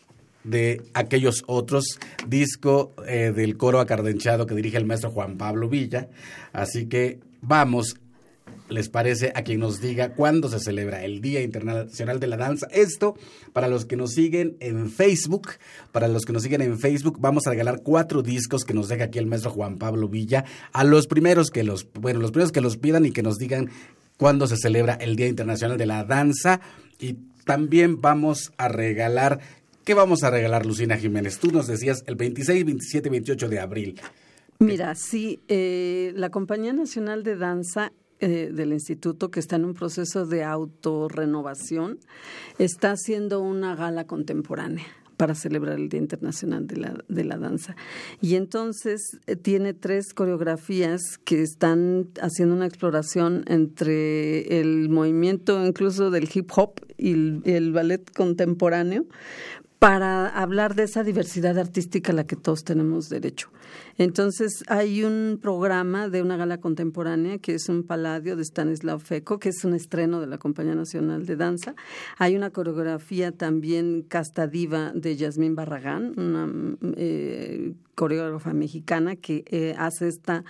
de 0.46 0.82
aquellos 0.94 1.44
otros, 1.48 2.00
disco 2.28 2.94
eh, 3.08 3.34
del 3.36 3.58
coro 3.58 3.80
acardenchado 3.80 4.46
que 4.46 4.56
dirige 4.56 4.78
el 4.78 4.86
maestro 4.86 5.12
Juan 5.12 5.38
Pablo 5.38 5.68
Villa. 5.68 6.08
Así 6.54 6.86
que 6.86 7.20
vamos, 7.42 7.98
les 8.70 8.90
parece, 8.90 9.32
a 9.36 9.44
quien 9.44 9.60
nos 9.60 9.82
diga 9.82 10.14
cuándo 10.14 10.50
se 10.50 10.60
celebra 10.60 11.04
el 11.04 11.20
Día 11.22 11.42
Internacional 11.42 12.20
de 12.20 12.28
la 12.28 12.38
Danza. 12.38 12.68
Esto, 12.72 13.16
para 13.54 13.68
los 13.68 13.86
que 13.86 13.96
nos 13.96 14.12
siguen 14.12 14.56
en 14.60 14.90
Facebook, 14.90 15.50
para 15.92 16.08
los 16.08 16.26
que 16.26 16.34
nos 16.34 16.44
siguen 16.44 16.62
en 16.62 16.78
Facebook, 16.80 17.18
vamos 17.20 17.48
a 17.48 17.50
regalar 17.50 17.82
cuatro 17.84 18.22
discos 18.22 18.64
que 18.64 18.74
nos 18.74 18.88
deja 18.88 19.06
aquí 19.06 19.20
el 19.20 19.28
maestro 19.28 19.52
Juan 19.52 19.78
Pablo 19.78 20.08
Villa 20.08 20.46
a 20.72 20.84
los 20.84 21.08
primeros 21.08 21.50
que 21.50 21.64
los, 21.64 21.88
bueno, 21.94 22.20
los 22.20 22.32
primeros 22.32 22.52
que 22.52 22.62
los 22.62 22.78
pidan 22.78 23.06
y 23.06 23.12
que 23.12 23.24
nos 23.24 23.38
digan 23.38 23.70
cuándo 24.18 24.48
se 24.48 24.58
celebra 24.58 24.94
el 24.94 25.16
Día 25.16 25.28
Internacional 25.28 25.78
de 25.78 25.86
la 25.86 26.04
Danza. 26.04 26.62
Y 27.00 27.18
también 27.46 28.02
vamos 28.02 28.52
a 28.58 28.68
regalar, 28.68 29.40
¿qué 29.86 29.94
vamos 29.94 30.24
a 30.24 30.30
regalar, 30.32 30.66
Lucina 30.66 30.98
Jiménez? 30.98 31.40
Tú 31.40 31.52
nos 31.52 31.68
decías 31.68 32.04
el 32.08 32.16
26, 32.16 32.66
27, 32.66 33.10
28 33.10 33.48
de 33.50 33.60
abril. 33.60 34.02
Mira, 34.60 34.96
sí, 34.96 35.42
eh, 35.48 36.12
la 36.16 36.30
Compañía 36.30 36.74
Nacional 36.74 37.24
de 37.24 37.36
Danza 37.38 37.92
eh, 38.20 38.50
del 38.54 38.72
Instituto, 38.74 39.30
que 39.30 39.40
está 39.42 39.58
en 39.58 39.66
un 39.66 39.74
proceso 39.74 40.26
de 40.26 40.44
autorrenovación, 40.44 42.00
está 42.58 42.92
haciendo 42.92 43.42
una 43.42 43.76
gala 43.76 44.06
contemporánea 44.08 44.86
para 45.18 45.34
celebrar 45.34 45.78
el 45.80 45.88
Día 45.88 46.00
Internacional 46.02 46.68
de 46.68 46.76
la, 46.78 47.04
de 47.08 47.24
la 47.24 47.38
Danza. 47.38 47.76
Y 48.22 48.36
entonces 48.36 49.18
eh, 49.28 49.36
tiene 49.38 49.74
tres 49.74 50.14
coreografías 50.14 51.02
que 51.24 51.42
están 51.42 52.10
haciendo 52.22 52.54
una 52.56 52.66
exploración 52.66 53.44
entre 53.48 54.60
el 54.60 54.90
movimiento 54.90 55.66
incluso 55.66 56.12
del 56.12 56.30
hip 56.34 56.50
hop 56.56 56.82
y 56.98 57.12
el- 57.14 57.42
el 57.46 57.72
ballet 57.72 58.12
contemporáneo 58.14 59.06
para 59.86 60.30
hablar 60.30 60.74
de 60.74 60.82
esa 60.82 61.04
diversidad 61.04 61.60
artística 61.60 62.12
a 62.12 62.16
la 62.16 62.26
que 62.26 62.36
todos 62.36 62.64
tenemos 62.64 63.08
derecho. 63.08 63.52
Entonces, 64.00 64.64
hay 64.68 65.04
un 65.04 65.38
programa 65.40 66.10
de 66.10 66.24
una 66.24 66.38
gala 66.38 66.58
contemporánea 66.58 67.38
que 67.38 67.54
es 67.54 67.70
un 67.70 67.84
paladio 67.84 68.36
de 68.36 68.44
Stanislav 68.44 69.00
Feco, 69.00 69.38
que 69.38 69.50
es 69.50 69.64
un 69.64 69.76
estreno 69.76 70.20
de 70.22 70.26
la 70.26 70.40
Compañía 70.40 70.74
Nacional 70.74 71.28
de 71.28 71.36
Danza. 71.36 71.76
Hay 72.18 72.36
una 72.36 72.50
coreografía 72.50 73.32
también 73.32 74.02
casta 74.02 74.48
diva 74.48 74.92
de 74.96 75.18
Yasmín 75.18 75.54
Barragán, 75.54 76.14
una 76.18 76.50
eh, 76.98 77.74
coreógrafa 77.94 78.54
mexicana 78.54 79.16
que 79.16 79.46
eh, 79.48 79.76
hace 79.78 80.08
esta 80.08 80.44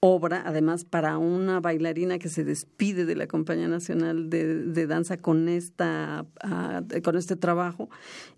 obra, 0.00 0.42
además 0.46 0.84
para 0.84 1.18
una 1.18 1.60
bailarina 1.60 2.18
que 2.18 2.28
se 2.28 2.44
despide 2.44 3.04
de 3.04 3.16
la 3.16 3.26
Compañía 3.26 3.68
Nacional 3.68 4.30
de, 4.30 4.62
de 4.64 4.86
Danza 4.86 5.16
con 5.16 5.48
esta 5.48 6.24
ah, 6.42 6.82
con 7.02 7.16
este 7.16 7.36
trabajo 7.36 7.88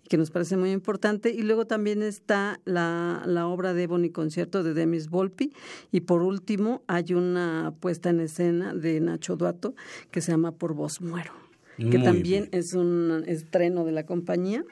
que 0.09 0.17
nos 0.17 0.31
parece 0.31 0.57
muy 0.57 0.71
importante. 0.71 1.29
Y 1.29 1.43
luego 1.43 1.67
también 1.67 2.01
está 2.01 2.59
la, 2.65 3.23
la 3.25 3.47
obra 3.47 3.73
de 3.73 3.83
Ebony 3.83 4.09
Concierto 4.09 4.63
de 4.63 4.73
Demis 4.73 5.09
Volpi. 5.09 5.53
Y 5.91 6.01
por 6.01 6.23
último 6.23 6.81
hay 6.87 7.13
una 7.13 7.73
puesta 7.79 8.09
en 8.09 8.21
escena 8.21 8.73
de 8.73 8.99
Nacho 8.99 9.35
Duato 9.35 9.75
que 10.09 10.21
se 10.21 10.31
llama 10.31 10.51
Por 10.51 10.73
Vos 10.73 11.01
Muero 11.01 11.33
que 11.77 11.97
Muy 11.97 12.03
también 12.03 12.49
bien. 12.49 12.49
es 12.51 12.73
un 12.73 13.23
estreno 13.27 13.85
de 13.85 13.91
la 13.91 14.05
compañía 14.05 14.63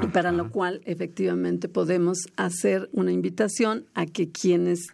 y 0.00 0.06
para 0.08 0.30
Ajá. 0.30 0.38
lo 0.38 0.50
cual 0.50 0.80
efectivamente 0.84 1.68
podemos 1.68 2.18
hacer 2.36 2.88
una 2.92 3.12
invitación 3.12 3.86
a 3.94 4.06
que 4.06 4.30
quienes 4.30 4.88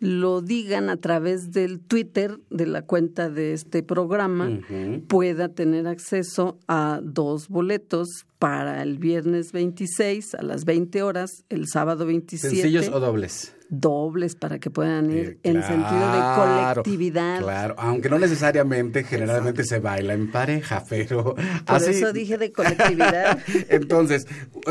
lo 0.00 0.40
digan 0.40 0.88
a 0.88 0.96
través 0.96 1.52
del 1.52 1.78
Twitter 1.78 2.38
de 2.48 2.66
la 2.66 2.82
cuenta 2.82 3.28
de 3.28 3.52
este 3.52 3.82
programa 3.82 4.60
pueda 5.08 5.50
tener 5.50 5.86
acceso 5.86 6.58
a 6.66 7.00
dos 7.02 7.48
boletos 7.48 8.24
para 8.38 8.82
el 8.82 8.98
viernes 8.98 9.52
26 9.52 10.34
a 10.34 10.42
las 10.42 10.64
20 10.64 11.02
horas, 11.02 11.44
el 11.50 11.68
sábado 11.68 12.06
27. 12.06 12.56
¿Sencillos 12.56 12.88
o 12.88 12.98
dobles? 12.98 13.54
Dobles 13.70 14.34
para 14.34 14.58
que 14.58 14.68
puedan 14.68 15.10
ir 15.10 15.18
Eh, 15.28 15.38
en 15.44 15.62
sentido 15.62 16.12
de 16.12 16.20
colectividad. 16.36 17.40
Claro, 17.40 17.74
aunque 17.78 18.08
no 18.10 18.18
necesariamente, 18.18 19.04
generalmente 19.04 19.64
se 19.64 19.78
baila 19.78 20.12
en 20.14 20.30
pareja, 20.30 20.84
pero 20.88 21.34
Por 21.34 21.44
así. 21.66 21.90
eso 21.90 22.12
dije 22.12 22.36
de 22.36 22.52
colectividad. 22.52 23.38
Entonces, 23.68 24.26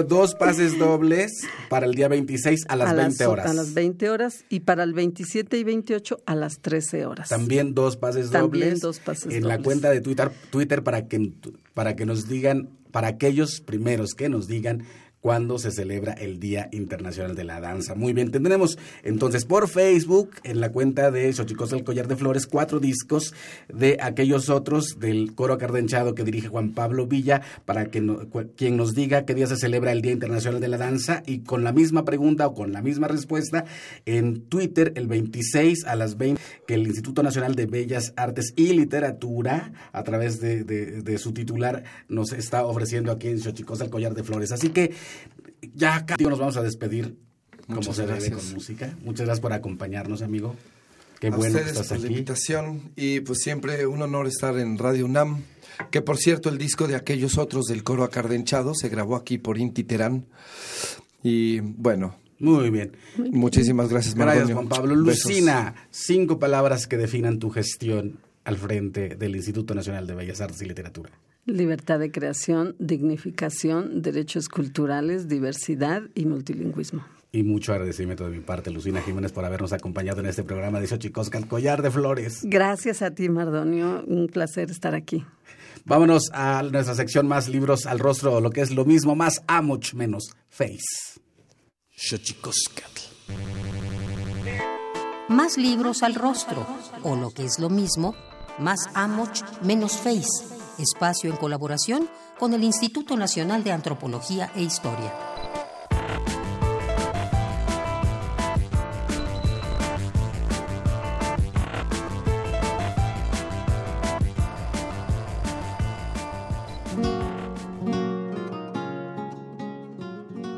dos 0.08 0.36
pases 0.36 0.78
dobles 0.78 1.32
para 1.70 1.86
el 1.86 1.94
día 1.96 2.08
26 2.10 2.66
a 2.68 2.76
las 2.76 2.90
a 2.90 2.94
20 2.94 3.24
las, 3.24 3.28
horas. 3.32 3.46
A 3.50 3.54
las 3.54 3.74
20 3.74 4.10
horas 4.10 4.44
y 4.50 4.60
para 4.62 4.84
el 4.84 4.94
27 4.94 5.58
y 5.58 5.64
28 5.64 6.18
a 6.26 6.36
las 6.36 6.60
13 6.60 7.06
horas. 7.06 7.30
También 7.30 7.74
dos 7.74 7.96
pases 7.98 8.30
También 8.32 8.66
dobles 8.70 8.82
dos 8.82 9.00
pases 9.00 9.34
en 9.34 9.48
la 9.48 9.56
dobles. 9.56 9.66
cuenta 9.66 9.90
de 9.92 10.02
Twitter, 10.02 10.32
Twitter 10.52 10.84
para 10.84 11.08
que 11.08 11.32
para 11.74 11.96
que 11.96 12.06
nos 12.06 12.28
digan, 12.28 12.70
para 12.92 13.08
aquellos 13.08 13.62
primeros 13.62 14.14
que 14.14 14.28
nos 14.28 14.48
digan 14.48 14.84
cuándo 15.22 15.60
se 15.60 15.72
celebra 15.72 16.14
el 16.14 16.40
Día 16.40 16.70
Internacional 16.72 17.36
de 17.36 17.44
la 17.44 17.60
Danza. 17.60 17.96
Muy 17.96 18.14
bien, 18.14 18.32
tendremos 18.32 18.78
entonces 19.04 19.46
por 19.46 19.68
Facebook, 19.68 20.32
en 20.44 20.60
la 20.62 20.72
cuenta 20.72 21.12
de 21.12 21.32
Xochicos 21.34 21.72
del 21.72 21.84
Collar 21.84 22.08
de 22.08 22.16
Flores, 22.16 22.48
cuatro 22.48 22.80
discos 22.80 23.34
de 23.68 23.98
aquellos 24.02 24.50
otros 24.50 24.98
del 25.00 25.36
coro 25.36 25.54
acardenchado 25.56 26.16
que 26.16 26.24
dirige 26.24 26.48
Juan 26.48 26.72
Pablo 26.74 27.06
Villa, 27.08 27.42
para 27.66 27.88
que 27.92 28.02
no- 28.02 28.20
quien 28.56 28.78
nos 28.78 28.96
diga 28.96 29.26
qué 29.26 29.36
día 29.36 29.48
se 29.48 29.58
celebra 29.58 29.92
el 29.92 30.02
Día 30.02 30.14
Internacional 30.14 30.62
de 30.62 30.68
la 30.68 30.78
Danza 30.78 31.24
y 31.26 31.40
con 31.40 31.64
la 31.64 31.72
misma 31.74 32.06
pregunta 32.06 32.48
o 32.48 32.54
con 32.54 32.72
la 32.72 32.82
misma 32.82 33.08
respuesta 33.08 33.66
en 34.06 34.42
Twitter 34.44 34.94
el 34.96 35.08
26 35.08 35.86
a 35.86 35.96
las 35.96 36.18
20 36.18 36.42
que 36.66 36.76
el 36.76 36.88
Instituto 36.88 37.24
Nacional 37.24 37.56
de 37.56 37.66
Bellas 37.66 38.14
Artes 38.16 38.54
y 38.56 38.74
Literatura 38.74 39.72
a 39.92 40.04
través 40.04 40.40
de, 40.40 41.18
su 41.18 41.34
titular 41.34 41.84
nos 42.08 42.32
está 42.32 42.66
ofreciendo 42.66 43.12
aquí 43.12 43.28
en 43.28 43.40
Xochicos 43.40 43.80
del 43.80 43.90
Collar 43.90 44.14
de 44.14 44.24
Flores. 44.24 44.52
Así 44.52 44.70
que 44.70 44.92
ya 45.74 45.96
acá 45.96 46.16
nos 46.20 46.40
vamos 46.40 46.58
a 46.58 46.62
despedir 46.64 47.16
como 47.68 47.78
Muchas 47.82 47.96
se 47.96 48.02
debe 48.04 48.14
gracias. 48.20 48.44
con 48.44 48.54
música. 48.54 48.98
Muchas 49.04 49.26
gracias 49.26 49.42
por 49.42 49.54
acompañarnos, 49.54 50.22
amigo. 50.22 50.56
Qué 51.20 51.28
a 51.28 51.32
bueno 51.32 51.60
que 51.60 51.66
estás 51.66 51.88
por 51.90 52.00
la 52.00 52.06
aquí. 52.06 52.14
invitación 52.14 52.92
y 52.96 53.20
pues 53.22 53.40
siempre 53.40 53.86
un 53.86 54.02
honor 54.02 54.26
estar 54.28 54.58
en 54.58 54.78
Radio 54.78 55.06
UNAM. 55.06 55.44
Que 55.92 56.02
por 56.02 56.18
cierto, 56.18 56.50
el 56.50 56.58
disco 56.58 56.88
de 56.88 56.96
aquellos 56.96 57.38
otros 57.38 57.66
del 57.66 57.84
coro 57.84 58.04
acardenchado 58.04 58.74
se 58.76 58.90
grabó 58.90 59.16
aquí 59.16 59.38
por 59.38 59.58
Inti 59.58 59.84
Terán. 59.84 60.26
Y 61.24 61.60
bueno, 61.60 62.16
Muy 62.40 62.70
bien. 62.70 62.94
muchísimas 63.32 63.90
gracias, 63.90 64.16
Gracias, 64.16 64.36
Mardonio. 64.50 64.56
Juan 64.56 64.68
Pablo. 64.70 65.04
Besos. 65.06 65.26
Lucina, 65.32 65.76
cinco 65.92 66.40
palabras 66.40 66.88
que 66.88 66.98
definan 66.98 67.40
tu 67.40 67.50
gestión 67.50 68.20
al 68.46 68.58
frente 68.58 69.16
del 69.16 69.36
Instituto 69.36 69.76
Nacional 69.76 70.08
de 70.08 70.16
Bellas 70.16 70.42
Artes 70.42 70.62
y 70.62 70.66
Literatura. 70.66 71.12
Libertad 71.50 72.00
de 72.00 72.12
creación, 72.12 72.76
dignificación, 72.80 74.02
derechos 74.02 74.50
culturales, 74.50 75.28
diversidad 75.28 76.04
y 76.16 76.26
multilingüismo. 76.26 77.06
Y 77.32 77.44
mucho 77.44 77.74
agradecimiento 77.74 78.26
de 78.26 78.36
mi 78.36 78.42
parte, 78.42 78.72
Lucina 78.72 79.02
Jiménez, 79.02 79.32
por 79.32 79.46
habernos 79.46 79.74
acompañado 79.74 80.20
en 80.20 80.28
este 80.28 80.44
programa 80.44 80.80
de 80.80 80.88
Xochicosca, 80.88 81.38
el 81.38 81.48
collar 81.48 81.82
de 81.82 81.92
flores. 81.92 82.42
Gracias 82.44 83.02
a 83.02 83.12
ti, 83.12 83.30
Mardonio. 83.30 84.04
Un 84.08 84.28
placer 84.28 84.72
estar 84.72 84.96
aquí. 84.96 85.24
Vámonos 85.86 86.30
a 86.34 86.64
nuestra 86.64 86.96
sección 86.96 87.28
más 87.28 87.50
libros 87.50 87.86
al 87.86 88.00
rostro, 88.00 88.42
lo 88.42 88.50
que 88.50 88.62
es 88.62 88.72
lo 88.72 88.86
mismo, 88.86 89.16
más 89.16 89.42
amoch 89.48 89.94
menos 89.94 90.32
face. 90.50 91.20
Xochicoscatl. 91.96 93.02
Más 95.30 95.58
libros 95.58 96.02
al 96.02 96.16
rostro, 96.16 96.66
o 97.04 97.16
lo 97.16 97.30
que 97.30 97.46
es 97.46 97.60
lo 97.60 97.70
mismo, 97.70 98.16
más 98.60 98.90
Amoch 98.94 99.42
menos 99.62 99.98
Face, 99.98 100.44
espacio 100.80 101.30
en 101.30 101.38
colaboración 101.38 102.10
con 102.38 102.54
el 102.54 102.64
Instituto 102.64 103.18
Nacional 103.18 103.64
de 103.64 103.72
Antropología 103.72 104.52
e 104.56 104.62
Historia. 104.62 105.14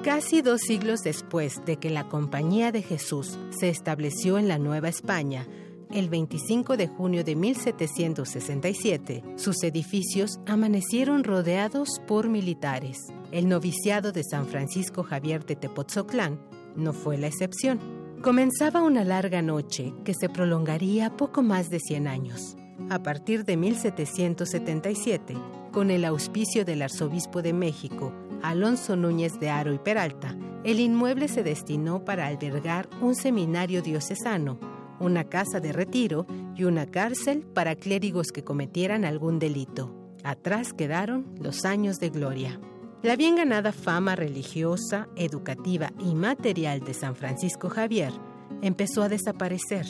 Casi 0.03 0.41
dos 0.41 0.61
siglos 0.61 1.01
después 1.01 1.65
de 1.65 1.77
que 1.77 1.89
la 1.89 2.07
Compañía 2.07 2.71
de 2.71 2.83
Jesús 2.83 3.39
se 3.49 3.69
estableció 3.69 4.37
en 4.37 4.47
la 4.47 4.59
Nueva 4.59 4.87
España, 4.87 5.47
el 5.93 6.09
25 6.09 6.77
de 6.77 6.87
junio 6.87 7.23
de 7.23 7.35
1767, 7.35 9.23
sus 9.35 9.63
edificios 9.63 10.39
amanecieron 10.45 11.23
rodeados 11.23 11.99
por 12.07 12.29
militares. 12.29 12.97
El 13.31 13.49
noviciado 13.49 14.11
de 14.11 14.23
San 14.23 14.47
Francisco 14.47 15.03
Javier 15.03 15.45
de 15.45 15.55
Tepoztlán 15.55 16.39
no 16.75 16.93
fue 16.93 17.17
la 17.17 17.27
excepción. 17.27 17.79
Comenzaba 18.21 18.83
una 18.83 19.03
larga 19.03 19.41
noche 19.41 19.93
que 20.03 20.13
se 20.13 20.29
prolongaría 20.29 21.17
poco 21.17 21.41
más 21.41 21.69
de 21.69 21.79
100 21.79 22.07
años. 22.07 22.55
A 22.89 23.03
partir 23.03 23.45
de 23.45 23.57
1777, 23.57 25.35
con 25.71 25.91
el 25.91 26.05
auspicio 26.05 26.65
del 26.65 26.81
arzobispo 26.81 27.41
de 27.41 27.53
México, 27.53 28.13
Alonso 28.43 28.95
Núñez 28.95 29.39
de 29.39 29.49
Aro 29.49 29.73
y 29.73 29.79
Peralta, 29.79 30.37
el 30.63 30.79
inmueble 30.79 31.27
se 31.27 31.43
destinó 31.43 32.05
para 32.05 32.27
albergar 32.27 32.89
un 33.01 33.15
seminario 33.15 33.81
diocesano, 33.81 34.59
una 35.01 35.25
casa 35.25 35.59
de 35.59 35.73
retiro 35.73 36.25
y 36.55 36.63
una 36.63 36.85
cárcel 36.85 37.41
para 37.41 37.75
clérigos 37.75 38.31
que 38.31 38.43
cometieran 38.43 39.03
algún 39.03 39.39
delito. 39.39 39.93
Atrás 40.23 40.73
quedaron 40.73 41.25
los 41.39 41.65
años 41.65 41.99
de 41.99 42.09
gloria. 42.09 42.59
La 43.01 43.15
bien 43.15 43.35
ganada 43.35 43.71
fama 43.71 44.15
religiosa, 44.15 45.07
educativa 45.15 45.91
y 45.99 46.13
material 46.13 46.81
de 46.81 46.93
San 46.93 47.15
Francisco 47.15 47.69
Javier 47.69 48.13
empezó 48.61 49.01
a 49.01 49.09
desaparecer. 49.09 49.87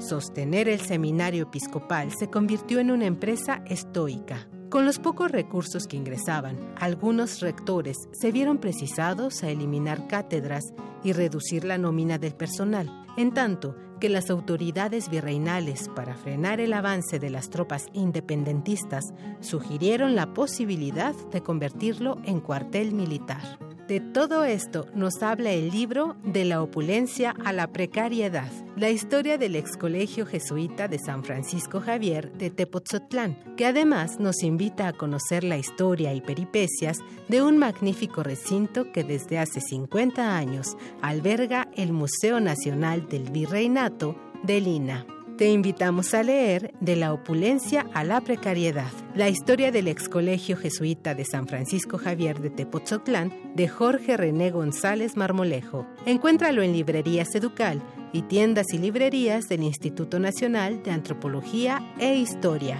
Sostener 0.00 0.68
el 0.68 0.80
seminario 0.80 1.44
episcopal 1.44 2.10
se 2.10 2.30
convirtió 2.30 2.80
en 2.80 2.90
una 2.90 3.04
empresa 3.04 3.62
estoica. 3.66 4.48
Con 4.70 4.86
los 4.86 4.98
pocos 4.98 5.30
recursos 5.30 5.86
que 5.86 5.98
ingresaban, 5.98 6.72
algunos 6.80 7.40
rectores 7.40 7.98
se 8.12 8.32
vieron 8.32 8.56
precisados 8.56 9.42
a 9.42 9.50
eliminar 9.50 10.08
cátedras 10.08 10.72
y 11.04 11.12
reducir 11.12 11.64
la 11.64 11.76
nómina 11.76 12.16
del 12.16 12.34
personal, 12.34 12.90
en 13.18 13.34
tanto 13.34 13.76
que 14.02 14.08
las 14.08 14.30
autoridades 14.30 15.08
virreinales, 15.08 15.88
para 15.94 16.16
frenar 16.16 16.58
el 16.58 16.72
avance 16.72 17.20
de 17.20 17.30
las 17.30 17.50
tropas 17.50 17.86
independentistas, 17.92 19.14
sugirieron 19.38 20.16
la 20.16 20.34
posibilidad 20.34 21.14
de 21.30 21.40
convertirlo 21.40 22.18
en 22.24 22.40
cuartel 22.40 22.94
militar. 22.94 23.60
De 23.92 24.00
todo 24.00 24.46
esto 24.46 24.86
nos 24.94 25.22
habla 25.22 25.50
el 25.50 25.68
libro 25.68 26.16
De 26.24 26.46
la 26.46 26.62
opulencia 26.62 27.34
a 27.44 27.52
la 27.52 27.66
precariedad, 27.66 28.50
la 28.74 28.88
historia 28.88 29.36
del 29.36 29.54
ex 29.54 29.76
colegio 29.76 30.24
jesuita 30.24 30.88
de 30.88 30.98
San 30.98 31.22
Francisco 31.22 31.78
Javier 31.78 32.32
de 32.32 32.48
Tepoztlán, 32.48 33.36
que 33.54 33.66
además 33.66 34.18
nos 34.18 34.42
invita 34.44 34.88
a 34.88 34.94
conocer 34.94 35.44
la 35.44 35.58
historia 35.58 36.14
y 36.14 36.22
peripecias 36.22 37.00
de 37.28 37.42
un 37.42 37.58
magnífico 37.58 38.22
recinto 38.22 38.90
que 38.92 39.04
desde 39.04 39.38
hace 39.38 39.60
50 39.60 40.38
años 40.38 40.74
alberga 41.02 41.68
el 41.76 41.92
Museo 41.92 42.40
Nacional 42.40 43.06
del 43.10 43.30
Virreinato 43.30 44.16
de 44.42 44.62
Lina. 44.62 45.06
Te 45.38 45.50
invitamos 45.50 46.12
a 46.12 46.22
leer 46.22 46.74
De 46.80 46.94
la 46.94 47.12
opulencia 47.12 47.86
a 47.94 48.04
la 48.04 48.20
precariedad, 48.20 48.92
la 49.14 49.28
historia 49.28 49.72
del 49.72 49.88
ex 49.88 50.08
colegio 50.08 50.56
jesuita 50.56 51.14
de 51.14 51.24
San 51.24 51.48
Francisco 51.48 51.96
Javier 51.96 52.40
de 52.40 52.50
Tepoztlán 52.50 53.52
de 53.54 53.66
Jorge 53.66 54.16
René 54.16 54.50
González 54.50 55.16
Marmolejo. 55.16 55.86
Encuéntralo 56.04 56.62
en 56.62 56.72
librerías 56.72 57.34
Educal 57.34 57.82
y 58.12 58.22
tiendas 58.22 58.72
y 58.72 58.78
librerías 58.78 59.48
del 59.48 59.62
Instituto 59.62 60.18
Nacional 60.18 60.82
de 60.82 60.90
Antropología 60.90 61.94
e 61.98 62.14
Historia. 62.14 62.78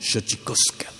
Xochicoscatl. 0.00 0.95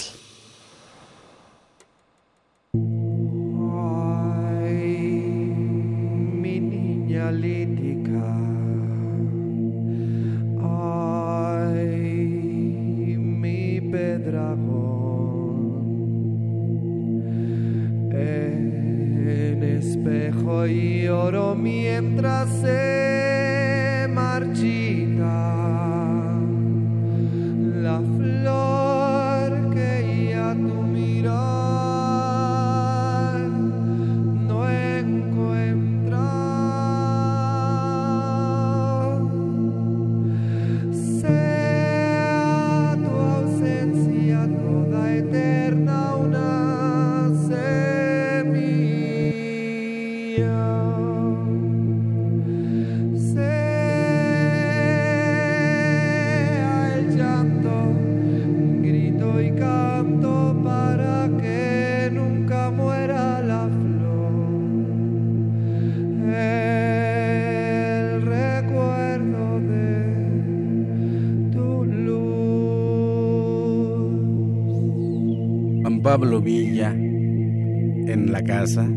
Pablo 76.19 76.41
Villa 76.41 76.93
en 76.93 78.33
la 78.33 78.43
casa, 78.43 78.89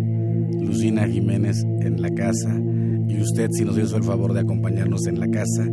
Lucina 0.62 1.06
Jiménez 1.06 1.66
en 1.82 2.02
la 2.02 2.10
casa, 2.12 2.50
y 3.10 3.22
usted 3.22 3.50
si 3.52 3.66
nos 3.66 3.78
hizo 3.78 3.98
el 3.98 4.04
favor 4.04 4.32
de 4.32 4.40
acompañarnos 4.40 5.06
en 5.06 5.20
la 5.20 5.28
casa, 5.28 5.66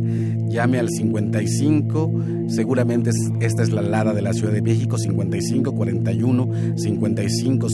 llame 0.49 0.77
al 0.77 0.89
55, 0.89 2.11
seguramente 2.47 3.11
esta 3.39 3.63
es 3.63 3.71
la 3.71 3.81
Lada 3.81 4.13
de 4.13 4.23
la 4.23 4.33
Ciudad 4.33 4.51
de 4.51 4.61
México, 4.61 4.97
55 4.97 5.73
41 5.73 6.49
55 6.75 7.67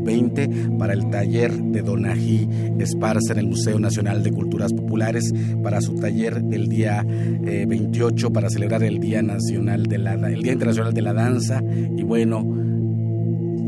20 0.00 0.48
para 0.78 0.92
el 0.92 1.10
taller 1.10 1.52
de 1.52 1.82
Donají 1.82 2.48
Esparza 2.78 3.32
en 3.32 3.38
el 3.40 3.48
Museo 3.48 3.80
Nacional 3.80 4.22
de 4.22 4.30
Culturas 4.30 4.72
Populares, 4.72 5.34
para 5.64 5.80
su 5.80 5.96
taller 5.96 6.44
del 6.44 6.68
día 6.68 7.04
28 7.04 8.26
eh, 8.26 8.30
para 8.30 8.50
celebrar 8.50 8.84
el 8.84 9.00
Día 9.00 9.20
Nacional 9.20 9.86
de 9.86 9.98
la 9.98 10.14
el 10.14 10.42
Día 10.42 10.52
Internacional 10.52 10.94
de 10.94 11.02
la 11.02 11.12
Danza 11.12 11.60
y 11.64 12.04
bueno, 12.04 12.59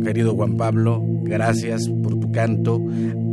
querido 0.03 0.34
Juan 0.34 0.57
Pablo, 0.57 1.03
gracias 1.22 1.88
por 2.03 2.18
tu 2.18 2.30
canto, 2.30 2.80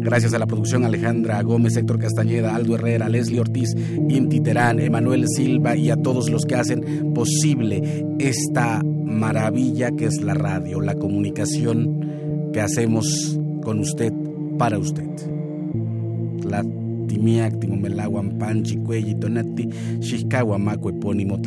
Gracias 0.01 0.33
a 0.33 0.39
la 0.39 0.47
producción 0.47 0.85
Alejandra 0.85 1.41
Gómez, 1.41 1.75
Héctor 1.75 1.99
Castañeda, 1.99 2.55
Aldo 2.55 2.75
Herrera, 2.75 3.09
Leslie 3.09 3.41
Ortiz, 3.41 3.75
Inti 4.07 4.39
Terán, 4.39 4.79
Emanuel 4.79 5.25
Silva 5.27 5.75
y 5.75 5.89
a 5.89 5.97
todos 5.97 6.29
los 6.29 6.45
que 6.45 6.55
hacen 6.55 7.13
posible 7.13 8.05
esta 8.17 8.81
maravilla 8.81 9.91
que 9.91 10.05
es 10.05 10.21
la 10.21 10.35
radio, 10.35 10.79
la 10.79 10.95
comunicación 10.95 12.49
que 12.53 12.61
hacemos 12.61 13.37
con 13.61 13.79
usted 13.79 14.13
para 14.57 14.79
usted. 14.79 15.09
La 16.49 16.63
timiac 17.07 17.55
panchi 18.39 18.77
cuelli 18.77 19.15
tonati, 19.15 19.67
xixcahuamaco 19.99 20.89
epónimo. 20.91 21.39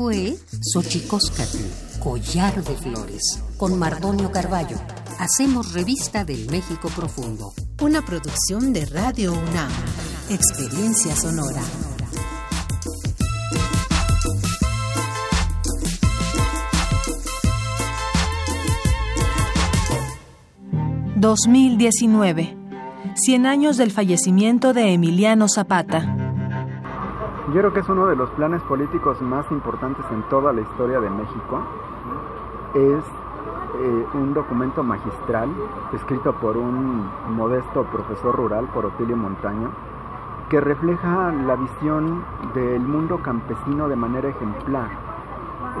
Fue 0.00 0.34
Xochicóscatl, 0.62 1.58
Collar 2.02 2.64
de 2.64 2.74
Flores, 2.74 3.44
con 3.58 3.78
Mardonio 3.78 4.32
Carballo. 4.32 4.78
Hacemos 5.18 5.74
revista 5.74 6.24
del 6.24 6.50
México 6.50 6.88
Profundo. 6.88 7.52
Una 7.82 8.00
producción 8.00 8.72
de 8.72 8.86
Radio 8.86 9.34
UNAM. 9.34 9.70
Experiencia 10.30 11.14
sonora. 11.14 11.60
...2019... 21.16 22.56
...100 23.28 23.46
años 23.46 23.76
del 23.76 23.90
fallecimiento 23.90 24.72
de 24.72 24.94
Emiliano 24.94 25.46
Zapata... 25.46 26.19
Yo 27.50 27.58
creo 27.58 27.72
que 27.72 27.80
es 27.80 27.88
uno 27.88 28.06
de 28.06 28.14
los 28.14 28.30
planes 28.30 28.62
políticos 28.62 29.20
más 29.20 29.44
importantes 29.50 30.04
en 30.12 30.22
toda 30.28 30.52
la 30.52 30.60
historia 30.60 31.00
de 31.00 31.10
México. 31.10 31.60
Es 32.74 33.02
eh, 33.80 34.06
un 34.14 34.34
documento 34.34 34.84
magistral 34.84 35.48
escrito 35.92 36.32
por 36.34 36.56
un 36.56 37.10
modesto 37.30 37.82
profesor 37.86 38.36
rural, 38.36 38.66
por 38.72 38.86
Otilio 38.86 39.16
Montaño, 39.16 39.70
que 40.48 40.60
refleja 40.60 41.32
la 41.44 41.56
visión 41.56 42.22
del 42.54 42.82
mundo 42.82 43.18
campesino 43.18 43.88
de 43.88 43.96
manera 43.96 44.28
ejemplar. 44.28 44.90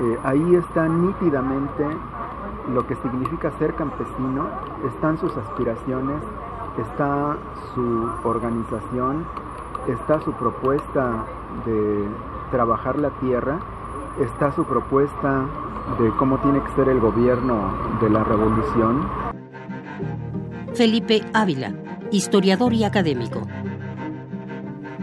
Eh, 0.02 0.18
ahí 0.24 0.56
está 0.56 0.88
nítidamente 0.88 1.86
lo 2.74 2.84
que 2.84 2.96
significa 2.96 3.52
ser 3.60 3.74
campesino, 3.74 4.48
están 4.88 5.18
sus 5.18 5.36
aspiraciones, 5.36 6.20
está 6.78 7.36
su 7.74 8.08
organización, 8.24 9.24
está 9.86 10.18
su 10.20 10.32
propuesta 10.32 11.26
de 11.64 12.08
trabajar 12.50 12.98
la 12.98 13.10
tierra, 13.20 13.60
está 14.20 14.52
su 14.54 14.64
propuesta 14.64 15.46
de 15.98 16.10
cómo 16.18 16.38
tiene 16.38 16.62
que 16.62 16.72
ser 16.74 16.88
el 16.88 17.00
gobierno 17.00 17.98
de 18.00 18.10
la 18.10 18.24
revolución. 18.24 19.08
Felipe 20.74 21.22
Ávila, 21.32 21.74
historiador 22.10 22.72
y 22.72 22.84
académico. 22.84 23.42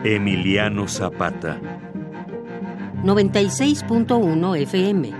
Emiliano 0.04 0.88
Zapata. 0.88 1.60
96.1 3.04 4.58
FM, 4.62 5.12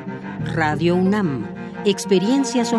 Radio 0.56 0.96
UNAM, 0.96 1.46
Experiencia 1.86 2.66
Sonora. 2.66 2.76